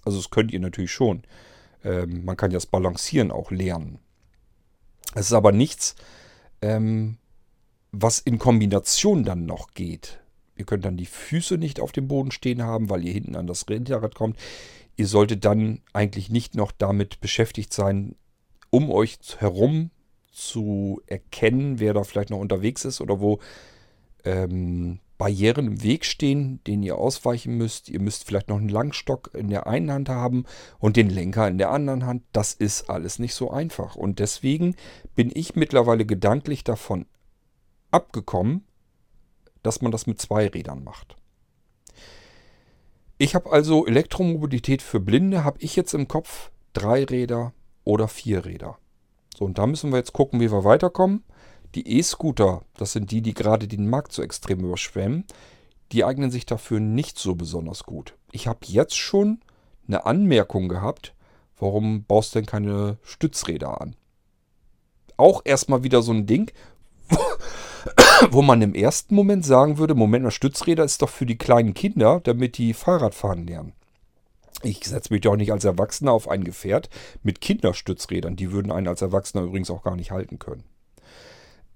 Also 0.05 0.19
das 0.19 0.31
könnt 0.31 0.53
ihr 0.53 0.61
natürlich 0.61 0.93
schon. 0.93 1.23
Ähm, 1.83 2.25
man 2.25 2.37
kann 2.37 2.51
ja 2.51 2.57
das 2.57 2.67
Balancieren 2.67 3.31
auch 3.31 3.51
lernen. 3.51 3.99
Es 5.15 5.27
ist 5.27 5.33
aber 5.33 5.53
nichts, 5.53 5.95
ähm, 6.61 7.17
was 7.93 8.19
in 8.19 8.39
Kombination 8.39 9.25
dann 9.25 9.47
noch 9.47 9.73
geht. 9.73 10.21
Ihr 10.57 10.65
könnt 10.65 10.85
dann 10.85 10.97
die 10.97 11.07
Füße 11.07 11.57
nicht 11.57 11.81
auf 11.81 11.93
dem 11.93 12.09
Boden 12.09 12.31
stehen 12.31 12.63
haben, 12.63 12.91
weil 12.91 13.05
ihr 13.05 13.13
hinten 13.13 13.37
an 13.37 13.47
das 13.47 13.65
Hinterrad 13.67 14.15
kommt. 14.15 14.39
Ihr 14.97 15.07
solltet 15.07 15.45
dann 15.45 15.81
eigentlich 15.93 16.31
nicht 16.31 16.55
noch 16.55 16.73
damit 16.73 17.21
beschäftigt 17.21 17.73
sein, 17.73 18.17
um 18.71 18.91
euch 18.91 19.19
herum 19.39 19.91
zu 20.31 21.01
erkennen, 21.07 21.79
wer 21.79 21.95
da 21.95 22.05
vielleicht 22.05 22.31
noch 22.31 22.39
unterwegs 22.39 22.85
ist 22.85 23.01
oder 23.01 23.21
wo 23.21 23.39
ähm, 24.25 25.01
Barrieren 25.17 25.67
im 25.69 25.83
Weg 25.83 26.05
stehen, 26.05 26.61
denen 26.67 26.83
ihr 26.83 26.99
ausweichen 26.99 27.57
müsst. 27.57 27.89
Ihr 27.89 28.01
müsst 28.01 28.25
vielleicht 28.25 28.49
noch 28.49 28.59
einen 28.59 28.69
Langstock 28.69 29.31
in 29.33 29.49
der 29.49 29.67
einen 29.67 29.91
Hand 29.91 30.09
haben 30.09 30.45
und 30.79 30.97
den 30.97 31.09
Lenker 31.09 31.47
in 31.47 31.59
der 31.59 31.71
anderen 31.71 32.05
Hand. 32.05 32.25
Das 32.33 32.53
ist 32.53 32.91
alles 32.91 33.19
nicht 33.19 33.35
so 33.35 33.51
einfach. 33.51 33.95
Und 33.95 34.19
deswegen 34.19 34.75
bin 35.15 35.31
ich 35.33 35.55
mittlerweile 35.55 36.05
gedanklich 36.05 36.65
davon 36.65 37.07
abgekommen, 37.91 38.65
dass 39.63 39.83
man 39.83 39.93
das 39.93 40.07
mit 40.07 40.21
zwei 40.21 40.49
Rädern 40.49 40.83
macht. 40.83 41.17
Ich 43.17 43.37
habe 43.37 43.53
also 43.53 43.87
Elektromobilität 43.87 44.83
für 44.83 44.99
Blinde, 44.99 45.45
habe 45.45 45.59
ich 45.61 45.77
jetzt 45.77 45.95
im 45.95 46.09
Kopf 46.09 46.51
drei 46.73 47.05
Räder 47.05 47.53
oder 47.85 48.09
vier 48.09 48.45
Räder. 48.45 48.79
So, 49.37 49.45
und 49.45 49.59
da 49.59 49.67
müssen 49.67 49.91
wir 49.91 49.99
jetzt 49.99 50.13
gucken, 50.13 50.41
wie 50.41 50.51
wir 50.51 50.65
weiterkommen. 50.65 51.23
Die 51.75 51.99
E-Scooter, 51.99 52.63
das 52.77 52.93
sind 52.93 53.11
die, 53.11 53.21
die 53.21 53.35
gerade 53.35 53.67
den 53.67 53.89
Markt 53.89 54.13
so 54.13 54.23
extrem 54.23 54.61
überschwemmen, 54.61 55.25
die 55.93 56.05
eignen 56.05 56.31
sich 56.31 56.47
dafür 56.47 56.81
nicht 56.81 57.19
so 57.19 57.35
besonders 57.35 57.85
gut. 57.85 58.15
Ich 58.33 58.47
habe 58.47 58.61
jetzt 58.63 58.97
schon 58.97 59.41
eine 59.87 60.07
Anmerkung 60.07 60.69
gehabt, 60.69 61.15
warum 61.59 62.05
baust 62.05 62.35
du 62.35 62.39
denn 62.39 62.47
keine 62.47 62.99
Stützräder 63.03 63.81
an? 63.81 63.97
Auch 65.17 65.43
erstmal 65.45 65.83
wieder 65.83 66.03
so 66.03 66.13
ein 66.13 66.27
Ding, 66.27 66.53
wo 68.31 68.43
man 68.43 68.63
im 68.63 68.75
ersten 68.75 69.15
Moment 69.15 69.45
sagen 69.45 69.79
würde, 69.79 69.95
Moment 69.95 70.25
mal, 70.25 70.31
Stützräder 70.31 70.85
ist 70.85 71.03
doch 71.03 71.09
für 71.09 71.27
die 71.27 71.39
kleinen 71.39 71.75
Kinder, 71.75 72.21
damit 72.23 72.59
die 72.59 72.73
Fahrradfahren 72.73 73.47
lernen. 73.47 73.73
Ich 74.63 74.85
setze 74.85 75.13
mich 75.13 75.21
doch 75.21 75.37
nicht 75.37 75.53
als 75.53 75.65
Erwachsener 75.65 76.13
auf 76.13 76.29
ein 76.29 76.45
Gefährt 76.45 76.89
mit 77.23 77.41
Kinderstützrädern. 77.41 78.37
Die 78.37 78.51
würden 78.51 78.73
einen 78.73 78.89
als 78.89 79.03
Erwachsener 79.03 79.45
übrigens 79.45 79.71
auch 79.71 79.83
gar 79.83 79.97
nicht 79.97 80.11
halten 80.11 80.39
können. 80.39 80.65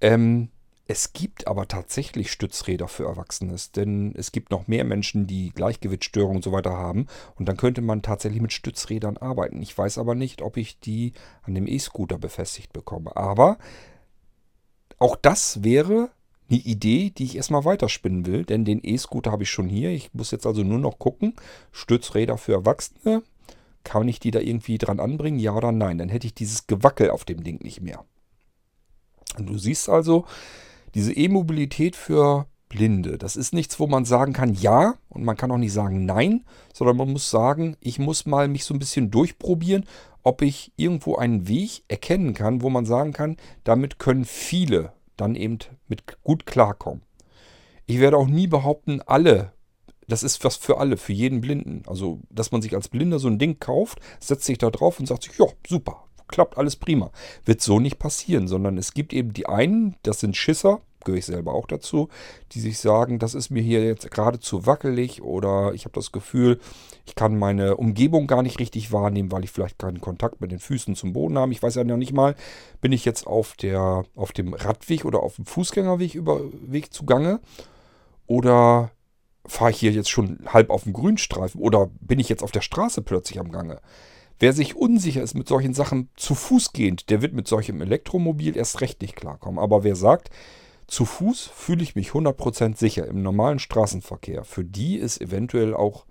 Ähm, 0.01 0.49
es 0.91 1.13
gibt 1.13 1.47
aber 1.47 1.69
tatsächlich 1.69 2.33
Stützräder 2.33 2.89
für 2.89 3.05
Erwachsenes, 3.05 3.73
denn 3.73 4.15
es 4.17 4.33
gibt 4.33 4.51
noch 4.51 4.69
mehr 4.69 4.85
Menschen, 4.85 5.27
die 5.27 5.51
Gleichgewichtsstörungen 5.51 6.37
und 6.37 6.43
so 6.43 6.51
weiter 6.51 6.73
haben. 6.73 7.09
Und 7.37 7.47
dann 7.47 7.59
könnte 7.59 7.83
man 7.83 8.01
tatsächlich 8.01 8.41
mit 8.41 8.55
Stützrädern 8.55 9.19
arbeiten. 9.19 9.61
Ich 9.61 9.77
weiß 9.77 9.99
aber 9.99 10.15
nicht, 10.15 10.41
ob 10.41 10.57
ich 10.57 10.81
die 10.81 11.13
an 11.43 11.55
dem 11.55 11.67
E-Scooter 11.67 12.17
befestigt 12.19 12.73
bekomme. 12.73 13.15
Aber 13.17 13.59
auch 14.99 15.15
das 15.15 15.63
wäre 15.63 16.11
eine 16.49 16.59
Idee, 16.59 17.11
die 17.11 17.25
ich 17.25 17.37
erstmal 17.37 17.67
weiterspinnen 17.67 18.25
will, 18.25 18.47
denn 18.47 18.65
den 18.65 18.81
E-Scooter 18.83 19.31
habe 19.31 19.43
ich 19.43 19.51
schon 19.51 19.69
hier. 19.69 19.91
Ich 19.91 20.15
muss 20.15 20.31
jetzt 20.31 20.47
also 20.47 20.63
nur 20.63 20.79
noch 20.79 20.99
gucken. 20.99 21.35
Stützräder 21.71 22.39
für 22.39 22.55
Erwachsene. 22.55 23.23
Kann 23.85 24.09
ich 24.09 24.21
die 24.21 24.31
da 24.31 24.41
irgendwie 24.41 24.79
dran 24.79 25.01
anbringen? 25.01 25.39
Ja 25.39 25.55
oder 25.55 25.71
nein? 25.71 25.99
Dann 25.99 26.09
hätte 26.09 26.27
ich 26.27 26.35
dieses 26.35 26.67
Gewackel 26.67 27.11
auf 27.11 27.27
dem 27.27 27.45
Ding 27.45 27.63
nicht 27.63 27.83
mehr. 27.83 28.07
Und 29.41 29.49
du 29.49 29.59
siehst 29.59 29.89
also, 29.89 30.25
diese 30.95 31.13
E-Mobilität 31.13 31.97
für 31.97 32.47
Blinde, 32.69 33.17
das 33.19 33.37
ist 33.37 33.55
nichts, 33.55 33.81
wo 33.81 33.87
man 33.87 34.05
sagen 34.05 34.33
kann 34.33 34.55
ja 34.55 34.95
und 35.09 35.25
man 35.25 35.37
kann 35.37 35.51
auch 35.51 35.59
nicht 35.59 35.73
sagen 35.73 36.05
nein, 36.05 36.45
sondern 36.75 36.97
man 36.97 37.11
muss 37.11 37.31
sagen, 37.31 37.77
ich 37.81 37.99
muss 37.99 38.27
mal 38.27 38.49
mich 38.49 38.65
so 38.65 38.75
ein 38.75 38.79
bisschen 38.79 39.11
durchprobieren, 39.11 39.87
ob 40.23 40.43
ich 40.43 40.73
irgendwo 40.77 41.17
einen 41.17 41.49
Weg 41.49 41.83
erkennen 41.89 42.35
kann, 42.35 42.61
wo 42.63 42.69
man 42.69 42.85
sagen 42.85 43.13
kann, 43.13 43.37
damit 43.65 43.99
können 43.99 44.25
viele 44.25 44.93
dann 45.17 45.35
eben 45.35 45.59
mit 45.89 46.23
gut 46.23 46.47
klarkommen. 46.47 47.03
Ich 47.87 48.01
werde 48.01 48.19
auch 48.19 48.27
nie 48.27 48.47
behaupten, 48.47 49.01
alle, 49.01 49.53
das 50.07 50.23
ist 50.23 50.45
was 50.45 50.57
für 50.57 50.79
alle, 50.79 50.99
für 50.99 51.15
jeden 51.15 51.41
Blinden. 51.41 51.83
Also, 51.87 52.21
dass 52.31 52.53
man 52.53 52.61
sich 52.61 52.75
als 52.75 52.89
Blinder 52.89 53.19
so 53.19 53.29
ein 53.29 53.39
Ding 53.39 53.59
kauft, 53.59 54.01
setzt 54.21 54.45
sich 54.45 54.59
da 54.59 54.71
drauf 54.71 55.01
und 55.01 55.07
sagt 55.07 55.23
sich, 55.23 55.39
ja, 55.39 55.47
super, 55.67 56.08
klappt 56.29 56.59
alles 56.59 56.77
prima. 56.77 57.11
Wird 57.45 57.61
so 57.61 57.81
nicht 57.81 57.99
passieren, 57.99 58.49
sondern 58.49 58.79
es 58.79 58.95
gibt 58.95 59.13
eben 59.13 59.33
die 59.33 59.47
einen, 59.47 59.97
das 60.03 60.21
sind 60.21 60.37
Schisser, 60.37 60.81
gehöre 61.05 61.19
ich 61.19 61.27
selber 61.27 61.55
auch 61.55 61.67
dazu, 61.67 62.09
die 62.53 62.61
sich 62.61 62.79
sagen, 62.79 63.19
das 63.19 63.35
ist 63.35 63.51
mir 63.51 63.63
hier 63.63 63.85
jetzt 63.85 64.11
gerade 64.11 64.41
zu 64.41 64.67
wackelig 64.67 65.23
oder 65.23 65.73
ich 65.75 65.85
habe 65.85 65.95
das 65.95 66.13
Gefühl, 66.13 66.61
ich 67.07 67.15
kann 67.15 67.39
meine 67.39 67.77
Umgebung 67.77 68.27
gar 68.27 68.43
nicht 68.43 68.59
richtig 68.59 68.93
wahrnehmen, 68.93 69.33
weil 69.33 69.45
ich 69.45 69.51
vielleicht 69.51 69.79
keinen 69.79 70.01
Kontakt 70.01 70.41
mit 70.41 70.51
den 70.51 70.59
Füßen 70.59 70.95
zum 70.95 71.13
Boden 71.13 71.39
habe. 71.39 71.53
Ich 71.53 71.63
weiß 71.63 71.77
ja 71.77 71.85
noch 71.85 71.97
nicht 71.97 72.13
mal, 72.13 72.35
bin 72.81 72.93
ich 72.93 73.05
jetzt 73.05 73.27
auf, 73.27 73.55
der, 73.55 74.05
auf 74.15 74.33
dem 74.33 74.53
Radweg 74.53 75.05
oder 75.05 75.23
auf 75.23 75.37
dem 75.37 75.47
Fußgängerweg 75.47 76.15
über 76.15 76.41
Weg 76.67 76.93
zugange 76.93 77.41
oder 78.27 78.91
fahre 79.47 79.71
ich 79.71 79.79
hier 79.79 79.93
jetzt 79.93 80.11
schon 80.11 80.41
halb 80.49 80.69
auf 80.71 80.83
dem 80.83 80.93
Grünstreifen 80.93 81.61
oder 81.61 81.89
bin 82.01 82.19
ich 82.19 82.29
jetzt 82.29 82.43
auf 82.43 82.53
der 82.53 82.61
Straße 82.61 83.03
plötzlich 83.03 83.41
am 83.41 83.51
Gange? 83.51 83.81
Wer 84.39 84.53
sich 84.53 84.77
unsicher 84.77 85.23
ist 85.23 85.35
mit 85.35 85.49
solchen 85.49 85.75
Sachen 85.75 86.11
zu 86.17 86.35
Fuß 86.35 86.73
gehend, 86.73 87.11
der 87.11 87.23
wird 87.23 87.33
mit 87.33 87.49
solchem 87.49 87.81
Elektromobil 87.81 88.57
erst 88.57 88.81
recht 88.81 89.03
nicht 89.03 89.17
klarkommen. 89.17 89.59
Aber 89.59 89.83
wer 89.83 89.97
sagt, 89.97 90.31
zu 90.87 91.05
Fuß 91.05 91.51
fühle 91.55 91.83
ich 91.83 91.97
mich 91.97 92.11
100% 92.11 92.77
sicher 92.77 93.07
im 93.07 93.23
normalen 93.23 93.59
Straßenverkehr, 93.59 94.45
für 94.45 94.65
die 94.65 94.97
ist 94.97 95.21
eventuell 95.21 95.75
auch 95.75 96.07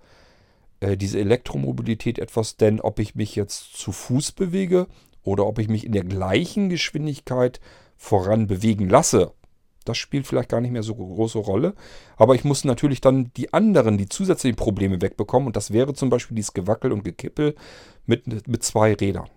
äh, 0.80 0.96
diese 0.96 1.18
Elektromobilität 1.18 2.18
etwas, 2.18 2.56
denn 2.56 2.80
ob 2.80 2.98
ich 2.98 3.14
mich 3.14 3.34
jetzt 3.34 3.76
zu 3.76 3.92
Fuß 3.92 4.32
bewege 4.32 4.86
oder 5.22 5.46
ob 5.46 5.58
ich 5.58 5.68
mich 5.68 5.84
in 5.84 5.92
der 5.92 6.04
gleichen 6.04 6.68
Geschwindigkeit 6.68 7.60
voran 7.96 8.46
bewegen 8.46 8.88
lasse, 8.88 9.32
das 9.88 9.96
spielt 9.96 10.26
vielleicht 10.26 10.50
gar 10.50 10.60
nicht 10.60 10.70
mehr 10.70 10.82
so 10.82 10.94
große 10.94 11.38
Rolle. 11.38 11.74
Aber 12.16 12.34
ich 12.34 12.44
muss 12.44 12.64
natürlich 12.64 13.00
dann 13.00 13.32
die 13.36 13.52
anderen, 13.52 13.96
die 13.96 14.08
zusätzlichen 14.08 14.56
Probleme 14.56 15.00
wegbekommen. 15.00 15.46
Und 15.46 15.56
das 15.56 15.72
wäre 15.72 15.94
zum 15.94 16.10
Beispiel 16.10 16.34
dieses 16.34 16.52
Gewackel 16.52 16.92
und 16.92 17.04
Gekippel 17.04 17.54
mit, 18.06 18.46
mit 18.46 18.62
zwei 18.62 18.94
Rädern. 18.94 19.28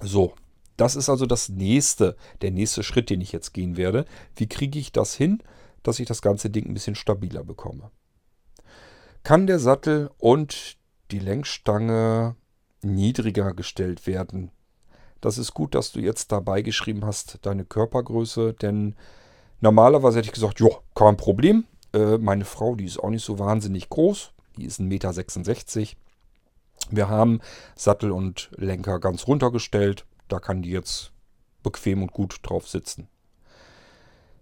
So, 0.00 0.34
das 0.76 0.94
ist 0.94 1.08
also 1.08 1.26
das 1.26 1.48
nächste, 1.48 2.16
der 2.40 2.52
nächste 2.52 2.82
Schritt, 2.84 3.10
den 3.10 3.20
ich 3.20 3.32
jetzt 3.32 3.52
gehen 3.52 3.76
werde. 3.76 4.04
Wie 4.36 4.48
kriege 4.48 4.78
ich 4.78 4.92
das 4.92 5.14
hin, 5.14 5.42
dass 5.82 5.98
ich 5.98 6.06
das 6.06 6.22
ganze 6.22 6.50
Ding 6.50 6.66
ein 6.66 6.74
bisschen 6.74 6.94
stabiler 6.94 7.42
bekomme? 7.42 7.90
Kann 9.24 9.46
der 9.46 9.58
Sattel 9.58 10.10
und 10.18 10.76
die 11.10 11.18
Lenkstange 11.18 12.36
niedriger 12.82 13.54
gestellt 13.54 14.06
werden? 14.06 14.52
Das 15.20 15.36
ist 15.36 15.52
gut, 15.52 15.74
dass 15.74 15.90
du 15.90 16.00
jetzt 16.00 16.30
dabei 16.30 16.62
geschrieben 16.62 17.04
hast, 17.04 17.40
deine 17.42 17.64
Körpergröße, 17.64 18.54
denn 18.54 18.94
Normalerweise 19.60 20.18
hätte 20.18 20.28
ich 20.28 20.34
gesagt, 20.34 20.60
ja, 20.60 20.68
kein 20.94 21.16
Problem. 21.16 21.64
Äh, 21.92 22.18
meine 22.18 22.44
Frau, 22.44 22.74
die 22.74 22.84
ist 22.84 22.98
auch 22.98 23.10
nicht 23.10 23.24
so 23.24 23.38
wahnsinnig 23.38 23.88
groß. 23.88 24.32
Die 24.56 24.64
ist 24.64 24.80
1,66 24.80 25.78
Meter. 25.78 25.96
Wir 26.90 27.08
haben 27.08 27.40
Sattel 27.74 28.12
und 28.12 28.50
Lenker 28.56 28.98
ganz 29.00 29.26
runtergestellt. 29.26 30.06
Da 30.28 30.38
kann 30.38 30.62
die 30.62 30.70
jetzt 30.70 31.12
bequem 31.62 32.02
und 32.02 32.12
gut 32.12 32.38
drauf 32.42 32.68
sitzen. 32.68 33.08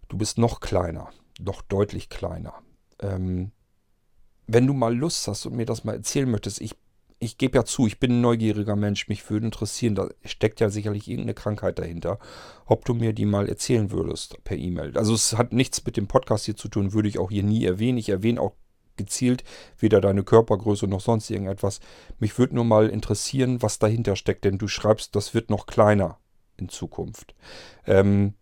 Du 0.09 0.17
bist 0.17 0.39
noch 0.39 0.61
kleiner, 0.61 1.11
noch 1.41 1.63
deutlich 1.63 2.09
kleiner. 2.09 2.55
Ähm, 3.01 3.53
wenn 4.47 4.67
du 4.67 4.75
mal 4.75 4.95
Lust 4.95 5.27
hast 5.27 5.47
und 5.47 5.57
mir 5.57 5.67
das 5.67 5.85
mal 5.85 5.95
erzählen 5.95 6.31
möchtest, 6.31 6.61
ich 6.61 6.77
ich 7.19 7.39
gebe 7.39 7.57
ja 7.57 7.65
zu, 7.65 7.87
ich 7.87 7.99
bin 7.99 8.13
ein 8.13 8.21
neugieriger 8.21 8.77
Mensch, 8.77 9.09
mich 9.09 9.29
würde 9.31 9.47
interessieren, 9.47 9.95
da 9.95 10.09
steckt 10.25 10.61
ja 10.61 10.69
sicherlich 10.69 11.09
irgendeine 11.09 11.35
Krankheit 11.35 11.79
dahinter, 11.79 12.19
ob 12.67 12.85
du 12.85 12.95
mir 12.95 13.13
die 13.13 13.25
mal 13.25 13.49
erzählen 13.49 13.91
würdest 13.91 14.43
per 14.45 14.57
E-Mail. 14.57 14.97
Also 14.99 15.15
es 15.15 15.37
hat 15.37 15.53
nichts 15.53 15.85
mit 15.85 15.97
dem 15.97 16.09
Podcast 16.09 16.45
hier 16.45 16.57
zu 16.57 16.69
tun, 16.69 16.93
würde 16.93 17.09
ich 17.09 17.19
auch 17.19 17.31
hier 17.31 17.43
nie 17.43 17.65
erwähnen. 17.65 17.99
Ich 17.99 18.11
erwähne 18.11 18.41
auch 18.41 18.53
gezielt 18.97 19.45
weder 19.79 20.01
deine 20.01 20.25
Körpergröße 20.25 20.87
noch 20.87 21.01
sonst 21.01 21.31
irgendetwas. 21.31 21.81
Mich 22.19 22.39
würde 22.39 22.55
nur 22.55 22.65
mal 22.65 22.89
interessieren, 22.89 23.63
was 23.63 23.79
dahinter 23.79 24.17
steckt, 24.17 24.45
denn 24.45 24.59
du 24.59 24.69
schreibst, 24.69 25.17
das 25.17 25.35
wird 25.35 25.51
noch 25.51 25.67
kleiner 25.67 26.19
in 26.57 26.69
Zukunft. 26.69 27.35
Ähm, 27.87 28.35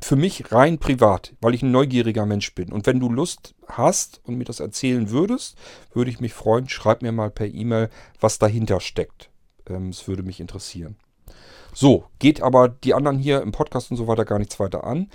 für 0.00 0.16
mich 0.16 0.52
rein 0.52 0.78
privat, 0.78 1.34
weil 1.40 1.54
ich 1.54 1.62
ein 1.62 1.70
neugieriger 1.70 2.26
Mensch 2.26 2.54
bin. 2.54 2.72
Und 2.72 2.86
wenn 2.86 3.00
du 3.00 3.08
Lust 3.08 3.54
hast 3.66 4.20
und 4.24 4.36
mir 4.36 4.44
das 4.44 4.60
erzählen 4.60 5.10
würdest, 5.10 5.56
würde 5.92 6.10
ich 6.10 6.20
mich 6.20 6.34
freuen. 6.34 6.68
Schreib 6.68 7.02
mir 7.02 7.12
mal 7.12 7.30
per 7.30 7.46
E-Mail, 7.46 7.90
was 8.20 8.38
dahinter 8.38 8.80
steckt. 8.80 9.30
Ähm, 9.68 9.90
es 9.90 10.06
würde 10.08 10.22
mich 10.22 10.40
interessieren. 10.40 10.96
So, 11.72 12.04
geht 12.18 12.42
aber 12.42 12.68
die 12.68 12.94
anderen 12.94 13.18
hier 13.18 13.42
im 13.42 13.52
Podcast 13.52 13.90
und 13.90 13.96
so 13.96 14.06
weiter 14.06 14.24
gar 14.24 14.38
nichts 14.38 14.60
weiter 14.60 14.84
an. 14.84 15.10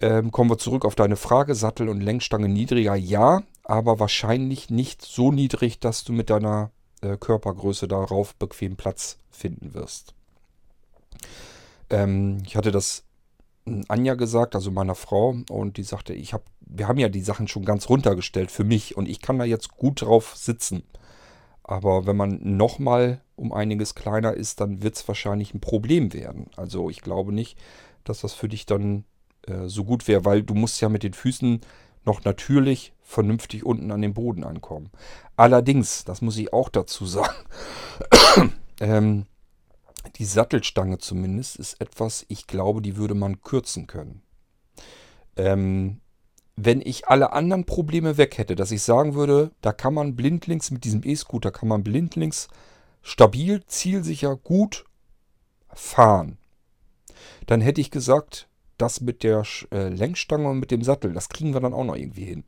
Ähm, 0.00 0.30
kommen 0.30 0.50
wir 0.50 0.58
zurück 0.58 0.84
auf 0.84 0.94
deine 0.94 1.16
Frage. 1.16 1.54
Sattel 1.54 1.88
und 1.88 2.00
Lenkstange 2.00 2.48
niedriger, 2.48 2.94
ja, 2.94 3.42
aber 3.64 3.98
wahrscheinlich 3.98 4.68
nicht 4.68 5.02
so 5.02 5.32
niedrig, 5.32 5.80
dass 5.80 6.04
du 6.04 6.12
mit 6.12 6.28
deiner 6.28 6.70
äh, 7.00 7.16
Körpergröße 7.16 7.88
darauf 7.88 8.34
bequem 8.34 8.76
Platz 8.76 9.18
finden 9.30 9.72
wirst. 9.72 10.14
Ähm, 11.88 12.42
ich 12.44 12.56
hatte 12.56 12.72
das 12.72 13.05
Anja 13.88 14.14
gesagt, 14.14 14.54
also 14.54 14.70
meiner 14.70 14.94
Frau, 14.94 15.36
und 15.50 15.76
die 15.76 15.82
sagte, 15.82 16.14
ich 16.14 16.32
habe, 16.32 16.44
wir 16.60 16.86
haben 16.88 16.98
ja 16.98 17.08
die 17.08 17.20
Sachen 17.20 17.48
schon 17.48 17.64
ganz 17.64 17.88
runtergestellt 17.88 18.50
für 18.50 18.64
mich 18.64 18.96
und 18.96 19.08
ich 19.08 19.20
kann 19.20 19.38
da 19.38 19.44
jetzt 19.44 19.76
gut 19.76 20.02
drauf 20.02 20.36
sitzen. 20.36 20.84
Aber 21.64 22.06
wenn 22.06 22.16
man 22.16 22.38
nochmal 22.42 23.20
um 23.34 23.52
einiges 23.52 23.96
kleiner 23.96 24.34
ist, 24.34 24.60
dann 24.60 24.82
wird 24.82 24.94
es 24.94 25.08
wahrscheinlich 25.08 25.52
ein 25.52 25.60
Problem 25.60 26.12
werden. 26.12 26.46
Also 26.56 26.90
ich 26.90 27.00
glaube 27.00 27.32
nicht, 27.32 27.58
dass 28.04 28.20
das 28.20 28.34
für 28.34 28.48
dich 28.48 28.66
dann 28.66 29.04
äh, 29.48 29.66
so 29.66 29.84
gut 29.84 30.06
wäre, 30.06 30.24
weil 30.24 30.44
du 30.44 30.54
musst 30.54 30.80
ja 30.80 30.88
mit 30.88 31.02
den 31.02 31.12
Füßen 31.12 31.60
noch 32.04 32.22
natürlich 32.24 32.92
vernünftig 33.02 33.66
unten 33.66 33.90
an 33.90 34.00
den 34.00 34.14
Boden 34.14 34.44
ankommen. 34.44 34.90
Allerdings, 35.36 36.04
das 36.04 36.22
muss 36.22 36.36
ich 36.36 36.52
auch 36.52 36.68
dazu 36.68 37.04
sagen, 37.04 37.34
ähm, 38.80 39.26
die 40.18 40.24
Sattelstange 40.24 40.98
zumindest 40.98 41.56
ist 41.56 41.80
etwas, 41.80 42.24
ich 42.28 42.46
glaube, 42.46 42.82
die 42.82 42.96
würde 42.96 43.14
man 43.14 43.42
kürzen 43.42 43.86
können. 43.86 44.22
Ähm, 45.36 46.00
wenn 46.56 46.80
ich 46.80 47.08
alle 47.08 47.32
anderen 47.32 47.66
Probleme 47.66 48.16
weg 48.16 48.38
hätte, 48.38 48.56
dass 48.56 48.70
ich 48.70 48.82
sagen 48.82 49.14
würde, 49.14 49.50
da 49.60 49.72
kann 49.72 49.92
man 49.92 50.16
blindlings 50.16 50.70
mit 50.70 50.84
diesem 50.84 51.02
E-Scooter, 51.04 51.50
kann 51.50 51.68
man 51.68 51.84
blindlings 51.84 52.48
stabil, 53.02 53.62
zielsicher, 53.66 54.36
gut 54.36 54.86
fahren. 55.68 56.38
Dann 57.46 57.60
hätte 57.60 57.80
ich 57.80 57.90
gesagt, 57.90 58.48
das 58.78 59.00
mit 59.00 59.22
der 59.22 59.44
äh, 59.70 59.88
Lenkstange 59.88 60.48
und 60.48 60.58
mit 60.58 60.70
dem 60.70 60.82
Sattel, 60.82 61.12
das 61.12 61.28
kriegen 61.28 61.52
wir 61.52 61.60
dann 61.60 61.74
auch 61.74 61.84
noch 61.84 61.96
irgendwie 61.96 62.24
hin. 62.24 62.44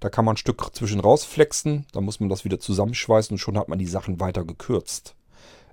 Da 0.00 0.10
kann 0.10 0.24
man 0.24 0.34
ein 0.34 0.38
Stück 0.38 0.74
zwischen 0.74 1.00
rausflexen, 1.00 1.86
dann 1.92 2.04
muss 2.04 2.20
man 2.20 2.28
das 2.28 2.44
wieder 2.44 2.60
zusammenschweißen 2.60 3.34
und 3.34 3.38
schon 3.38 3.58
hat 3.58 3.68
man 3.68 3.78
die 3.78 3.86
Sachen 3.86 4.20
weiter 4.20 4.44
gekürzt. 4.44 5.14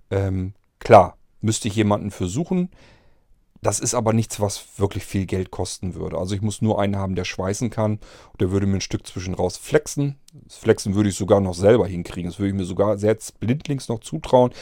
Ähm, 0.10 0.54
klar, 0.86 1.18
müsste 1.42 1.68
ich 1.68 1.76
jemanden 1.76 2.12
für 2.12 2.28
suchen. 2.28 2.70
Das 3.62 3.80
ist 3.80 3.96
aber 3.96 4.14
nichts, 4.14 4.40
was 4.40 4.64
wirklich 4.78 5.04
viel 5.04 5.26
Geld 5.26 5.50
kosten 5.50 5.96
würde. 5.96 6.20
Also 6.20 6.36
ich 6.36 6.42
muss 6.42 6.62
nur 6.62 6.80
einen 6.80 6.98
haben, 6.98 7.16
der 7.16 7.26
schweißen 7.26 7.72
kann. 7.72 8.00
Der 8.40 8.52
würde 8.52 8.68
mir 8.68 8.76
ein 8.76 8.82
Stück 8.82 9.08
zwischen 9.08 9.34
raus 9.34 9.58
flexen. 9.58 10.20
Das 10.44 10.58
Flexen 10.58 10.94
würde 10.94 11.10
ich 11.10 11.16
sogar 11.16 11.42
noch 11.42 11.56
selber 11.56 11.88
hinkriegen. 11.88 12.30
Das 12.30 12.38
würde 12.38 12.50
ich 12.50 12.56
mir 12.56 12.66
sogar 12.66 13.00
selbst 13.00 13.40
blindlings 13.40 13.90
noch 13.90 14.02
zutrauen. 14.02 14.54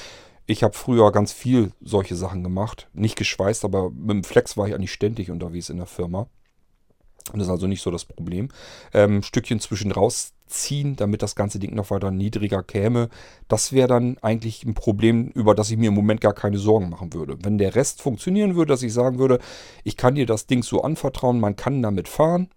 Ich 0.46 0.64
habe 0.64 0.74
früher 0.74 1.12
ganz 1.12 1.34
viel 1.34 1.74
solche 1.82 2.16
Sachen 2.16 2.44
gemacht. 2.44 2.88
Nicht 2.94 3.18
geschweißt, 3.18 3.66
aber 3.66 3.90
mit 3.90 4.12
dem 4.12 4.24
Flex 4.24 4.56
war 4.56 4.68
ich 4.68 4.74
eigentlich 4.74 4.94
ständig 4.94 5.32
unterwegs 5.32 5.70
in 5.70 5.78
der 5.78 5.86
Firma. 5.86 6.28
Das 7.32 7.44
ist 7.44 7.50
also 7.50 7.68
nicht 7.68 7.82
so 7.82 7.90
das 7.90 8.06
Problem. 8.06 8.50
Ähm, 8.94 9.24
Stückchen 9.24 9.60
zwischen 9.60 9.92
rausziehen, 9.92 10.96
damit 10.96 11.22
das 11.22 11.36
ganze 11.36 11.58
Ding 11.58 11.74
noch 11.74 11.90
weiter 11.90 12.12
niedriger 12.12 12.64
käme. 12.64 13.10
Das 13.48 13.72
wäre 13.72 13.88
dann 13.88 14.18
eigentlich 14.22 14.64
ein 14.66 14.74
Problem, 14.74 15.30
über 15.30 15.56
das 15.56 15.72
ich 15.72 15.78
mir 15.78 15.88
im 15.88 15.94
Moment 15.96 16.22
gar 16.22 16.34
keine 16.34 16.58
Sorgen 16.58 16.90
machen 16.90 17.14
würde. 17.14 17.38
Wenn 17.42 17.58
der 17.58 17.76
Rest 17.76 18.02
funktionieren 18.02 18.56
würde, 18.56 18.74
dass 18.74 18.84
ich 18.84 18.94
sagen 18.94 19.20
würde, 19.20 19.40
ich 19.84 19.96
kann 19.96 20.16
dir 20.16 20.26
das 20.26 20.48
Ding 20.48 20.64
so 20.64 20.82
anvertrauen, 20.82 21.40
man 21.40 21.56
kann 21.56 21.82
damit 21.82 22.10
fahren, 22.10 22.50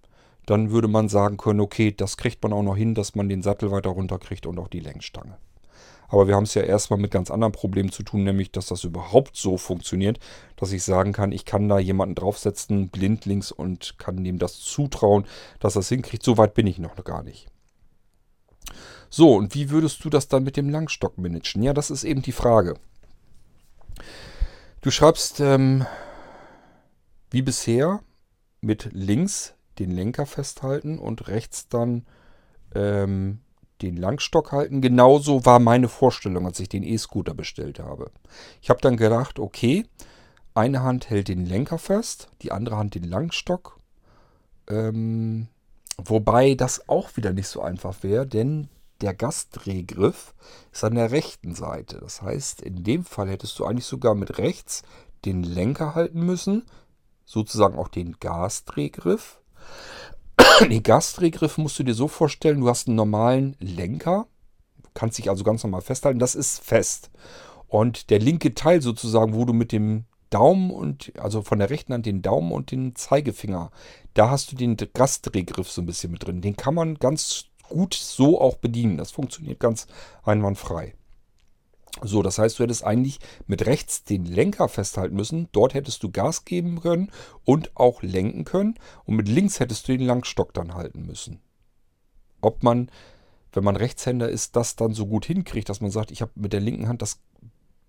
dann 0.47 0.71
würde 0.71 0.89
man 0.89 1.09
sagen 1.09 1.37
können, 1.37 1.61
okay, 1.61 1.93
das 1.97 2.17
kriegt 2.17 2.43
man 2.43 2.53
auch 2.53 2.63
noch 2.63 2.77
hin, 2.77 2.95
dass 2.95 3.15
man 3.15 3.29
den 3.29 3.43
Sattel 3.43 3.71
weiter 3.71 3.91
runterkriegt 3.91 4.47
und 4.47 4.59
auch 4.59 4.69
die 4.69 4.81
Längsstange. 4.81 5.39
Aber 6.09 6.29
wir 6.29 6.37
haben 6.37 6.45
es 6.45 6.55
ja 6.55 6.63
erstmal 6.63 6.99
mit 6.99 7.11
ganz 7.11 7.31
anderen 7.31 7.53
Problemen 7.53 7.91
zu 7.91 8.03
tun, 8.03 8.25
nämlich 8.25 8.53
dass 8.53 8.67
das 8.67 8.85
überhaupt 8.85 9.37
so 9.37 9.57
funktioniert, 9.59 10.19
dass 10.57 10.73
ich 10.73 10.83
sagen 10.85 11.13
kann, 11.13 11.33
ich 11.33 11.45
kann 11.45 11.69
da 11.69 11.79
jemanden 11.79 12.15
draufsetzen, 12.15 12.89
blindlings 12.89 13.53
und 13.53 13.99
kann 13.99 14.23
dem 14.23 14.39
das 14.39 14.61
zutrauen, 14.61 15.27
dass 15.61 15.77
er 15.77 15.81
es 15.81 15.89
hinkriegt. 15.89 16.23
So 16.23 16.39
weit 16.39 16.55
bin 16.55 16.67
ich 16.67 16.79
noch 16.79 16.97
gar 17.05 17.23
nicht. 17.23 17.49
So, 19.11 19.35
und 19.35 19.55
wie 19.55 19.71
würdest 19.71 20.05
du 20.05 20.11
das 20.11 20.29
dann 20.29 20.43
mit 20.43 20.57
dem 20.57 20.69
Langstock 20.69 21.19
managen? 21.19 21.63
Ja, 21.63 21.73
das 21.73 21.91
ist 21.91 22.05
eben 22.05 22.23
die 22.23 22.33
Frage. 22.33 22.75
Du 24.81 24.91
schreibst 24.91 25.41
ähm, 25.41 25.87
wie 27.31 27.43
bisher 27.43 28.01
mit 28.61 28.91
links 28.93 29.55
den 29.79 29.91
Lenker 29.91 30.27
festhalten 30.27 30.99
und 30.99 31.29
rechts 31.29 31.69
dann 31.69 32.07
ähm, 32.75 33.41
den 33.83 33.97
Langstock 33.97 34.53
halten. 34.53 34.81
Genauso 34.81 35.45
war 35.45 35.59
meine 35.59 35.89
Vorstellung, 35.89 36.47
als 36.47 36.61
ich 36.61 36.69
den 36.69 36.83
E-Scooter 36.83 37.35
bestellt 37.35 37.79
habe. 37.79 38.11
Ich 38.63 38.71
habe 38.71 38.81
dann 38.81 38.97
gedacht, 38.97 39.39
okay, 39.39 39.85
eine 40.55 40.83
Hand 40.83 41.11
hält 41.11 41.29
den 41.29 41.45
Lenker 41.45 41.79
fest, 41.79 42.29
die 42.43 42.53
andere 42.53 42.77
Hand 42.77 42.95
den 42.95 43.05
Langstock. 43.05 43.79
Ähm, 44.69 45.49
wobei 45.99 46.55
das 46.55 46.89
auch 46.89 47.17
wieder 47.17 47.33
nicht 47.33 47.49
so 47.49 47.61
einfach 47.61 48.03
wäre, 48.03 48.27
denn 48.27 48.69
der 49.01 49.15
Gastdrehgriff 49.15 50.35
ist 50.73 50.85
an 50.85 50.95
der 50.95 51.11
rechten 51.11 51.55
Seite. 51.55 51.99
Das 51.99 52.23
heißt, 52.23 52.63
in 52.63 52.83
dem 52.83 53.05
Fall 53.05 53.29
hättest 53.29 53.59
du 53.59 53.67
eigentlich 53.67 53.85
sogar 53.85 54.15
mit 54.15 54.39
rechts 54.39 54.83
den 55.25 55.43
Lenker 55.43 55.95
halten 55.95 56.25
müssen, 56.25 56.65
sozusagen 57.25 57.79
auch 57.79 57.89
den 57.89 58.19
Gasdrehgriff. 58.19 59.41
Den 60.61 60.83
Gasdrehgriff 60.83 61.59
musst 61.59 61.79
du 61.79 61.83
dir 61.83 61.95
so 61.95 62.09
vorstellen, 62.09 62.61
du 62.61 62.69
hast 62.69 62.89
einen 62.89 62.97
normalen 62.97 63.57
Lenker, 63.61 64.27
kannst 64.95 65.19
dich 65.19 65.29
also 65.29 65.45
ganz 65.45 65.63
normal 65.63 65.83
festhalten, 65.83 66.19
das 66.19 66.35
ist 66.35 66.61
fest. 66.61 67.11
Und 67.69 68.11
der 68.11 68.19
linke 68.19 68.55
Teil 68.55 68.81
sozusagen, 68.81 69.35
wo 69.35 69.45
du 69.45 69.53
mit 69.53 69.73
dem 69.73 70.05
Daumen 70.31 70.71
und, 70.71 71.13
also 71.19 71.43
von 71.43 71.59
der 71.59 71.71
rechten 71.71 71.93
Hand 71.93 72.07
den 72.07 72.23
Daumen 72.23 72.53
und 72.53 72.71
den 72.71 72.95
Zeigefinger, 72.95 73.71
da 74.15 74.31
hast 74.31 74.53
du 74.53 74.57
den 74.57 74.77
Gasdrehgriff 74.77 75.71
so 75.71 75.83
ein 75.83 75.87
bisschen 75.87 76.13
mit 76.13 76.27
drin. 76.27 76.41
Den 76.41 76.57
kann 76.57 76.75
man 76.75 76.97
ganz 76.97 77.47
gut 77.69 77.95
so 77.95 78.41
auch 78.41 78.57
bedienen. 78.57 78.97
Das 78.97 79.11
funktioniert 79.11 79.61
ganz 79.61 79.87
einwandfrei. 80.25 80.95
So, 82.03 82.23
das 82.23 82.39
heißt, 82.39 82.59
du 82.59 82.63
hättest 82.63 82.85
eigentlich 82.85 83.21
mit 83.47 83.67
rechts 83.67 84.05
den 84.05 84.25
Lenker 84.25 84.69
festhalten 84.69 85.17
müssen. 85.17 85.49
Dort 85.53 85.75
hättest 85.75 86.03
du 86.03 86.11
Gas 86.11 86.45
geben 86.45 86.81
können 86.81 87.11
und 87.45 87.77
auch 87.77 88.03
lenken 88.03 88.45
können. 88.45 88.75
Und 89.05 89.17
mit 89.17 89.29
links 89.29 89.61
hättest 89.61 89.89
du 89.89 89.97
den 89.97 90.07
Langstock 90.07 90.53
dann 90.53 90.75
halten 90.75 91.07
müssen. 91.07 91.41
Ob 92.41 92.63
man, 92.63 92.91
wenn 93.53 93.65
man 93.65 93.77
Rechtshänder 93.77 94.29
ist, 94.29 94.57
das 94.57 94.77
dann 94.77 94.93
so 94.93 95.07
gut 95.07 95.25
hinkriegt, 95.25 95.69
dass 95.69 95.81
man 95.81 95.91
sagt, 95.91 96.11
ich 96.11 96.21
habe 96.21 96.33
mit 96.35 96.53
der 96.53 96.61
linken 96.61 96.89
Hand 96.89 97.03
das 97.03 97.21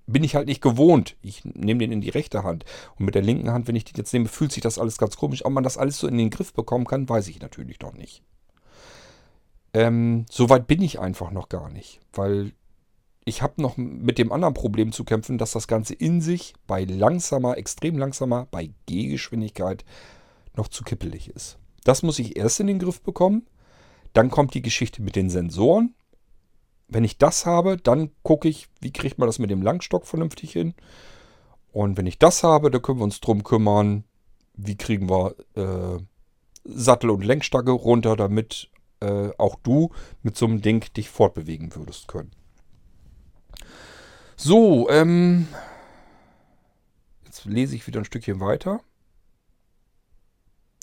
bin 0.08 0.24
ich 0.24 0.36
halt 0.36 0.48
nicht 0.48 0.62
gewohnt. 0.62 1.18
Ich 1.22 1.44
nehme 1.44 1.80
den 1.80 1.92
in 1.92 2.02
die 2.02 2.10
rechte 2.10 2.44
Hand. 2.44 2.64
Und 2.98 3.06
mit 3.06 3.14
der 3.14 3.22
linken 3.22 3.52
Hand, 3.52 3.68
wenn 3.68 3.76
ich 3.76 3.84
den 3.84 3.98
jetzt 3.98 4.14
nehme, 4.14 4.30
fühlt 4.30 4.54
sich 4.54 4.64
das 4.64 4.80
alles 4.80 4.98
ganz 4.98 5.18
komisch. 5.18 5.46
Ob 5.46 5.52
man 5.52 5.66
das 5.66 5.78
alles 5.78 6.00
so 6.00 6.08
in 6.08 6.18
den 6.18 6.30
Griff 6.30 6.54
bekommen 6.54 6.86
kann, 6.86 7.10
weiß 7.10 7.28
ich 7.28 7.42
natürlich 7.42 7.80
noch 7.82 7.94
nicht. 7.94 8.24
Ähm, 9.74 10.26
Soweit 10.32 10.66
bin 10.66 10.82
ich 10.82 11.00
einfach 11.00 11.32
noch 11.32 11.50
gar 11.50 11.70
nicht, 11.70 12.00
weil 12.14 12.54
ich 13.28 13.42
habe 13.42 13.62
noch 13.62 13.76
mit 13.76 14.18
dem 14.18 14.32
anderen 14.32 14.54
Problem 14.54 14.94
zu 14.94 15.04
kämpfen, 15.04 15.38
dass 15.38 15.52
das 15.52 15.68
Ganze 15.68 15.94
in 15.94 16.22
sich 16.22 16.54
bei 16.66 16.86
langsamer, 16.86 17.58
extrem 17.58 17.98
langsamer, 17.98 18.48
bei 18.52 18.70
Gehgeschwindigkeit 18.86 19.84
noch 20.56 20.70
zu 20.70 20.86
kippelig 20.86 21.30
ist. 21.30 21.58
Das 21.84 22.04
muss 22.04 22.20
ich 22.20 22.38
erst 22.38 22.62
in 22.62 22.68
den 22.68 22.80
Griff 22.80 23.02
bekommen. 23.02 23.46
Dann 24.14 24.32
kommt 24.32 24.54
die 24.54 24.62
Geschichte 24.62 25.02
mit 25.02 25.18
den 25.18 25.30
Sensoren. 25.30 25.94
Wenn 26.88 27.04
ich 27.04 27.18
das 27.18 27.46
habe, 27.46 27.76
dann 27.76 28.12
gucke 28.24 28.48
ich, 28.48 28.70
wie 28.80 28.94
kriegt 28.94 29.20
man 29.20 29.28
das 29.28 29.40
mit 29.40 29.50
dem 29.50 29.62
Langstock 29.62 30.08
vernünftig 30.08 30.54
hin. 30.54 30.74
Und 31.74 31.98
wenn 31.98 32.08
ich 32.08 32.20
das 32.20 32.44
habe, 32.44 32.72
dann 32.72 32.82
können 32.82 33.00
wir 33.00 33.04
uns 33.04 33.20
drum 33.20 33.44
kümmern, 33.44 34.06
wie 34.54 34.78
kriegen 34.78 35.10
wir 35.10 35.36
äh, 35.56 36.02
Sattel 36.64 37.10
und 37.10 37.26
Lenkstange 37.26 37.72
runter, 37.72 38.16
damit 38.16 38.70
äh, 39.02 39.32
auch 39.38 39.56
du 39.64 39.92
mit 40.24 40.38
so 40.38 40.46
einem 40.46 40.62
Ding 40.62 40.86
dich 40.94 41.10
fortbewegen 41.10 41.76
würdest 41.76 42.08
können. 42.08 42.32
So, 44.40 44.88
ähm, 44.92 45.48
jetzt 47.26 47.44
lese 47.46 47.76
ich 47.76 47.88
wieder 47.88 48.00
ein 48.00 48.06
Stückchen 48.06 48.40
weiter. 48.40 48.82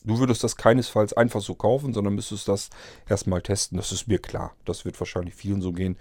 Du 0.04 0.18
würdest 0.18 0.42
das 0.42 0.56
keinesfalls 0.56 1.12
einfach 1.12 1.40
so 1.40 1.54
kaufen, 1.54 1.94
sondern 1.94 2.16
müsstest 2.16 2.48
das 2.48 2.68
erstmal 3.08 3.42
testen. 3.42 3.78
Das 3.78 3.92
ist 3.92 4.08
mir 4.08 4.18
klar. 4.18 4.54
Das 4.64 4.84
wird 4.84 4.98
wahrscheinlich 5.00 5.36
vielen 5.36 5.62
so 5.62 5.70
gehen. 5.70 5.96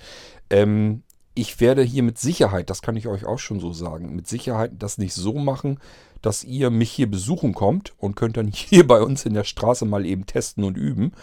Ähm, 0.49 1.03
ich 1.35 1.59
werde 1.61 1.83
hier 1.83 2.01
mit 2.01 2.17
Sicherheit, 2.17 2.71
das 2.71 2.81
kann 2.81 2.95
ich 2.95 3.07
euch 3.07 3.23
auch 3.23 3.39
schon 3.39 3.59
so 3.59 3.71
sagen, 3.71 4.15
mit 4.15 4.27
Sicherheit 4.27 4.71
das 4.79 4.97
nicht 4.97 5.13
so 5.13 5.33
machen, 5.33 5.79
dass 6.23 6.43
ihr 6.43 6.71
mich 6.71 6.91
hier 6.91 7.09
besuchen 7.09 7.53
kommt 7.53 7.93
und 7.99 8.15
könnt 8.15 8.35
dann 8.35 8.47
hier 8.51 8.87
bei 8.87 8.99
uns 8.99 9.27
in 9.27 9.35
der 9.35 9.43
Straße 9.43 9.85
mal 9.85 10.07
eben 10.07 10.25
testen 10.25 10.63
und 10.63 10.75
üben. 10.75 11.13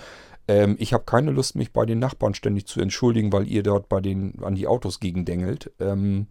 Ähm, 0.51 0.75
ich 0.81 0.93
habe 0.93 1.05
keine 1.05 1.31
Lust, 1.31 1.55
mich 1.55 1.73
bei 1.73 1.87
den 1.87 2.01
Nachbarn 2.01 2.35
ständig 2.35 2.67
zu 2.67 2.81
entschuldigen, 2.81 3.33
weil 3.33 3.47
ihr 3.47 3.63
dort 3.63 3.89
bei 3.89 4.01
den, 4.01 4.43
an 4.43 4.57
die 4.57 4.67
Autos 4.67 4.99
gegendengelt. 4.99 5.71
Ähm, 5.79 6.27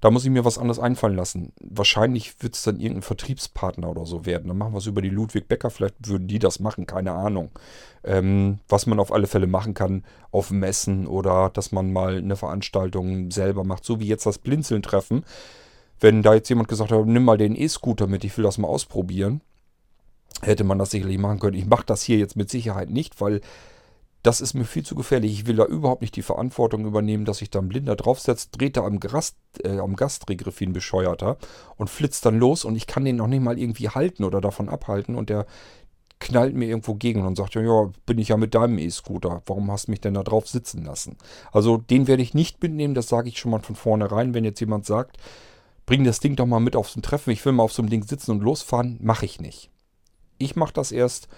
da 0.00 0.12
muss 0.12 0.24
ich 0.24 0.30
mir 0.30 0.44
was 0.44 0.58
anderes 0.58 0.78
einfallen 0.78 1.16
lassen. 1.16 1.52
Wahrscheinlich 1.60 2.40
wird 2.40 2.54
es 2.54 2.62
dann 2.62 2.78
irgendein 2.78 3.02
Vertriebspartner 3.02 3.90
oder 3.90 4.06
so 4.06 4.24
werden. 4.24 4.46
Dann 4.46 4.58
machen 4.58 4.72
wir 4.72 4.78
es 4.78 4.86
über 4.86 5.02
die 5.02 5.08
Ludwig 5.08 5.48
Becker. 5.48 5.70
Vielleicht 5.70 5.96
würden 6.06 6.28
die 6.28 6.38
das 6.38 6.60
machen, 6.60 6.86
keine 6.86 7.10
Ahnung. 7.12 7.50
Ähm, 8.04 8.60
was 8.68 8.86
man 8.86 9.00
auf 9.00 9.12
alle 9.12 9.26
Fälle 9.26 9.48
machen 9.48 9.74
kann 9.74 10.04
auf 10.30 10.52
Messen 10.52 11.08
oder 11.08 11.50
dass 11.50 11.72
man 11.72 11.92
mal 11.92 12.18
eine 12.18 12.36
Veranstaltung 12.36 13.32
selber 13.32 13.64
macht, 13.64 13.84
so 13.84 13.98
wie 13.98 14.06
jetzt 14.06 14.26
das 14.26 14.38
Blinzeln-Treffen. 14.38 15.24
Wenn 15.98 16.22
da 16.22 16.34
jetzt 16.34 16.50
jemand 16.50 16.68
gesagt 16.68 16.92
hat, 16.92 17.06
nimm 17.06 17.24
mal 17.24 17.38
den 17.38 17.56
E-Scooter 17.56 18.06
mit, 18.06 18.22
ich 18.22 18.36
will 18.36 18.44
das 18.44 18.58
mal 18.58 18.68
ausprobieren, 18.68 19.40
hätte 20.42 20.64
man 20.64 20.78
das 20.78 20.90
sicherlich 20.90 21.18
machen 21.18 21.38
können. 21.38 21.56
Ich 21.56 21.66
mache 21.66 21.86
das 21.86 22.02
hier 22.02 22.18
jetzt 22.18 22.36
mit 22.36 22.50
Sicherheit 22.50 22.90
nicht, 22.90 23.20
weil 23.20 23.40
das 24.26 24.40
ist 24.40 24.54
mir 24.54 24.64
viel 24.64 24.84
zu 24.84 24.96
gefährlich. 24.96 25.32
Ich 25.32 25.46
will 25.46 25.56
da 25.56 25.64
überhaupt 25.64 26.02
nicht 26.02 26.16
die 26.16 26.22
Verantwortung 26.22 26.84
übernehmen, 26.84 27.24
dass 27.24 27.38
sich 27.38 27.50
da 27.50 27.60
ein 27.60 27.68
Blinder 27.68 27.94
draufsetzt, 27.94 28.50
dreht 28.58 28.76
da 28.76 28.84
am, 28.84 28.98
Gast, 28.98 29.36
äh, 29.62 29.78
am 29.78 29.94
Gastregriff 29.94 30.58
wie 30.58 30.66
ein 30.66 30.72
Bescheuerter 30.72 31.36
und 31.76 31.88
flitzt 31.88 32.26
dann 32.26 32.38
los 32.38 32.64
und 32.64 32.74
ich 32.74 32.88
kann 32.88 33.04
den 33.04 33.16
noch 33.16 33.28
nicht 33.28 33.42
mal 33.42 33.58
irgendwie 33.58 33.88
halten 33.88 34.24
oder 34.24 34.40
davon 34.40 34.68
abhalten 34.68 35.14
und 35.14 35.30
der 35.30 35.46
knallt 36.18 36.54
mir 36.54 36.66
irgendwo 36.66 36.94
gegen 36.94 37.24
und 37.24 37.36
sagt, 37.36 37.54
ja, 37.54 37.62
ja, 37.62 37.90
bin 38.04 38.18
ich 38.18 38.28
ja 38.28 38.36
mit 38.36 38.54
deinem 38.54 38.78
E-Scooter. 38.78 39.42
Warum 39.46 39.70
hast 39.70 39.86
du 39.86 39.92
mich 39.92 40.00
denn 40.00 40.14
da 40.14 40.22
drauf 40.22 40.48
sitzen 40.48 40.84
lassen? 40.84 41.18
Also 41.52 41.76
den 41.76 42.08
werde 42.08 42.22
ich 42.22 42.34
nicht 42.34 42.60
mitnehmen, 42.62 42.94
das 42.94 43.08
sage 43.08 43.28
ich 43.28 43.38
schon 43.38 43.52
mal 43.52 43.60
von 43.60 43.76
vornherein. 43.76 44.34
Wenn 44.34 44.44
jetzt 44.44 44.60
jemand 44.60 44.86
sagt, 44.86 45.18
bring 45.84 46.02
das 46.04 46.18
Ding 46.18 46.34
doch 46.34 46.46
mal 46.46 46.58
mit 46.58 46.74
auf 46.74 46.88
so 46.88 46.98
ein 46.98 47.02
Treffen, 47.02 47.30
ich 47.30 47.44
will 47.44 47.52
mal 47.52 47.62
auf 47.62 47.72
so 47.72 47.82
einem 47.82 47.90
Ding 47.90 48.02
sitzen 48.02 48.32
und 48.32 48.42
losfahren, 48.42 48.98
mache 49.00 49.26
ich 49.26 49.40
nicht. 49.40 49.70
Ich 50.38 50.56
mache 50.56 50.72
das 50.72 50.92
erst, 50.92 51.28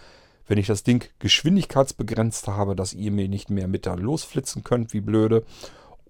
wenn 0.46 0.58
ich 0.58 0.66
das 0.66 0.82
Ding 0.82 1.04
geschwindigkeitsbegrenzt 1.18 2.48
habe, 2.48 2.74
dass 2.74 2.94
ihr 2.94 3.12
mir 3.12 3.28
nicht 3.28 3.50
mehr 3.50 3.68
mit 3.68 3.86
da 3.86 3.94
losflitzen 3.94 4.64
könnt, 4.64 4.92
wie 4.92 5.00
blöde. 5.00 5.44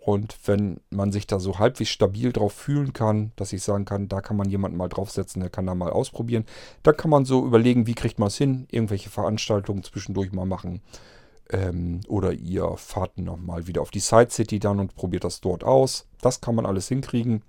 Und 0.00 0.38
wenn 0.46 0.80
man 0.88 1.12
sich 1.12 1.26
da 1.26 1.38
so 1.38 1.58
halbwegs 1.58 1.90
stabil 1.90 2.32
drauf 2.32 2.54
fühlen 2.54 2.94
kann, 2.94 3.32
dass 3.36 3.52
ich 3.52 3.62
sagen 3.62 3.84
kann, 3.84 4.08
da 4.08 4.22
kann 4.22 4.38
man 4.38 4.48
jemanden 4.48 4.78
mal 4.78 4.88
draufsetzen, 4.88 5.40
der 5.40 5.50
kann 5.50 5.66
da 5.66 5.74
mal 5.74 5.90
ausprobieren, 5.90 6.46
dann 6.82 6.96
kann 6.96 7.10
man 7.10 7.26
so 7.26 7.44
überlegen, 7.44 7.86
wie 7.86 7.94
kriegt 7.94 8.18
man 8.18 8.28
es 8.28 8.38
hin, 8.38 8.66
irgendwelche 8.70 9.10
Veranstaltungen 9.10 9.82
zwischendurch 9.82 10.32
mal 10.32 10.46
machen. 10.46 10.80
Ähm, 11.50 12.00
oder 12.08 12.32
ihr 12.32 12.76
fahrt 12.76 13.18
nochmal 13.18 13.66
wieder 13.66 13.82
auf 13.82 13.90
die 13.90 14.00
Side 14.00 14.30
City 14.30 14.58
dann 14.58 14.80
und 14.80 14.94
probiert 14.94 15.24
das 15.24 15.40
dort 15.40 15.64
aus. 15.64 16.06
Das 16.22 16.40
kann 16.40 16.54
man 16.54 16.64
alles 16.64 16.88
hinkriegen. 16.88 17.42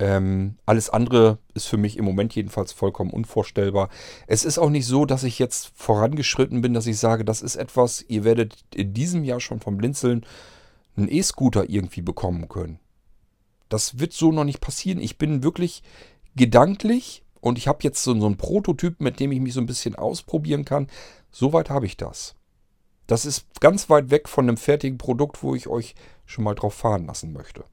Ähm, 0.00 0.56
alles 0.64 0.88
andere 0.88 1.38
ist 1.52 1.66
für 1.66 1.76
mich 1.76 1.98
im 1.98 2.06
Moment 2.06 2.34
jedenfalls 2.34 2.72
vollkommen 2.72 3.10
unvorstellbar. 3.10 3.90
Es 4.26 4.46
ist 4.46 4.58
auch 4.58 4.70
nicht 4.70 4.86
so, 4.86 5.04
dass 5.04 5.24
ich 5.24 5.38
jetzt 5.38 5.72
vorangeschritten 5.74 6.62
bin, 6.62 6.72
dass 6.72 6.86
ich 6.86 6.98
sage, 6.98 7.22
das 7.22 7.42
ist 7.42 7.56
etwas, 7.56 8.02
ihr 8.08 8.24
werdet 8.24 8.64
in 8.74 8.94
diesem 8.94 9.24
Jahr 9.24 9.40
schon 9.40 9.60
vom 9.60 9.76
Blinzeln 9.76 10.24
einen 10.96 11.08
E-Scooter 11.08 11.68
irgendwie 11.68 12.00
bekommen 12.00 12.48
können. 12.48 12.80
Das 13.68 13.98
wird 13.98 14.14
so 14.14 14.32
noch 14.32 14.44
nicht 14.44 14.62
passieren. 14.62 15.00
Ich 15.00 15.18
bin 15.18 15.42
wirklich 15.42 15.82
gedanklich 16.34 17.22
und 17.42 17.58
ich 17.58 17.68
habe 17.68 17.80
jetzt 17.82 18.02
so, 18.02 18.18
so 18.18 18.24
einen 18.24 18.38
Prototyp, 18.38 19.02
mit 19.02 19.20
dem 19.20 19.32
ich 19.32 19.40
mich 19.40 19.52
so 19.52 19.60
ein 19.60 19.66
bisschen 19.66 19.96
ausprobieren 19.96 20.64
kann. 20.64 20.86
Soweit 21.30 21.68
habe 21.68 21.84
ich 21.84 21.98
das. 21.98 22.36
Das 23.06 23.26
ist 23.26 23.60
ganz 23.60 23.90
weit 23.90 24.08
weg 24.10 24.30
von 24.30 24.48
einem 24.48 24.56
fertigen 24.56 24.96
Produkt, 24.96 25.42
wo 25.42 25.54
ich 25.54 25.68
euch 25.68 25.94
schon 26.24 26.44
mal 26.44 26.54
drauf 26.54 26.72
fahren 26.72 27.04
lassen 27.04 27.34
möchte. 27.34 27.64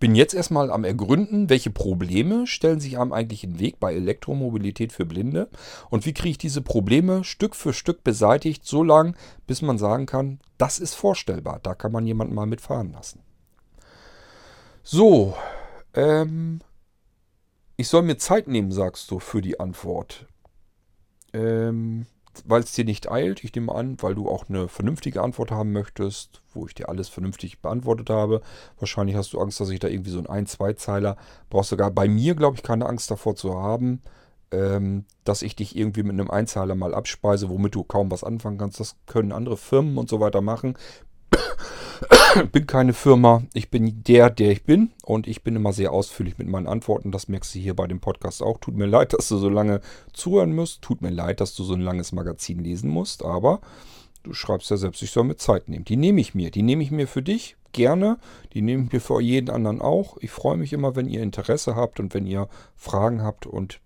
Bin 0.00 0.14
jetzt 0.14 0.34
erstmal 0.34 0.70
am 0.70 0.84
Ergründen, 0.84 1.50
welche 1.50 1.70
Probleme 1.70 2.46
stellen 2.46 2.78
sich 2.78 2.98
einem 2.98 3.12
eigentlich 3.12 3.42
im 3.42 3.58
Weg 3.58 3.80
bei 3.80 3.94
Elektromobilität 3.94 4.92
für 4.92 5.04
Blinde 5.04 5.48
und 5.90 6.06
wie 6.06 6.12
kriege 6.12 6.30
ich 6.30 6.38
diese 6.38 6.62
Probleme 6.62 7.24
Stück 7.24 7.56
für 7.56 7.72
Stück 7.72 8.04
beseitigt, 8.04 8.64
so 8.64 8.84
lange, 8.84 9.14
bis 9.46 9.60
man 9.60 9.76
sagen 9.76 10.06
kann, 10.06 10.38
das 10.56 10.78
ist 10.78 10.94
vorstellbar, 10.94 11.58
da 11.62 11.74
kann 11.74 11.90
man 11.90 12.06
jemanden 12.06 12.34
mal 12.34 12.46
mitfahren 12.46 12.92
lassen. 12.92 13.20
So, 14.84 15.34
ähm, 15.94 16.60
ich 17.76 17.88
soll 17.88 18.02
mir 18.02 18.18
Zeit 18.18 18.48
nehmen, 18.48 18.72
sagst 18.72 19.10
du, 19.10 19.18
für 19.18 19.42
die 19.42 19.60
Antwort. 19.60 20.26
Ähm, 21.32 22.06
weil 22.46 22.62
es 22.62 22.72
dir 22.72 22.84
nicht 22.84 23.10
eilt, 23.10 23.44
ich 23.44 23.54
nehme 23.54 23.74
an, 23.74 23.96
weil 24.00 24.14
du 24.14 24.28
auch 24.28 24.48
eine 24.48 24.68
vernünftige 24.68 25.22
Antwort 25.22 25.50
haben 25.50 25.72
möchtest, 25.72 26.42
wo 26.54 26.66
ich 26.66 26.74
dir 26.74 26.88
alles 26.88 27.08
vernünftig 27.08 27.60
beantwortet 27.60 28.10
habe. 28.10 28.40
Wahrscheinlich 28.78 29.16
hast 29.16 29.32
du 29.32 29.40
Angst, 29.40 29.60
dass 29.60 29.70
ich 29.70 29.80
da 29.80 29.88
irgendwie 29.88 30.10
so 30.10 30.18
einen 30.18 30.26
ein-, 30.26 30.46
zwei-Zeiler 30.46 31.16
brauchst 31.50 31.70
sogar 31.70 31.90
bei 31.90 32.08
mir, 32.08 32.34
glaube 32.34 32.56
ich, 32.56 32.62
keine 32.62 32.86
Angst 32.86 33.10
davor 33.10 33.34
zu 33.34 33.54
haben, 33.54 34.02
ähm, 34.50 35.04
dass 35.24 35.42
ich 35.42 35.56
dich 35.56 35.76
irgendwie 35.76 36.02
mit 36.02 36.12
einem 36.12 36.30
Einzahler 36.30 36.74
mal 36.74 36.94
abspeise, 36.94 37.48
womit 37.48 37.74
du 37.74 37.84
kaum 37.84 38.10
was 38.10 38.24
anfangen 38.24 38.58
kannst. 38.58 38.80
Das 38.80 38.96
können 39.06 39.32
andere 39.32 39.56
Firmen 39.56 39.98
und 39.98 40.08
so 40.08 40.20
weiter 40.20 40.40
machen 40.40 40.76
bin 42.52 42.66
keine 42.66 42.92
Firma, 42.92 43.42
ich 43.54 43.70
bin 43.70 44.02
der, 44.04 44.30
der 44.30 44.50
ich 44.50 44.64
bin 44.64 44.92
und 45.04 45.26
ich 45.26 45.42
bin 45.42 45.56
immer 45.56 45.72
sehr 45.72 45.92
ausführlich 45.92 46.38
mit 46.38 46.48
meinen 46.48 46.66
Antworten. 46.66 47.12
Das 47.12 47.28
merkst 47.28 47.54
du 47.54 47.58
hier 47.58 47.74
bei 47.74 47.86
dem 47.86 48.00
Podcast 48.00 48.42
auch. 48.42 48.58
Tut 48.58 48.76
mir 48.76 48.86
leid, 48.86 49.12
dass 49.18 49.28
du 49.28 49.38
so 49.38 49.48
lange 49.48 49.80
zuhören 50.12 50.54
musst. 50.54 50.82
Tut 50.82 51.02
mir 51.02 51.10
leid, 51.10 51.40
dass 51.40 51.54
du 51.54 51.64
so 51.64 51.74
ein 51.74 51.80
langes 51.80 52.12
Magazin 52.12 52.60
lesen 52.60 52.90
musst, 52.90 53.24
aber 53.24 53.60
du 54.22 54.32
schreibst 54.32 54.70
ja 54.70 54.76
selbst, 54.76 55.02
ich 55.02 55.10
soll 55.10 55.24
mir 55.24 55.36
Zeit 55.36 55.68
nehmen. 55.68 55.84
Die 55.84 55.96
nehme 55.96 56.20
ich 56.20 56.34
mir. 56.34 56.50
Die 56.50 56.62
nehme 56.62 56.82
ich 56.82 56.90
mir 56.90 57.06
für 57.06 57.22
dich 57.22 57.56
gerne. 57.72 58.18
Die 58.52 58.62
nehme 58.62 58.84
ich 58.84 58.92
mir 58.92 59.00
für 59.00 59.20
jeden 59.20 59.50
anderen 59.50 59.80
auch. 59.80 60.16
Ich 60.20 60.30
freue 60.30 60.56
mich 60.56 60.72
immer, 60.72 60.96
wenn 60.96 61.08
ihr 61.08 61.22
Interesse 61.22 61.76
habt 61.76 62.00
und 62.00 62.14
wenn 62.14 62.26
ihr 62.26 62.48
Fragen 62.76 63.22
habt 63.22 63.46
und 63.46 63.80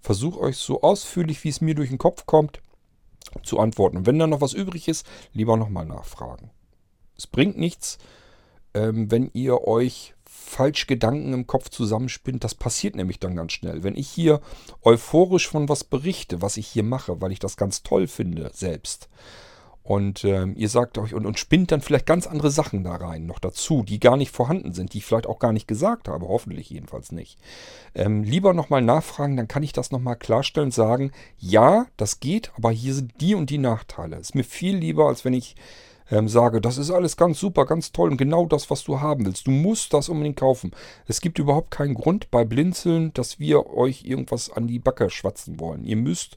versuche 0.00 0.40
euch 0.40 0.56
so 0.56 0.82
ausführlich, 0.82 1.44
wie 1.44 1.48
es 1.48 1.60
mir 1.60 1.74
durch 1.74 1.88
den 1.88 1.98
Kopf 1.98 2.26
kommt, 2.26 2.60
zu 3.44 3.58
antworten. 3.58 3.98
Und 3.98 4.06
wenn 4.06 4.18
da 4.18 4.26
noch 4.26 4.40
was 4.40 4.52
übrig 4.52 4.88
ist, 4.88 5.06
lieber 5.32 5.56
nochmal 5.56 5.86
nachfragen. 5.86 6.50
Es 7.16 7.26
bringt 7.26 7.58
nichts, 7.58 7.98
ähm, 8.74 9.10
wenn 9.10 9.30
ihr 9.32 9.66
euch 9.66 10.14
falsch 10.24 10.86
Gedanken 10.86 11.32
im 11.32 11.46
Kopf 11.46 11.70
zusammenspinnt. 11.70 12.44
Das 12.44 12.54
passiert 12.54 12.96
nämlich 12.96 13.18
dann 13.18 13.36
ganz 13.36 13.52
schnell. 13.52 13.82
Wenn 13.82 13.96
ich 13.96 14.08
hier 14.08 14.40
euphorisch 14.82 15.48
von 15.48 15.68
was 15.68 15.84
berichte, 15.84 16.42
was 16.42 16.56
ich 16.56 16.66
hier 16.66 16.82
mache, 16.82 17.20
weil 17.20 17.32
ich 17.32 17.38
das 17.38 17.56
ganz 17.56 17.82
toll 17.82 18.06
finde 18.06 18.50
selbst. 18.52 19.08
Und 19.84 20.24
ähm, 20.24 20.54
ihr 20.56 20.68
sagt 20.68 20.96
euch 20.96 21.12
und, 21.12 21.26
und 21.26 21.40
spinnt 21.40 21.72
dann 21.72 21.80
vielleicht 21.80 22.06
ganz 22.06 22.28
andere 22.28 22.52
Sachen 22.52 22.84
da 22.84 22.94
rein, 22.94 23.26
noch 23.26 23.40
dazu, 23.40 23.82
die 23.82 23.98
gar 23.98 24.16
nicht 24.16 24.30
vorhanden 24.30 24.72
sind, 24.72 24.92
die 24.92 24.98
ich 24.98 25.04
vielleicht 25.04 25.26
auch 25.26 25.40
gar 25.40 25.52
nicht 25.52 25.66
gesagt 25.66 26.06
habe, 26.06 26.28
hoffentlich 26.28 26.70
jedenfalls 26.70 27.10
nicht. 27.10 27.36
Ähm, 27.94 28.22
lieber 28.22 28.54
nochmal 28.54 28.80
nachfragen, 28.80 29.36
dann 29.36 29.48
kann 29.48 29.64
ich 29.64 29.72
das 29.72 29.90
nochmal 29.90 30.14
klarstellen, 30.14 30.70
sagen, 30.70 31.10
ja, 31.36 31.86
das 31.96 32.20
geht, 32.20 32.52
aber 32.56 32.70
hier 32.70 32.94
sind 32.94 33.20
die 33.20 33.34
und 33.34 33.50
die 33.50 33.58
Nachteile. 33.58 34.18
Ist 34.18 34.36
mir 34.36 34.44
viel 34.44 34.76
lieber, 34.76 35.08
als 35.08 35.24
wenn 35.24 35.34
ich 35.34 35.56
ähm, 36.12 36.28
sage, 36.28 36.60
das 36.60 36.76
ist 36.76 36.90
alles 36.90 37.16
ganz 37.16 37.40
super, 37.40 37.64
ganz 37.64 37.90
toll 37.90 38.10
und 38.10 38.18
genau 38.18 38.44
das, 38.44 38.68
was 38.68 38.84
du 38.84 39.00
haben 39.00 39.24
willst. 39.24 39.46
Du 39.46 39.50
musst 39.50 39.94
das 39.94 40.10
unbedingt 40.10 40.36
kaufen. 40.36 40.72
Es 41.06 41.22
gibt 41.22 41.38
überhaupt 41.38 41.70
keinen 41.70 41.94
Grund 41.94 42.30
bei 42.30 42.44
Blinzeln, 42.44 43.14
dass 43.14 43.40
wir 43.40 43.70
euch 43.70 44.04
irgendwas 44.04 44.50
an 44.50 44.66
die 44.66 44.78
Backe 44.78 45.08
schwatzen 45.08 45.58
wollen. 45.58 45.84
Ihr 45.84 45.96
müsst 45.96 46.36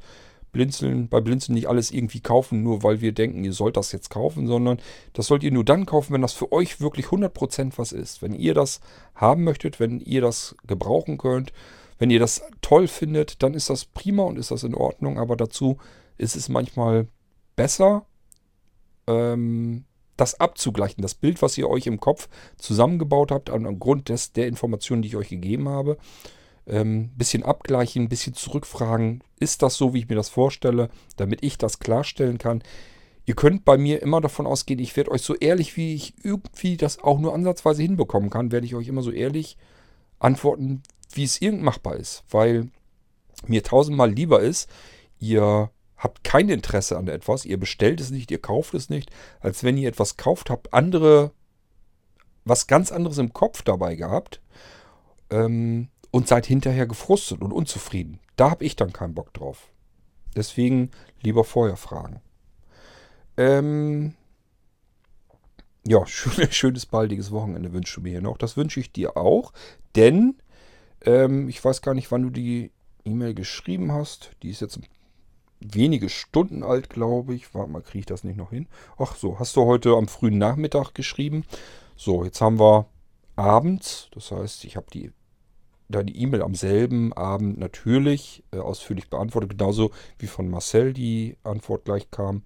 Blinzeln, 0.53 1.09
bei 1.09 1.19
Blinzeln 1.19 1.55
nicht 1.55 1.67
alles 1.67 1.91
irgendwie 1.91 2.21
kaufen, 2.21 2.63
nur 2.63 2.83
weil 2.83 3.01
wir 3.01 3.11
denken, 3.11 3.43
ihr 3.43 3.51
sollt 3.51 3.75
das 3.75 3.91
jetzt 3.91 4.09
kaufen, 4.09 4.47
sondern 4.47 4.79
das 5.11 5.27
sollt 5.27 5.43
ihr 5.43 5.51
nur 5.51 5.65
dann 5.65 5.85
kaufen, 5.85 6.13
wenn 6.13 6.21
das 6.21 6.31
für 6.31 6.53
euch 6.53 6.79
wirklich 6.79 7.07
100% 7.07 7.73
was 7.75 7.91
ist. 7.91 8.21
Wenn 8.21 8.33
ihr 8.33 8.53
das 8.53 8.79
haben 9.13 9.43
möchtet, 9.43 9.81
wenn 9.81 9.99
ihr 9.99 10.21
das 10.21 10.55
gebrauchen 10.65 11.17
könnt, 11.17 11.51
wenn 11.99 12.09
ihr 12.09 12.19
das 12.19 12.41
toll 12.61 12.87
findet, 12.87 13.43
dann 13.43 13.53
ist 13.53 13.69
das 13.69 13.83
prima 13.83 14.23
und 14.23 14.39
ist 14.39 14.51
das 14.51 14.63
in 14.63 14.73
Ordnung, 14.73 15.19
aber 15.19 15.35
dazu 15.35 15.77
ist 16.17 16.37
es 16.37 16.47
manchmal 16.47 17.09
besser, 17.57 18.05
ähm, 19.07 19.85
das 20.17 20.39
abzugleichen, 20.39 21.01
das 21.01 21.15
Bild, 21.15 21.41
was 21.41 21.57
ihr 21.57 21.69
euch 21.69 21.87
im 21.87 21.99
Kopf 21.99 22.29
zusammengebaut 22.57 23.31
habt, 23.31 23.49
aufgrund 23.49 24.09
des, 24.09 24.31
der 24.31 24.47
Informationen, 24.47 25.01
die 25.01 25.09
ich 25.09 25.15
euch 25.17 25.29
gegeben 25.29 25.67
habe, 25.67 25.97
ähm, 26.67 27.09
bisschen 27.15 27.43
abgleichen, 27.43 28.03
ein 28.03 28.09
bisschen 28.09 28.33
zurückfragen, 28.33 29.23
ist 29.39 29.61
das 29.61 29.75
so, 29.75 29.93
wie 29.93 29.99
ich 29.99 30.09
mir 30.09 30.15
das 30.15 30.29
vorstelle, 30.29 30.89
damit 31.17 31.43
ich 31.43 31.57
das 31.57 31.79
klarstellen 31.79 32.37
kann. 32.37 32.63
Ihr 33.25 33.35
könnt 33.35 33.65
bei 33.65 33.77
mir 33.77 34.01
immer 34.01 34.21
davon 34.21 34.47
ausgehen, 34.47 34.79
ich 34.79 34.95
werde 34.95 35.11
euch 35.11 35.21
so 35.21 35.35
ehrlich, 35.35 35.77
wie 35.77 35.95
ich 35.95 36.13
irgendwie 36.23 36.77
das 36.77 36.99
auch 36.99 37.19
nur 37.19 37.33
ansatzweise 37.33 37.81
hinbekommen 37.81 38.29
kann, 38.29 38.51
werde 38.51 38.65
ich 38.65 38.75
euch 38.75 38.87
immer 38.87 39.01
so 39.01 39.11
ehrlich 39.11 39.57
antworten, 40.19 40.83
wie 41.13 41.23
es 41.23 41.41
irgend 41.41 41.61
machbar 41.61 41.95
ist, 41.95 42.23
weil 42.29 42.69
mir 43.47 43.63
tausendmal 43.63 44.11
lieber 44.11 44.41
ist, 44.41 44.69
ihr 45.19 45.71
habt 46.05 46.23
kein 46.23 46.49
Interesse 46.49 46.97
an 46.97 47.07
etwas, 47.07 47.45
ihr 47.45 47.59
bestellt 47.59 47.99
es 47.99 48.11
nicht, 48.11 48.29
ihr 48.29 48.39
kauft 48.39 48.75
es 48.75 48.89
nicht, 48.89 49.09
als 49.39 49.63
wenn 49.63 49.75
ihr 49.75 49.89
etwas 49.89 50.17
kauft, 50.17 50.51
habt 50.51 50.71
andere, 50.71 51.31
was 52.45 52.67
ganz 52.67 52.91
anderes 52.91 53.17
im 53.17 53.33
Kopf 53.33 53.63
dabei 53.63 53.95
gehabt 53.95 54.39
ähm, 55.31 55.89
und 56.11 56.27
seid 56.27 56.45
hinterher 56.45 56.85
gefrustet 56.85 57.41
und 57.41 57.51
unzufrieden. 57.51 58.19
Da 58.35 58.51
habe 58.51 58.63
ich 58.63 58.75
dann 58.75 58.93
keinen 58.93 59.15
Bock 59.15 59.33
drauf. 59.33 59.71
Deswegen 60.35 60.91
lieber 61.21 61.43
vorher 61.43 61.77
fragen. 61.77 62.21
Ähm, 63.37 64.13
ja, 65.87 66.05
schön, 66.07 66.51
schönes 66.51 66.85
baldiges 66.85 67.31
Wochenende 67.31 67.73
wünschst 67.73 67.97
du 67.97 68.01
mir 68.01 68.11
hier 68.11 68.21
noch. 68.21 68.37
Das 68.37 68.57
wünsche 68.57 68.79
ich 68.79 68.91
dir 68.91 69.17
auch, 69.17 69.53
denn 69.95 70.37
ähm, 71.03 71.49
ich 71.49 71.65
weiß 71.65 71.81
gar 71.81 71.95
nicht, 71.95 72.11
wann 72.11 72.21
du 72.21 72.29
die 72.29 72.71
E-Mail 73.05 73.33
geschrieben 73.33 73.91
hast. 73.91 74.31
Die 74.43 74.51
ist 74.51 74.61
jetzt 74.61 74.77
ein 74.77 74.85
wenige 75.73 76.09
Stunden 76.09 76.63
alt, 76.63 76.89
glaube 76.89 77.33
ich. 77.33 77.53
Warte 77.53 77.71
mal, 77.71 77.81
kriege 77.81 77.99
ich 77.99 78.05
das 78.05 78.23
nicht 78.23 78.37
noch 78.37 78.51
hin? 78.51 78.67
Ach 78.97 79.15
so, 79.15 79.39
hast 79.39 79.55
du 79.55 79.65
heute 79.65 79.91
am 79.95 80.07
frühen 80.07 80.37
Nachmittag 80.37 80.93
geschrieben. 80.93 81.43
So, 81.95 82.23
jetzt 82.23 82.41
haben 82.41 82.59
wir 82.59 82.87
abends. 83.35 84.09
Das 84.13 84.31
heißt, 84.31 84.65
ich 84.65 84.75
habe 84.75 84.87
die 84.93 85.11
die 85.87 86.17
E-Mail 86.19 86.41
am 86.41 86.55
selben 86.55 87.13
Abend 87.13 87.59
natürlich 87.59 88.43
äh, 88.51 88.57
ausführlich 88.57 89.09
beantwortet, 89.09 89.51
genauso 89.51 89.91
wie 90.17 90.25
von 90.25 90.49
Marcel 90.49 90.93
die 90.93 91.37
Antwort 91.43 91.85
gleich 91.85 92.09
kam. 92.09 92.41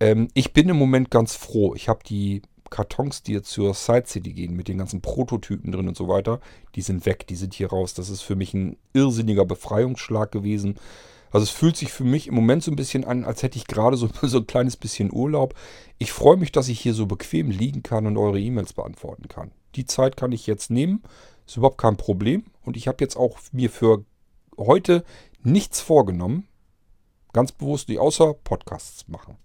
Ähm, 0.00 0.28
ich 0.34 0.52
bin 0.52 0.68
im 0.68 0.76
Moment 0.76 1.10
ganz 1.10 1.36
froh. 1.36 1.74
Ich 1.74 1.88
habe 1.88 2.00
die 2.04 2.42
Kartons, 2.70 3.22
die 3.22 3.32
jetzt 3.32 3.50
zur 3.50 3.74
Side 3.74 4.06
City 4.06 4.32
gehen, 4.32 4.56
mit 4.56 4.66
den 4.66 4.78
ganzen 4.78 5.00
Prototypen 5.00 5.70
drin 5.70 5.86
und 5.86 5.96
so 5.96 6.08
weiter, 6.08 6.40
die 6.74 6.82
sind 6.82 7.06
weg, 7.06 7.26
die 7.28 7.36
sind 7.36 7.54
hier 7.54 7.68
raus. 7.68 7.94
Das 7.94 8.10
ist 8.10 8.22
für 8.22 8.34
mich 8.34 8.54
ein 8.54 8.76
irrsinniger 8.92 9.44
Befreiungsschlag 9.44 10.32
gewesen. 10.32 10.74
Also 11.34 11.42
es 11.42 11.50
fühlt 11.50 11.76
sich 11.76 11.90
für 11.90 12.04
mich 12.04 12.28
im 12.28 12.34
Moment 12.36 12.62
so 12.62 12.70
ein 12.70 12.76
bisschen 12.76 13.04
an, 13.04 13.24
als 13.24 13.42
hätte 13.42 13.58
ich 13.58 13.66
gerade 13.66 13.96
so, 13.96 14.08
so 14.22 14.38
ein 14.38 14.46
kleines 14.46 14.76
bisschen 14.76 15.12
Urlaub. 15.12 15.54
Ich 15.98 16.12
freue 16.12 16.36
mich, 16.36 16.52
dass 16.52 16.68
ich 16.68 16.78
hier 16.78 16.94
so 16.94 17.06
bequem 17.06 17.50
liegen 17.50 17.82
kann 17.82 18.06
und 18.06 18.16
eure 18.16 18.38
E-Mails 18.38 18.72
beantworten 18.72 19.26
kann. 19.26 19.50
Die 19.74 19.84
Zeit 19.84 20.16
kann 20.16 20.30
ich 20.30 20.46
jetzt 20.46 20.70
nehmen. 20.70 21.02
Ist 21.44 21.56
überhaupt 21.56 21.78
kein 21.78 21.96
Problem. 21.96 22.44
Und 22.64 22.76
ich 22.76 22.86
habe 22.86 22.98
jetzt 23.02 23.16
auch 23.16 23.40
mir 23.50 23.68
für 23.68 24.04
heute 24.56 25.02
nichts 25.42 25.80
vorgenommen. 25.80 26.46
Ganz 27.32 27.50
bewusst 27.50 27.88
nicht, 27.88 27.98
außer 27.98 28.34
Podcasts 28.34 29.08
machen. 29.08 29.36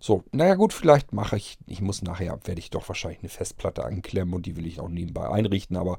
So, 0.00 0.24
naja 0.32 0.56
gut, 0.56 0.72
vielleicht 0.72 1.12
mache 1.12 1.36
ich, 1.36 1.58
ich 1.68 1.80
muss 1.80 2.02
nachher, 2.02 2.40
werde 2.42 2.58
ich 2.58 2.70
doch 2.70 2.88
wahrscheinlich 2.88 3.20
eine 3.20 3.28
Festplatte 3.28 3.84
anklemmen 3.84 4.34
und 4.34 4.46
die 4.46 4.56
will 4.56 4.66
ich 4.66 4.80
auch 4.80 4.88
nebenbei 4.88 5.28
einrichten, 5.28 5.76
aber 5.76 5.98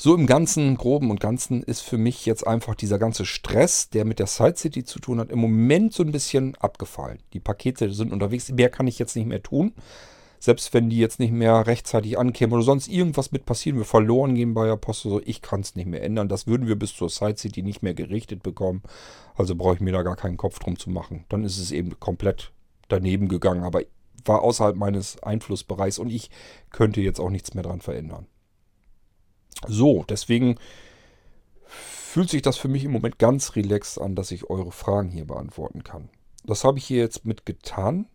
so 0.00 0.14
im 0.14 0.28
Ganzen, 0.28 0.76
Groben 0.76 1.10
und 1.10 1.18
Ganzen 1.18 1.64
ist 1.64 1.80
für 1.80 1.98
mich 1.98 2.24
jetzt 2.24 2.46
einfach 2.46 2.76
dieser 2.76 3.00
ganze 3.00 3.24
Stress, 3.24 3.90
der 3.90 4.04
mit 4.04 4.20
der 4.20 4.28
Side 4.28 4.56
City 4.56 4.84
zu 4.84 5.00
tun 5.00 5.18
hat, 5.18 5.32
im 5.32 5.40
Moment 5.40 5.92
so 5.92 6.04
ein 6.04 6.12
bisschen 6.12 6.54
abgefallen. 6.54 7.18
Die 7.32 7.40
Pakete 7.40 7.92
sind 7.92 8.12
unterwegs, 8.12 8.48
mehr 8.52 8.70
kann 8.70 8.86
ich 8.86 9.00
jetzt 9.00 9.16
nicht 9.16 9.26
mehr 9.26 9.42
tun. 9.42 9.72
Selbst 10.38 10.72
wenn 10.72 10.88
die 10.88 10.98
jetzt 10.98 11.18
nicht 11.18 11.32
mehr 11.32 11.66
rechtzeitig 11.66 12.16
ankämen 12.16 12.54
oder 12.54 12.62
sonst 12.62 12.86
irgendwas 12.86 13.32
mit 13.32 13.44
passieren, 13.44 13.76
wir 13.76 13.84
verloren 13.84 14.36
gehen 14.36 14.54
bei 14.54 14.68
der 14.68 14.76
Post 14.76 15.04
oder 15.04 15.16
so, 15.16 15.22
ich 15.24 15.42
kann 15.42 15.62
es 15.62 15.74
nicht 15.74 15.88
mehr 15.88 16.04
ändern. 16.04 16.28
Das 16.28 16.46
würden 16.46 16.68
wir 16.68 16.76
bis 16.76 16.94
zur 16.94 17.10
Side 17.10 17.36
City 17.36 17.64
nicht 17.64 17.82
mehr 17.82 17.94
gerichtet 17.94 18.44
bekommen. 18.44 18.84
Also 19.34 19.56
brauche 19.56 19.74
ich 19.74 19.80
mir 19.80 19.92
da 19.92 20.04
gar 20.04 20.14
keinen 20.14 20.36
Kopf 20.36 20.60
drum 20.60 20.78
zu 20.78 20.90
machen. 20.90 21.24
Dann 21.28 21.42
ist 21.42 21.58
es 21.58 21.72
eben 21.72 21.98
komplett 21.98 22.52
daneben 22.86 23.26
gegangen, 23.26 23.64
aber 23.64 23.82
war 24.24 24.42
außerhalb 24.42 24.76
meines 24.76 25.20
Einflussbereichs 25.24 25.98
und 25.98 26.10
ich 26.10 26.30
könnte 26.70 27.00
jetzt 27.00 27.18
auch 27.18 27.30
nichts 27.30 27.54
mehr 27.54 27.64
dran 27.64 27.80
verändern. 27.80 28.28
So, 29.66 30.04
deswegen 30.08 30.58
fühlt 31.66 32.30
sich 32.30 32.42
das 32.42 32.56
für 32.56 32.68
mich 32.68 32.84
im 32.84 32.92
Moment 32.92 33.18
ganz 33.18 33.56
relaxed 33.56 34.00
an, 34.00 34.14
dass 34.14 34.30
ich 34.30 34.48
eure 34.48 34.72
Fragen 34.72 35.10
hier 35.10 35.26
beantworten 35.26 35.84
kann. 35.84 36.08
Das 36.44 36.64
habe 36.64 36.78
ich 36.78 36.84
hier 36.84 36.98
jetzt 36.98 37.24
mit 37.24 37.44
getan. 37.44 38.06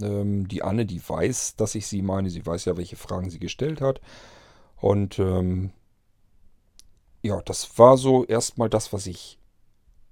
Ähm, 0.00 0.48
die 0.48 0.62
Anne, 0.62 0.86
die 0.86 1.06
weiß, 1.06 1.56
dass 1.56 1.74
ich 1.74 1.86
sie 1.86 2.02
meine. 2.02 2.30
Sie 2.30 2.46
weiß 2.46 2.64
ja, 2.64 2.76
welche 2.76 2.96
Fragen 2.96 3.30
sie 3.30 3.40
gestellt 3.40 3.80
hat. 3.80 4.00
Und 4.76 5.18
ähm, 5.18 5.72
ja, 7.22 7.42
das 7.42 7.78
war 7.78 7.96
so 7.96 8.24
erstmal 8.24 8.70
das, 8.70 8.92
was 8.92 9.06
ich 9.06 9.38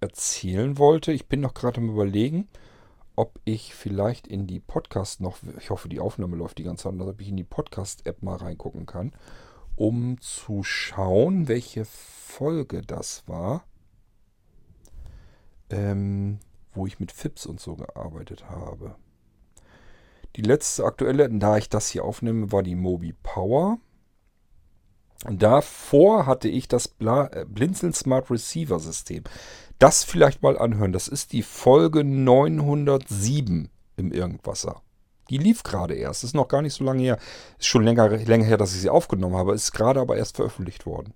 erzählen 0.01 0.77
wollte. 0.77 1.13
Ich 1.13 1.29
bin 1.29 1.41
noch 1.41 1.55
gerade 1.55 1.81
am 1.81 1.89
Überlegen 1.89 2.49
ob 3.17 3.41
ich 3.45 3.75
vielleicht 3.75 4.27
in 4.27 4.47
die 4.47 4.61
Podcast 4.61 5.23
noch, 5.23 5.39
ich 5.59 5.71
hoffe, 5.71 5.89
die 5.89 6.01
Aufnahme 6.01 6.37
läuft 6.37 6.59
die 6.59 6.63
ganze 6.63 6.85
Zeit, 6.85 7.01
ob 7.01 7.21
ich 7.21 7.29
in 7.29 7.37
die 7.37 7.45
Podcast-App 7.45 8.23
mal 8.23 8.37
reingucken 8.37 8.85
kann, 8.85 9.13
um 9.77 10.21
zu 10.21 10.63
schauen, 10.63 11.49
welche 11.49 11.85
Folge 11.85 12.83
das 12.83 13.23
war, 13.27 13.65
ähm, 15.71 16.39
wo 16.73 16.87
ich 16.87 17.01
mit 17.01 17.13
FIPS 17.13 17.47
und 17.47 17.61
so 17.61 17.77
gearbeitet 17.77 18.49
habe. 18.51 18.97
Die 20.37 20.43
letzte 20.43 20.85
aktuelle, 20.85 21.31
da 21.31 21.57
ich 21.57 21.69
das 21.69 21.89
hier 21.89 22.05
aufnehme, 22.05 22.53
war 22.53 22.63
die 22.63 22.75
Mobi 22.75 23.15
Power. 23.23 23.79
Davor 25.25 26.27
hatte 26.27 26.49
ich 26.49 26.69
das 26.69 26.89
Bla 26.89 27.29
äh, 27.33 27.47
Blinzeln 27.49 27.95
Smart 27.95 28.31
Receiver 28.31 28.79
System 28.79 29.25
das 29.79 30.05
vielleicht 30.05 30.43
mal 30.43 30.59
anhören. 30.59 30.93
Das 30.93 31.09
ist 31.09 31.33
die 31.33 31.43
Folge 31.43 32.05
907 32.05 33.69
im 33.97 34.13
Irgendwasser. 34.13 34.83
Die 35.31 35.39
lief 35.39 35.63
gerade 35.63 35.95
erst. 35.95 36.25
Ist 36.25 36.35
noch 36.35 36.49
gar 36.49 36.63
nicht 36.63 36.75
so 36.75 36.85
lange 36.85 37.03
her. 37.03 37.19
Ist 37.59 37.67
schon 37.67 37.85
länger, 37.85 38.09
länger 38.09 38.45
her, 38.45 38.57
dass 38.57 38.75
ich 38.75 38.81
sie 38.81 38.91
aufgenommen 38.91 39.37
habe. 39.37 39.55
Ist 39.55 39.73
gerade 39.73 40.01
aber 40.01 40.17
erst 40.17 40.37
veröffentlicht 40.37 40.87
worden. 40.87 41.15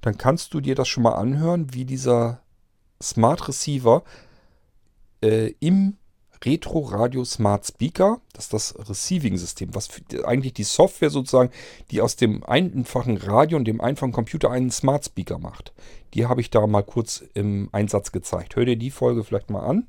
Dann 0.00 0.16
kannst 0.16 0.54
du 0.54 0.60
dir 0.60 0.74
das 0.74 0.88
schon 0.88 1.02
mal 1.02 1.14
anhören, 1.14 1.74
wie 1.74 1.84
dieser 1.84 2.40
Smart 3.02 3.48
Receiver 3.48 4.02
äh, 5.22 5.54
im 5.60 5.96
Retro 6.44 6.80
Radio 6.80 7.24
Smart 7.24 7.66
Speaker. 7.66 8.20
Das 8.32 8.44
ist 8.44 8.52
das 8.54 8.88
Receiving-System, 8.88 9.74
was 9.74 9.88
eigentlich 10.24 10.54
die 10.54 10.64
Software 10.64 11.10
sozusagen, 11.10 11.50
die 11.90 12.00
aus 12.00 12.16
dem 12.16 12.42
einfachen 12.44 13.18
Radio 13.18 13.58
und 13.58 13.66
dem 13.66 13.80
einfachen 13.80 14.12
Computer 14.12 14.50
einen 14.50 14.70
Smart 14.70 15.04
Speaker 15.04 15.38
macht. 15.38 15.74
Die 16.14 16.26
habe 16.26 16.40
ich 16.40 16.50
da 16.50 16.66
mal 16.66 16.82
kurz 16.82 17.22
im 17.34 17.68
Einsatz 17.72 18.10
gezeigt. 18.10 18.56
Hör 18.56 18.64
dir 18.64 18.76
die 18.76 18.90
Folge 18.90 19.22
vielleicht 19.22 19.50
mal 19.50 19.66
an. 19.66 19.86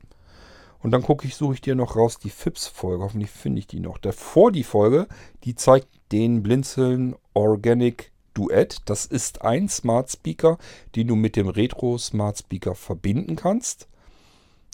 Und 0.82 0.92
dann 0.92 1.04
gucke 1.04 1.28
ich, 1.28 1.36
suche 1.36 1.56
ich 1.56 1.62
dir 1.62 1.76
noch 1.76 1.96
raus 1.96 2.18
die 2.18 2.30
FIPS-Folge. 2.30 3.04
Hoffentlich 3.04 3.30
finde 3.30 3.60
ich 3.60 3.68
die 3.68 3.80
noch. 3.80 3.98
Davor 3.98 4.52
die 4.52 4.64
Folge, 4.64 5.08
die 5.44 5.56
zeigt 5.56 5.88
den 6.12 6.42
Blinzeln 6.42 7.16
Organic 7.34 8.12
Duett. 8.34 8.78
Das 8.86 9.06
ist 9.06 9.44
ein 9.44 9.70
Smart 9.70 10.10
Speaker, 10.12 10.58
den 10.96 11.08
du 11.08 11.16
mit 11.16 11.36
dem 11.36 11.48
Retro 11.48 11.98
Smart 11.98 12.40
Speaker 12.40 12.76
verbinden 12.76 13.36
kannst 13.36 13.88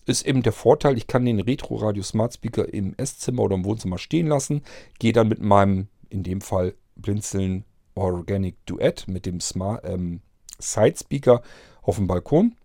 ist 0.07 0.25
eben 0.25 0.41
der 0.41 0.53
Vorteil, 0.53 0.97
ich 0.97 1.07
kann 1.07 1.25
den 1.25 1.39
Retro 1.39 1.75
Radio 1.75 2.01
Smart 2.01 2.33
Speaker 2.33 2.73
im 2.73 2.93
Esszimmer 2.97 3.43
oder 3.43 3.55
im 3.55 3.65
Wohnzimmer 3.65 3.97
stehen 3.97 4.27
lassen, 4.27 4.63
gehe 4.99 5.13
dann 5.13 5.27
mit 5.27 5.41
meinem, 5.41 5.87
in 6.09 6.23
dem 6.23 6.41
Fall 6.41 6.75
Blinzeln 6.95 7.65
Organic 7.95 8.55
Duett 8.65 9.07
mit 9.07 9.25
dem 9.25 9.41
Smart 9.41 9.83
ähm, 9.85 10.21
Side 10.59 10.95
Speaker 10.97 11.41
auf 11.81 11.97
dem 11.97 12.07
Balkon 12.07 12.55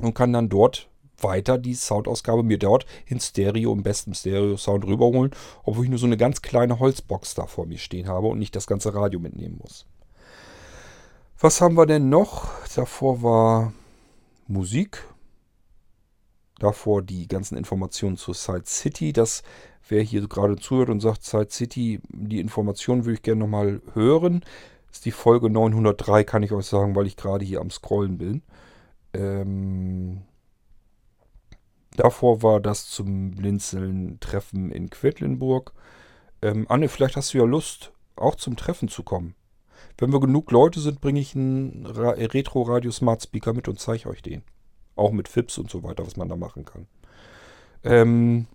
und 0.00 0.14
kann 0.14 0.32
dann 0.32 0.48
dort 0.48 0.88
weiter 1.22 1.58
die 1.58 1.74
Soundausgabe 1.74 2.42
mir 2.42 2.58
dort 2.58 2.86
in 3.06 3.20
Stereo, 3.20 3.72
im 3.72 3.82
besten 3.82 4.14
Stereo-Sound 4.14 4.84
rüberholen, 4.84 5.32
obwohl 5.64 5.84
ich 5.84 5.90
nur 5.90 5.98
so 5.98 6.06
eine 6.06 6.16
ganz 6.16 6.42
kleine 6.42 6.78
Holzbox 6.78 7.34
da 7.34 7.46
vor 7.46 7.66
mir 7.66 7.78
stehen 7.78 8.08
habe 8.08 8.28
und 8.28 8.38
nicht 8.38 8.56
das 8.56 8.66
ganze 8.66 8.94
Radio 8.94 9.20
mitnehmen 9.20 9.58
muss. 9.60 9.86
Was 11.38 11.60
haben 11.60 11.74
wir 11.74 11.86
denn 11.86 12.08
noch? 12.08 12.50
Davor 12.76 13.22
war 13.22 13.72
Musik. 14.46 15.04
Davor 16.58 17.02
die 17.02 17.26
ganzen 17.26 17.56
Informationen 17.56 18.16
zur 18.16 18.34
Side 18.34 18.66
City. 18.66 19.12
Das, 19.12 19.42
wer 19.88 20.02
hier 20.02 20.28
gerade 20.28 20.54
zuhört 20.54 20.88
und 20.88 21.00
sagt, 21.00 21.24
Side 21.24 21.50
City, 21.50 22.00
die 22.10 22.38
Informationen 22.38 23.04
würde 23.04 23.14
ich 23.14 23.22
gerne 23.22 23.40
nochmal 23.40 23.82
hören. 23.94 24.44
Das 24.86 24.98
ist 24.98 25.04
die 25.04 25.10
Folge 25.10 25.50
903, 25.50 26.22
kann 26.22 26.44
ich 26.44 26.52
euch 26.52 26.66
sagen, 26.66 26.94
weil 26.94 27.06
ich 27.06 27.16
gerade 27.16 27.44
hier 27.44 27.60
am 27.60 27.70
Scrollen 27.70 28.18
bin. 28.18 28.42
Ähm, 29.12 30.22
davor 31.96 32.42
war 32.42 32.60
das 32.60 32.88
zum 32.88 33.32
Blinzeln-Treffen 33.32 34.70
in 34.70 34.90
Quedlinburg. 34.90 35.72
Ähm, 36.40 36.66
Anne, 36.68 36.88
vielleicht 36.88 37.16
hast 37.16 37.34
du 37.34 37.38
ja 37.38 37.44
Lust, 37.44 37.92
auch 38.16 38.34
zum 38.34 38.56
Treffen 38.56 38.88
zu 38.88 39.02
kommen. 39.02 39.34
Wenn 39.98 40.12
wir 40.12 40.20
genug 40.20 40.50
Leute 40.50 40.80
sind, 40.80 41.00
bringe 41.00 41.20
ich 41.20 41.34
einen 41.34 41.86
Retro-Radio 41.86 42.90
Smart 42.90 43.22
Speaker 43.22 43.52
mit 43.52 43.68
und 43.68 43.78
zeige 43.78 44.08
euch 44.08 44.22
den. 44.22 44.42
Auch 44.96 45.12
mit 45.12 45.28
FIPS 45.28 45.58
und 45.58 45.70
so 45.70 45.82
weiter, 45.82 46.06
was 46.06 46.16
man 46.16 46.28
da 46.28 46.36
machen 46.36 46.64
kann. 46.64 46.86
Ähm, 47.84 48.46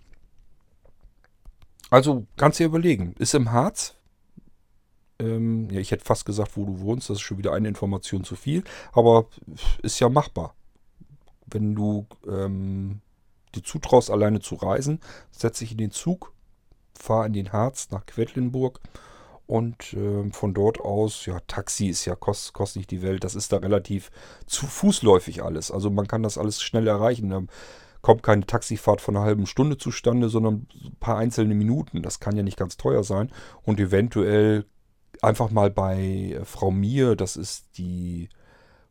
also 1.89 2.25
kannst 2.35 2.59
du 2.59 2.63
dir 2.63 2.69
überlegen. 2.69 3.15
Ist 3.19 3.33
im 3.33 3.51
Harz. 3.51 3.95
Ähm, 5.19 5.69
ja, 5.71 5.79
ich 5.79 5.91
hätte 5.91 6.05
fast 6.05 6.25
gesagt, 6.25 6.57
wo 6.57 6.65
du 6.65 6.79
wohnst. 6.79 7.09
Das 7.09 7.17
ist 7.17 7.21
schon 7.21 7.38
wieder 7.38 7.53
eine 7.53 7.67
Information 7.67 8.23
zu 8.23 8.35
viel. 8.35 8.63
Aber 8.91 9.27
ist 9.81 9.99
ja 9.99 10.09
machbar. 10.09 10.55
Wenn 11.45 11.75
du 11.75 12.05
ähm, 12.27 13.01
dir 13.57 13.63
zutraust, 13.63 14.09
alleine 14.09 14.39
zu 14.39 14.55
reisen, 14.55 14.99
setze 15.31 15.63
dich 15.63 15.73
in 15.73 15.77
den 15.77 15.91
Zug, 15.91 16.33
fahre 16.93 17.27
in 17.27 17.33
den 17.33 17.51
Harz 17.51 17.89
nach 17.91 18.05
Quedlinburg 18.05 18.79
und 19.47 19.93
äh, 19.93 20.29
von 20.31 20.53
dort 20.53 20.81
aus, 20.81 21.25
ja, 21.25 21.39
Taxi 21.47 21.87
ist 21.87 22.03
ja 22.05 22.15
kost, 22.15 22.53
kostet 22.53 22.81
nicht 22.81 22.91
die 22.91 23.01
Welt. 23.01 23.23
Das 23.23 23.33
ist 23.33 23.53
da 23.53 23.57
relativ 23.57 24.11
zu 24.45 24.67
fußläufig 24.67 25.41
alles. 25.41 25.71
Also 25.71 25.89
man 25.89 26.05
kann 26.05 26.21
das 26.21 26.37
alles 26.37 26.61
schnell 26.61 26.85
erreichen. 26.85 27.29
Da 27.29 27.43
kommt 28.01 28.23
keine 28.23 28.45
Taxifahrt 28.45 28.99
von 28.99 29.15
einer 29.15 29.25
halben 29.25 29.45
Stunde 29.45 29.77
zustande, 29.77 30.27
sondern 30.27 30.67
ein 30.83 30.97
paar 30.99 31.17
einzelne 31.17 31.55
Minuten. 31.55 32.03
Das 32.03 32.19
kann 32.19 32.35
ja 32.35 32.43
nicht 32.43 32.57
ganz 32.57 32.75
teuer 32.75 33.03
sein. 33.03 33.31
Und 33.63 33.79
eventuell 33.79 34.65
einfach 35.21 35.49
mal 35.49 35.69
bei 35.71 36.35
äh, 36.37 36.45
Frau 36.45 36.69
Mir, 36.69 37.15
das 37.15 37.37
ist 37.37 37.77
die 37.77 38.27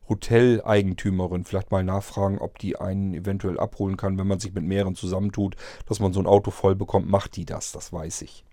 Hoteleigentümerin, 0.09 1.43
vielleicht 1.43 1.71
mal 1.71 1.83
nachfragen, 1.83 2.39
ob 2.39 2.59
die 2.59 2.77
einen 2.77 3.13
eventuell 3.13 3.59
abholen 3.59 3.97
kann, 3.97 4.17
wenn 4.17 4.27
man 4.27 4.39
sich 4.39 4.53
mit 4.53 4.63
mehreren 4.63 4.95
zusammentut, 4.95 5.55
dass 5.85 5.99
man 5.99 6.13
so 6.13 6.19
ein 6.19 6.27
Auto 6.27 6.51
voll 6.51 6.75
bekommt. 6.75 7.09
Macht 7.09 7.35
die 7.35 7.45
das? 7.45 7.71
Das 7.71 7.91
weiß 7.91 8.21
ich. 8.21 8.43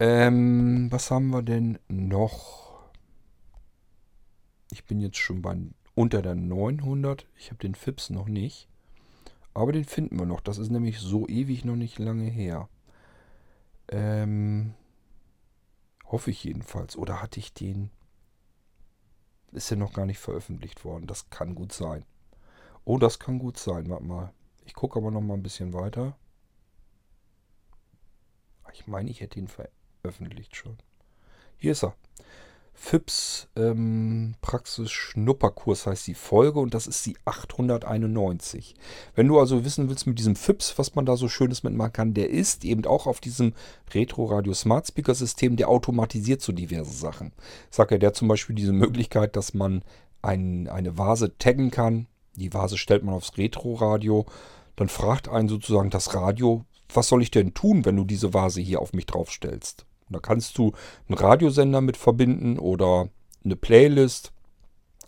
Ähm, 0.00 0.90
was 0.90 1.10
haben 1.10 1.30
wir 1.30 1.42
denn 1.42 1.78
noch? 1.88 2.90
Ich 4.70 4.84
bin 4.84 5.00
jetzt 5.00 5.18
schon 5.18 5.42
bei 5.42 5.56
unter 5.94 6.22
der 6.22 6.34
900. 6.34 7.26
Ich 7.36 7.50
habe 7.50 7.58
den 7.58 7.74
FIPS 7.74 8.10
noch 8.10 8.26
nicht. 8.26 8.68
Aber 9.54 9.72
den 9.72 9.84
finden 9.84 10.18
wir 10.18 10.26
noch. 10.26 10.40
Das 10.40 10.58
ist 10.58 10.70
nämlich 10.70 10.98
so 10.98 11.28
ewig 11.28 11.64
noch 11.64 11.76
nicht 11.76 11.98
lange 11.98 12.24
her. 12.24 12.68
Ähm, 13.88 14.74
hoffe 16.06 16.30
ich 16.30 16.42
jedenfalls. 16.44 16.96
Oder 16.96 17.22
hatte 17.22 17.38
ich 17.38 17.52
den... 17.52 17.90
Ist 19.52 19.70
ja 19.70 19.76
noch 19.76 19.92
gar 19.92 20.06
nicht 20.06 20.18
veröffentlicht 20.18 20.84
worden. 20.84 21.06
Das 21.06 21.30
kann 21.30 21.54
gut 21.54 21.72
sein. 21.72 22.04
Oh, 22.84 22.98
das 22.98 23.18
kann 23.18 23.38
gut 23.38 23.58
sein. 23.58 23.88
Warte 23.88 24.04
mal. 24.04 24.32
Ich 24.64 24.74
gucke 24.74 24.98
aber 24.98 25.10
noch 25.10 25.20
mal 25.20 25.34
ein 25.34 25.42
bisschen 25.42 25.72
weiter. 25.72 26.16
Ich 28.72 28.86
meine, 28.86 29.10
ich 29.10 29.20
hätte 29.20 29.38
ihn 29.38 29.48
veröffentlicht 29.48 29.82
veröffentlicht 30.02 30.56
schon. 30.56 30.76
Hier 31.56 31.72
ist 31.72 31.84
er. 31.84 31.94
FIPS 32.84 33.46
ähm, 33.54 34.34
Praxis 34.42 34.90
Schnupperkurs 34.90 35.86
heißt 35.86 36.04
die 36.08 36.14
Folge 36.14 36.58
und 36.58 36.74
das 36.74 36.88
ist 36.88 37.06
die 37.06 37.16
891. 37.24 38.74
Wenn 39.14 39.28
du 39.28 39.38
also 39.38 39.64
wissen 39.64 39.88
willst 39.88 40.08
mit 40.08 40.18
diesem 40.18 40.34
FIPS, 40.34 40.76
was 40.78 40.96
man 40.96 41.06
da 41.06 41.16
so 41.16 41.28
Schönes 41.28 41.62
mitmachen 41.62 41.92
kann, 41.92 42.12
der 42.12 42.28
ist 42.28 42.64
eben 42.64 42.84
auch 42.84 43.06
auf 43.06 43.20
diesem 43.20 43.54
Retro 43.94 44.24
Radio 44.24 44.52
Smart 44.52 44.88
Speaker 44.88 45.14
System, 45.14 45.56
der 45.56 45.68
automatisiert 45.68 46.42
so 46.42 46.50
diverse 46.52 46.92
Sachen. 46.92 47.32
Sagt 47.70 47.92
ja 47.92 47.98
der 47.98 48.14
zum 48.14 48.26
Beispiel 48.26 48.56
diese 48.56 48.72
Möglichkeit, 48.72 49.36
dass 49.36 49.54
man 49.54 49.82
ein, 50.20 50.68
eine 50.68 50.98
Vase 50.98 51.38
taggen 51.38 51.70
kann. 51.70 52.08
Die 52.34 52.52
Vase 52.52 52.76
stellt 52.76 53.04
man 53.04 53.14
aufs 53.14 53.38
Retro 53.38 53.74
Radio. 53.74 54.26
Dann 54.74 54.88
fragt 54.88 55.28
einen 55.28 55.48
sozusagen 55.48 55.90
das 55.90 56.14
Radio, 56.14 56.64
was 56.92 57.08
soll 57.08 57.22
ich 57.22 57.30
denn 57.30 57.54
tun, 57.54 57.84
wenn 57.84 57.96
du 57.96 58.04
diese 58.04 58.34
Vase 58.34 58.60
hier 58.60 58.82
auf 58.82 58.92
mich 58.92 59.06
draufstellst? 59.06 59.86
Da 60.12 60.20
kannst 60.20 60.58
du 60.58 60.72
einen 61.08 61.18
Radiosender 61.18 61.80
mit 61.80 61.96
verbinden 61.96 62.58
oder 62.58 63.08
eine 63.44 63.56
Playlist, 63.56 64.32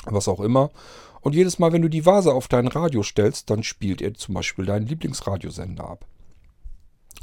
was 0.05 0.29
auch 0.29 0.41
immer. 0.41 0.71
Und 1.21 1.35
jedes 1.35 1.59
Mal, 1.59 1.73
wenn 1.73 1.83
du 1.83 1.89
die 1.89 2.05
Vase 2.05 2.35
auf 2.35 2.49
dein 2.49 2.69
Radio 2.69 3.03
stellst, 3.03 3.49
dann 3.49 3.63
spielt 3.63 4.03
er 4.03 4.15
zum 4.15 4.35
Beispiel 4.35 4.67
deinen 4.67 4.87
Lieblingsradiosender 4.87 5.89
ab. 5.89 6.07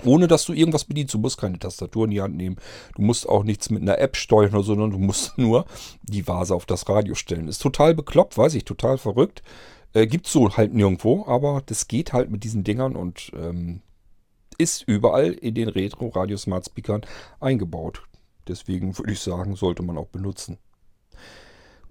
Ohne 0.03 0.27
dass 0.27 0.45
du 0.45 0.53
irgendwas 0.53 0.85
bedienst. 0.85 1.13
Du 1.13 1.19
musst 1.19 1.39
keine 1.39 1.59
Tastatur 1.59 2.05
in 2.05 2.11
die 2.11 2.21
Hand 2.21 2.35
nehmen. 2.35 2.55
Du 2.95 3.01
musst 3.03 3.27
auch 3.29 3.43
nichts 3.43 3.69
mit 3.69 3.81
einer 3.81 3.99
App 3.99 4.15
steuern 4.15 4.63
sondern 4.63 4.91
du 4.91 4.97
musst 4.97 5.37
nur 5.37 5.65
die 6.03 6.27
Vase 6.27 6.55
auf 6.55 6.65
das 6.65 6.87
Radio 6.89 7.13
stellen. 7.13 7.47
Ist 7.47 7.61
total 7.61 7.93
bekloppt, 7.93 8.37
weiß 8.37 8.55
ich, 8.55 8.65
total 8.65 8.97
verrückt. 8.97 9.43
Äh, 9.93 10.07
es 10.07 10.31
so 10.31 10.49
halt 10.55 10.73
nirgendwo, 10.73 11.25
aber 11.27 11.61
das 11.65 11.87
geht 11.87 12.13
halt 12.13 12.31
mit 12.31 12.43
diesen 12.43 12.63
Dingern 12.63 12.95
und 12.95 13.31
ähm, 13.35 13.81
ist 14.61 14.83
überall 14.87 15.31
in 15.31 15.55
den 15.55 15.69
Retro 15.69 16.09
Radio 16.09 16.37
Smart 16.37 16.65
Speakern 16.65 17.01
eingebaut. 17.39 18.03
Deswegen 18.47 18.95
würde 18.97 19.13
ich 19.13 19.19
sagen, 19.19 19.55
sollte 19.55 19.81
man 19.81 19.97
auch 19.97 20.07
benutzen. 20.07 20.57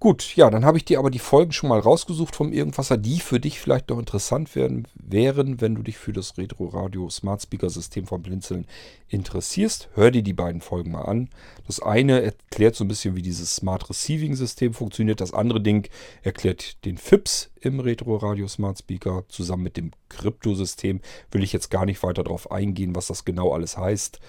Gut, 0.01 0.35
ja, 0.35 0.49
dann 0.49 0.65
habe 0.65 0.79
ich 0.79 0.85
dir 0.85 0.97
aber 0.97 1.11
die 1.11 1.19
Folgen 1.19 1.51
schon 1.51 1.69
mal 1.69 1.77
rausgesucht 1.77 2.35
vom 2.35 2.51
Irgendwasser, 2.51 2.97
die 2.97 3.19
für 3.19 3.39
dich 3.39 3.59
vielleicht 3.59 3.91
noch 3.91 3.99
interessant 3.99 4.55
werden, 4.55 4.87
wären, 4.95 5.61
wenn 5.61 5.75
du 5.75 5.83
dich 5.83 5.99
für 5.99 6.11
das 6.11 6.39
Retro 6.39 6.65
Radio 6.69 7.07
Smart 7.11 7.43
Speaker 7.43 7.69
System 7.69 8.07
von 8.07 8.23
Blinzeln 8.23 8.65
interessierst. 9.09 9.89
Hör 9.93 10.09
dir 10.09 10.23
die 10.23 10.33
beiden 10.33 10.61
Folgen 10.61 10.89
mal 10.89 11.03
an. 11.03 11.29
Das 11.67 11.79
eine 11.79 12.19
erklärt 12.19 12.75
so 12.75 12.83
ein 12.83 12.87
bisschen, 12.87 13.15
wie 13.15 13.21
dieses 13.21 13.55
Smart 13.55 13.91
Receiving 13.91 14.35
System 14.35 14.73
funktioniert. 14.73 15.21
Das 15.21 15.35
andere 15.35 15.61
Ding 15.61 15.87
erklärt 16.23 16.83
den 16.83 16.97
FIPS 16.97 17.51
im 17.61 17.79
Retro 17.79 18.15
Radio 18.15 18.47
Smart 18.47 18.79
Speaker 18.79 19.25
zusammen 19.27 19.61
mit 19.61 19.77
dem 19.77 19.91
Kryptosystem. 20.09 20.99
Will 21.29 21.43
ich 21.43 21.53
jetzt 21.53 21.69
gar 21.69 21.85
nicht 21.85 22.01
weiter 22.01 22.23
darauf 22.23 22.49
eingehen, 22.49 22.95
was 22.95 23.05
das 23.05 23.23
genau 23.23 23.53
alles 23.53 23.77
heißt. 23.77 24.19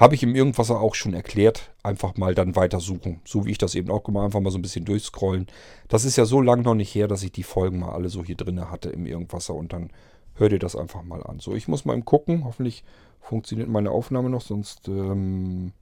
Habe 0.00 0.14
ich 0.14 0.22
im 0.22 0.34
Irgendwasser 0.34 0.80
auch 0.80 0.94
schon 0.94 1.12
erklärt. 1.12 1.74
Einfach 1.82 2.16
mal 2.16 2.34
dann 2.34 2.56
weitersuchen. 2.56 3.20
So 3.26 3.44
wie 3.44 3.50
ich 3.50 3.58
das 3.58 3.74
eben 3.74 3.90
auch 3.90 4.02
gemacht 4.02 4.24
Einfach 4.24 4.40
mal 4.40 4.50
so 4.50 4.56
ein 4.56 4.62
bisschen 4.62 4.86
durchscrollen. 4.86 5.46
Das 5.88 6.06
ist 6.06 6.16
ja 6.16 6.24
so 6.24 6.40
lange 6.40 6.62
noch 6.62 6.74
nicht 6.74 6.94
her, 6.94 7.06
dass 7.06 7.22
ich 7.22 7.32
die 7.32 7.42
Folgen 7.42 7.80
mal 7.80 7.92
alle 7.92 8.08
so 8.08 8.24
hier 8.24 8.36
drin 8.36 8.70
hatte 8.70 8.88
im 8.88 9.04
Irgendwasser. 9.04 9.54
Und 9.54 9.74
dann 9.74 9.90
hört 10.36 10.52
ihr 10.52 10.58
das 10.58 10.74
einfach 10.74 11.02
mal 11.02 11.22
an. 11.22 11.38
So, 11.38 11.54
ich 11.54 11.68
muss 11.68 11.84
mal 11.84 12.00
gucken. 12.00 12.44
Hoffentlich 12.44 12.82
funktioniert 13.20 13.68
meine 13.68 13.90
Aufnahme 13.90 14.30
noch. 14.30 14.40
Sonst 14.40 14.88
ähm, 14.88 15.72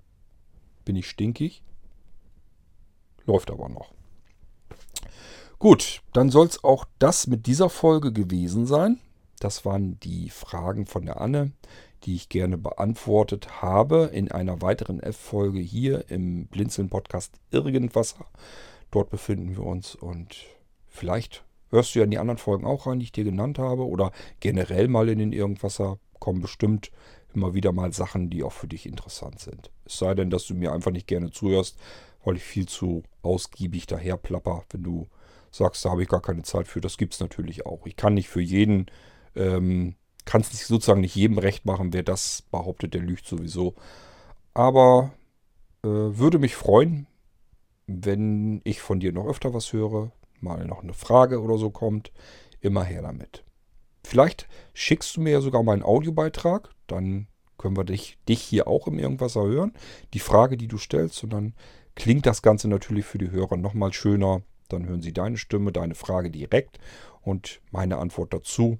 bin 0.84 0.96
ich 0.96 1.08
stinkig. 1.08 1.62
Läuft 3.24 3.52
aber 3.52 3.68
noch. 3.68 3.92
Gut, 5.60 6.02
dann 6.12 6.30
soll 6.30 6.48
es 6.48 6.64
auch 6.64 6.86
das 6.98 7.28
mit 7.28 7.46
dieser 7.46 7.70
Folge 7.70 8.12
gewesen 8.12 8.66
sein. 8.66 8.98
Das 9.38 9.64
waren 9.64 10.00
die 10.00 10.28
Fragen 10.28 10.86
von 10.86 11.06
der 11.06 11.20
Anne 11.20 11.52
die 12.04 12.14
ich 12.14 12.28
gerne 12.28 12.58
beantwortet 12.58 13.62
habe 13.62 14.10
in 14.12 14.30
einer 14.30 14.62
weiteren 14.62 15.00
F-Folge 15.00 15.60
hier 15.60 16.10
im 16.10 16.46
Blinzeln-Podcast 16.46 17.34
Irgendwasser. 17.50 18.26
Dort 18.90 19.10
befinden 19.10 19.56
wir 19.56 19.64
uns 19.64 19.94
und 19.94 20.36
vielleicht 20.86 21.44
hörst 21.70 21.94
du 21.94 22.00
ja 22.00 22.04
in 22.04 22.10
die 22.10 22.18
anderen 22.18 22.38
Folgen 22.38 22.66
auch 22.66 22.86
rein, 22.86 23.00
die 23.00 23.04
ich 23.04 23.12
dir 23.12 23.24
genannt 23.24 23.58
habe 23.58 23.86
oder 23.86 24.12
generell 24.40 24.88
mal 24.88 25.08
in 25.08 25.18
den 25.18 25.32
Irgendwasser 25.32 25.98
kommen 26.18 26.40
bestimmt 26.40 26.90
immer 27.34 27.54
wieder 27.54 27.72
mal 27.72 27.92
Sachen, 27.92 28.30
die 28.30 28.42
auch 28.42 28.52
für 28.52 28.68
dich 28.68 28.86
interessant 28.86 29.40
sind. 29.40 29.70
Es 29.84 29.98
sei 29.98 30.14
denn, 30.14 30.30
dass 30.30 30.46
du 30.46 30.54
mir 30.54 30.72
einfach 30.72 30.90
nicht 30.90 31.06
gerne 31.06 31.30
zuhörst, 31.30 31.78
weil 32.24 32.36
ich 32.36 32.42
viel 32.42 32.66
zu 32.66 33.02
ausgiebig 33.22 33.86
daher 33.86 34.16
plapper. 34.16 34.64
Wenn 34.70 34.82
du 34.82 35.08
sagst, 35.50 35.84
da 35.84 35.90
habe 35.90 36.02
ich 36.02 36.08
gar 36.08 36.22
keine 36.22 36.42
Zeit 36.42 36.68
für, 36.68 36.80
das 36.80 36.96
gibt 36.96 37.14
es 37.14 37.20
natürlich 37.20 37.66
auch. 37.66 37.86
Ich 37.86 37.96
kann 37.96 38.14
nicht 38.14 38.28
für 38.28 38.40
jeden 38.40 38.86
ähm, 39.34 39.94
kann 40.28 40.42
es 40.42 40.68
sozusagen 40.68 41.00
nicht 41.00 41.16
jedem 41.16 41.38
recht 41.38 41.64
machen. 41.64 41.94
Wer 41.94 42.02
das 42.02 42.42
behauptet, 42.50 42.92
der 42.92 43.00
lügt 43.00 43.26
sowieso. 43.26 43.74
Aber 44.52 45.14
äh, 45.82 45.88
würde 45.88 46.38
mich 46.38 46.54
freuen, 46.54 47.06
wenn 47.86 48.60
ich 48.64 48.82
von 48.82 49.00
dir 49.00 49.10
noch 49.12 49.26
öfter 49.26 49.54
was 49.54 49.72
höre, 49.72 50.12
mal 50.42 50.66
noch 50.66 50.82
eine 50.82 50.92
Frage 50.92 51.40
oder 51.40 51.56
so 51.56 51.70
kommt. 51.70 52.12
Immer 52.60 52.84
her 52.84 53.00
damit. 53.00 53.42
Vielleicht 54.04 54.48
schickst 54.74 55.16
du 55.16 55.22
mir 55.22 55.30
ja 55.30 55.40
sogar 55.40 55.62
mal 55.62 55.72
einen 55.72 55.82
Audiobeitrag, 55.82 56.74
dann 56.88 57.28
können 57.56 57.78
wir 57.78 57.84
dich, 57.84 58.18
dich 58.28 58.42
hier 58.42 58.68
auch 58.68 58.86
im 58.86 58.98
Irgendwas 58.98 59.34
hören. 59.34 59.72
Die 60.12 60.18
Frage, 60.18 60.58
die 60.58 60.68
du 60.68 60.76
stellst, 60.76 61.24
und 61.24 61.30
dann 61.30 61.54
klingt 61.94 62.26
das 62.26 62.42
Ganze 62.42 62.68
natürlich 62.68 63.06
für 63.06 63.18
die 63.18 63.30
Hörer 63.30 63.56
nochmal 63.56 63.94
schöner. 63.94 64.42
Dann 64.68 64.86
hören 64.86 65.00
sie 65.00 65.14
deine 65.14 65.38
Stimme, 65.38 65.72
deine 65.72 65.94
Frage 65.94 66.30
direkt 66.30 66.78
und 67.22 67.62
meine 67.70 67.96
Antwort 67.96 68.34
dazu. 68.34 68.78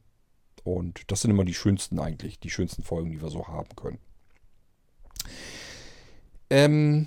Und 0.69 1.11
das 1.11 1.23
sind 1.23 1.31
immer 1.31 1.47
die 1.47 1.55
schönsten 1.55 1.99
eigentlich, 1.99 2.39
die 2.41 2.51
schönsten 2.51 2.83
Folgen, 2.83 3.11
die 3.11 3.23
wir 3.23 3.31
so 3.31 3.49
haben 3.49 3.75
können. 3.75 3.99
Ähm, 6.51 7.07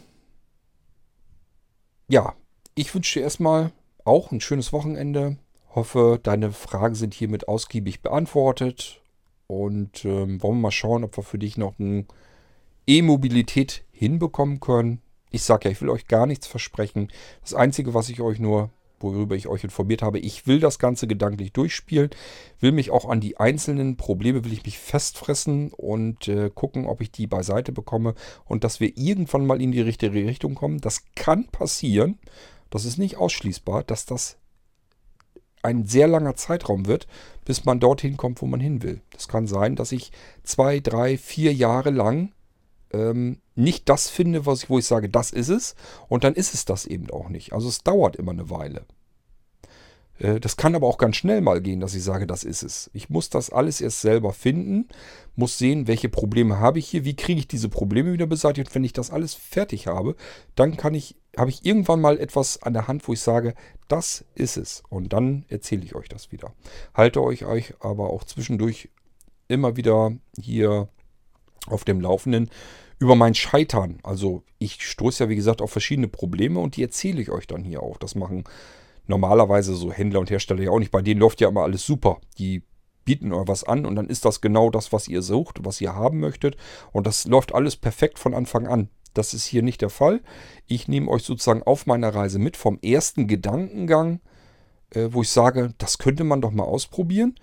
ja, 2.08 2.34
ich 2.74 2.94
wünsche 2.96 3.20
dir 3.20 3.24
erstmal 3.24 3.72
auch 4.04 4.32
ein 4.32 4.42
schönes 4.42 4.74
Wochenende. 4.74 5.38
Hoffe, 5.76 6.20
deine 6.22 6.52
Fragen 6.52 6.96
sind 6.96 7.14
hiermit 7.14 7.48
ausgiebig 7.48 8.02
beantwortet. 8.02 9.00
Und 9.46 10.06
ähm, 10.06 10.42
wollen 10.42 10.56
wir 10.56 10.62
mal 10.62 10.72
schauen, 10.72 11.04
ob 11.04 11.16
wir 11.16 11.24
für 11.24 11.38
dich 11.38 11.56
noch 11.56 11.78
eine 11.78 12.06
E-Mobilität 12.88 13.86
hinbekommen 13.92 14.60
können. 14.60 15.02
Ich 15.30 15.44
sage 15.44 15.66
ja, 15.66 15.72
ich 15.72 15.82
will 15.82 15.90
euch 15.90 16.08
gar 16.08 16.26
nichts 16.26 16.48
versprechen. 16.48 17.10
Das 17.42 17.54
Einzige, 17.54 17.94
was 17.94 18.10
ich 18.10 18.22
euch 18.22 18.40
nur 18.40 18.72
worüber 19.04 19.36
ich 19.36 19.48
euch 19.48 19.64
informiert 19.64 20.02
habe. 20.02 20.20
Ich 20.20 20.48
will 20.48 20.60
das 20.60 20.80
Ganze 20.80 21.08
gedanklich 21.08 21.54
durchspielen, 21.54 22.10
will 22.60 22.72
mich 22.72 22.92
auch 22.92 23.08
an 23.08 23.20
die 23.20 23.38
einzelnen 23.38 23.98
Probleme, 23.98 24.44
will 24.44 24.54
ich 24.54 24.66
mich 24.66 24.80
festfressen 24.80 25.72
und 25.72 26.28
äh, 26.28 26.50
gucken, 26.54 26.86
ob 26.86 27.02
ich 27.02 27.12
die 27.12 27.28
beiseite 27.28 27.72
bekomme 27.72 28.16
und 28.46 28.64
dass 28.64 28.80
wir 28.80 28.98
irgendwann 28.98 29.46
mal 29.46 29.62
in 29.62 29.72
die 29.72 29.82
richtige 29.82 30.26
Richtung 30.26 30.56
kommen. 30.56 30.80
Das 30.80 31.04
kann 31.16 31.48
passieren, 31.48 32.20
das 32.70 32.86
ist 32.86 32.98
nicht 32.98 33.18
ausschließbar, 33.18 33.84
dass 33.84 34.06
das 34.06 34.38
ein 35.64 35.86
sehr 35.86 36.08
langer 36.08 36.36
Zeitraum 36.36 36.88
wird, 36.88 37.08
bis 37.46 37.66
man 37.66 37.80
dorthin 37.80 38.18
kommt, 38.18 38.42
wo 38.42 38.46
man 38.46 38.60
hin 38.60 38.82
will. 38.82 39.02
Das 39.12 39.28
kann 39.28 39.48
sein, 39.48 39.76
dass 39.76 39.92
ich 39.92 40.12
zwei, 40.44 40.80
drei, 40.80 41.18
vier 41.18 41.54
Jahre 41.54 41.92
lang 41.92 42.32
ähm, 42.94 43.40
nicht 43.56 43.90
das 43.90 44.10
finde, 44.10 44.46
was 44.46 44.64
ich, 44.64 44.70
wo 44.70 44.80
ich 44.80 44.86
sage, 44.86 45.10
das 45.10 45.32
ist 45.32 45.50
es. 45.50 45.76
Und 46.08 46.24
dann 46.24 46.34
ist 46.34 46.54
es 46.54 46.66
das 46.66 46.86
eben 46.86 47.10
auch 47.10 47.30
nicht. 47.30 47.54
Also 47.54 47.70
es 47.70 47.84
dauert 47.84 48.16
immer 48.16 48.32
eine 48.32 48.50
Weile. 48.50 48.86
Äh, 50.22 50.40
das 50.40 50.58
kann 50.58 50.76
aber 50.76 50.88
auch 50.88 50.98
ganz 50.98 51.16
schnell 51.16 51.42
mal 51.42 51.62
gehen, 51.62 51.80
dass 51.80 51.96
ich 51.96 52.04
sage, 52.04 52.28
das 52.28 52.44
ist 52.44 52.64
es. 52.64 52.90
Ich 52.94 53.10
muss 53.10 53.30
das 53.30 53.50
alles 53.50 53.82
erst 53.82 54.02
selber 54.02 54.34
finden, 54.34 54.88
muss 55.36 55.58
sehen, 55.58 55.88
welche 55.88 56.10
Probleme 56.10 56.60
habe 56.60 56.80
ich 56.80 56.88
hier, 56.88 57.06
wie 57.06 57.16
kriege 57.16 57.40
ich 57.40 57.48
diese 57.48 57.70
Probleme 57.70 58.14
wieder 58.14 58.28
beseitigt. 58.28 58.74
Wenn 58.74 58.84
ich 58.84 58.94
das 58.94 59.12
alles 59.12 59.34
fertig 59.34 59.88
habe, 59.88 60.16
dann 60.56 60.78
kann 60.78 60.94
ich, 60.94 61.16
habe 61.38 61.50
ich 61.50 61.66
irgendwann 61.66 62.02
mal 62.02 62.20
etwas 62.20 62.62
an 62.62 62.74
der 62.74 62.88
Hand, 62.88 63.08
wo 63.08 63.14
ich 63.14 63.22
sage, 63.22 63.56
das 63.88 64.26
ist 64.36 64.58
es. 64.58 64.84
Und 64.90 65.14
dann 65.14 65.46
erzähle 65.50 65.84
ich 65.84 65.96
euch 65.96 66.10
das 66.10 66.32
wieder. 66.32 66.54
Halte 66.94 67.22
euch 67.22 67.46
aber 67.80 68.10
auch 68.12 68.24
zwischendurch 68.24 68.90
immer 69.48 69.76
wieder 69.76 70.14
hier 70.40 70.88
auf 71.68 71.84
dem 71.84 72.02
Laufenden 72.02 72.50
über 73.00 73.16
mein 73.16 73.34
Scheitern. 73.34 74.00
Also 74.04 74.44
ich 74.60 74.86
stoße 74.86 75.24
ja, 75.24 75.30
wie 75.30 75.36
gesagt, 75.36 75.62
auf 75.62 75.72
verschiedene 75.72 76.08
Probleme 76.08 76.60
und 76.60 76.76
die 76.76 76.84
erzähle 76.84 77.22
ich 77.22 77.32
euch 77.32 77.48
dann 77.48 77.64
hier 77.64 77.82
auch. 77.82 77.98
Das 77.98 78.16
machen 78.16 78.44
normalerweise 79.08 79.76
so 79.76 79.92
Händler 79.92 80.20
und 80.20 80.30
Hersteller 80.30 80.62
ja 80.62 80.72
auch 80.72 80.80
nicht. 80.80 80.92
Bei 80.92 81.02
denen 81.02 81.20
läuft 81.20 81.42
ja 81.42 81.50
immer 81.50 81.64
alles 81.64 81.86
super. 81.86 82.20
Die 82.38 82.64
bieten 83.04 83.34
euch 83.34 83.48
was 83.48 83.64
an 83.64 83.86
und 83.86 83.96
dann 83.96 84.08
ist 84.08 84.26
das 84.26 84.42
genau 84.42 84.70
das, 84.70 84.94
was 84.94 85.08
ihr 85.08 85.22
sucht, 85.22 85.66
was 85.66 85.82
ihr 85.82 85.96
haben 85.96 86.20
möchtet. 86.20 86.58
Und 86.92 87.08
das 87.08 87.26
läuft 87.26 87.54
alles 87.54 87.76
perfekt 87.76 88.20
von 88.20 88.34
Anfang 88.34 88.68
an. 88.68 88.90
Das 89.14 89.34
ist 89.34 89.46
hier 89.46 89.64
nicht 89.64 89.82
der 89.82 89.90
Fall. 89.90 90.22
Ich 90.68 90.88
nehme 90.88 91.10
euch 91.10 91.24
sozusagen 91.24 91.64
auf 91.64 91.86
meiner 91.86 92.14
Reise 92.14 92.40
mit 92.40 92.56
vom 92.56 92.80
ersten 92.82 93.28
Gedankengang, 93.28 94.22
äh, 94.92 95.10
wo 95.12 95.22
ich 95.22 95.30
sage, 95.30 95.74
das 95.78 95.98
könnte 95.98 96.24
man 96.24 96.42
doch 96.42 96.52
mal 96.52 96.64
ausprobieren, 96.64 97.36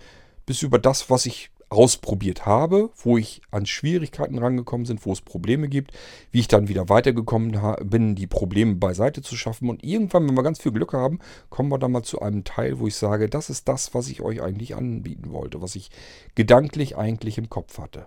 bis 0.46 0.62
über 0.62 0.78
das, 0.78 1.10
was 1.10 1.26
ich 1.26 1.50
ausprobiert 1.70 2.46
habe, 2.46 2.90
wo 2.96 3.18
ich 3.18 3.42
an 3.50 3.66
Schwierigkeiten 3.66 4.38
rangekommen 4.38 4.86
sind, 4.86 5.04
wo 5.04 5.12
es 5.12 5.20
Probleme 5.20 5.68
gibt, 5.68 5.92
wie 6.30 6.40
ich 6.40 6.48
dann 6.48 6.68
wieder 6.68 6.88
weitergekommen 6.88 7.58
bin, 7.84 8.14
die 8.14 8.26
Probleme 8.26 8.76
beiseite 8.76 9.20
zu 9.20 9.36
schaffen. 9.36 9.68
Und 9.68 9.84
irgendwann, 9.84 10.26
wenn 10.26 10.34
wir 10.34 10.42
ganz 10.42 10.60
viel 10.60 10.72
Glück 10.72 10.94
haben, 10.94 11.18
kommen 11.50 11.70
wir 11.70 11.78
dann 11.78 11.92
mal 11.92 12.02
zu 12.02 12.22
einem 12.22 12.44
Teil, 12.44 12.78
wo 12.78 12.86
ich 12.86 12.94
sage, 12.94 13.28
das 13.28 13.50
ist 13.50 13.68
das, 13.68 13.92
was 13.94 14.08
ich 14.08 14.22
euch 14.22 14.40
eigentlich 14.40 14.76
anbieten 14.76 15.30
wollte, 15.30 15.60
was 15.60 15.76
ich 15.76 15.90
gedanklich 16.34 16.96
eigentlich 16.96 17.36
im 17.36 17.50
Kopf 17.50 17.78
hatte. 17.78 18.06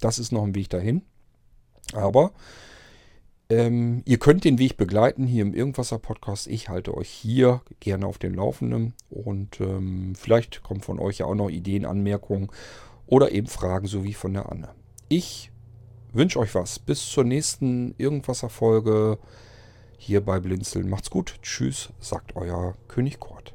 Das 0.00 0.18
ist 0.20 0.30
noch 0.30 0.44
ein 0.44 0.54
Weg 0.54 0.70
dahin. 0.70 1.02
Aber 1.92 2.32
Ähm, 3.50 4.02
ihr 4.04 4.18
könnt 4.18 4.44
den 4.44 4.58
Weg 4.58 4.76
begleiten 4.76 5.26
hier 5.26 5.42
im 5.42 5.54
Irgendwasser 5.54 5.98
Podcast. 5.98 6.46
Ich 6.48 6.68
halte 6.68 6.94
euch 6.94 7.08
hier 7.08 7.62
gerne 7.80 8.06
auf 8.06 8.18
den 8.18 8.34
Laufenden 8.34 8.92
und 9.08 9.60
ähm, 9.60 10.14
vielleicht 10.14 10.62
kommen 10.62 10.82
von 10.82 10.98
euch 10.98 11.18
ja 11.18 11.26
auch 11.26 11.34
noch 11.34 11.48
Ideen, 11.48 11.86
Anmerkungen 11.86 12.50
oder 13.06 13.32
eben 13.32 13.46
Fragen, 13.46 13.86
so 13.86 14.04
wie 14.04 14.12
von 14.12 14.34
der 14.34 14.52
Anne. 14.52 14.68
Ich 15.08 15.50
wünsche 16.12 16.38
euch 16.38 16.54
was. 16.54 16.78
Bis 16.78 17.06
zur 17.06 17.24
nächsten 17.24 17.94
Irgendwasser 17.96 18.50
Folge 18.50 19.18
hier 19.96 20.20
bei 20.20 20.40
Blinzeln. 20.40 20.90
Macht's 20.90 21.08
gut. 21.08 21.36
Tschüss, 21.40 21.88
sagt 22.00 22.36
euer 22.36 22.74
König 22.86 23.18
Kort. 23.18 23.54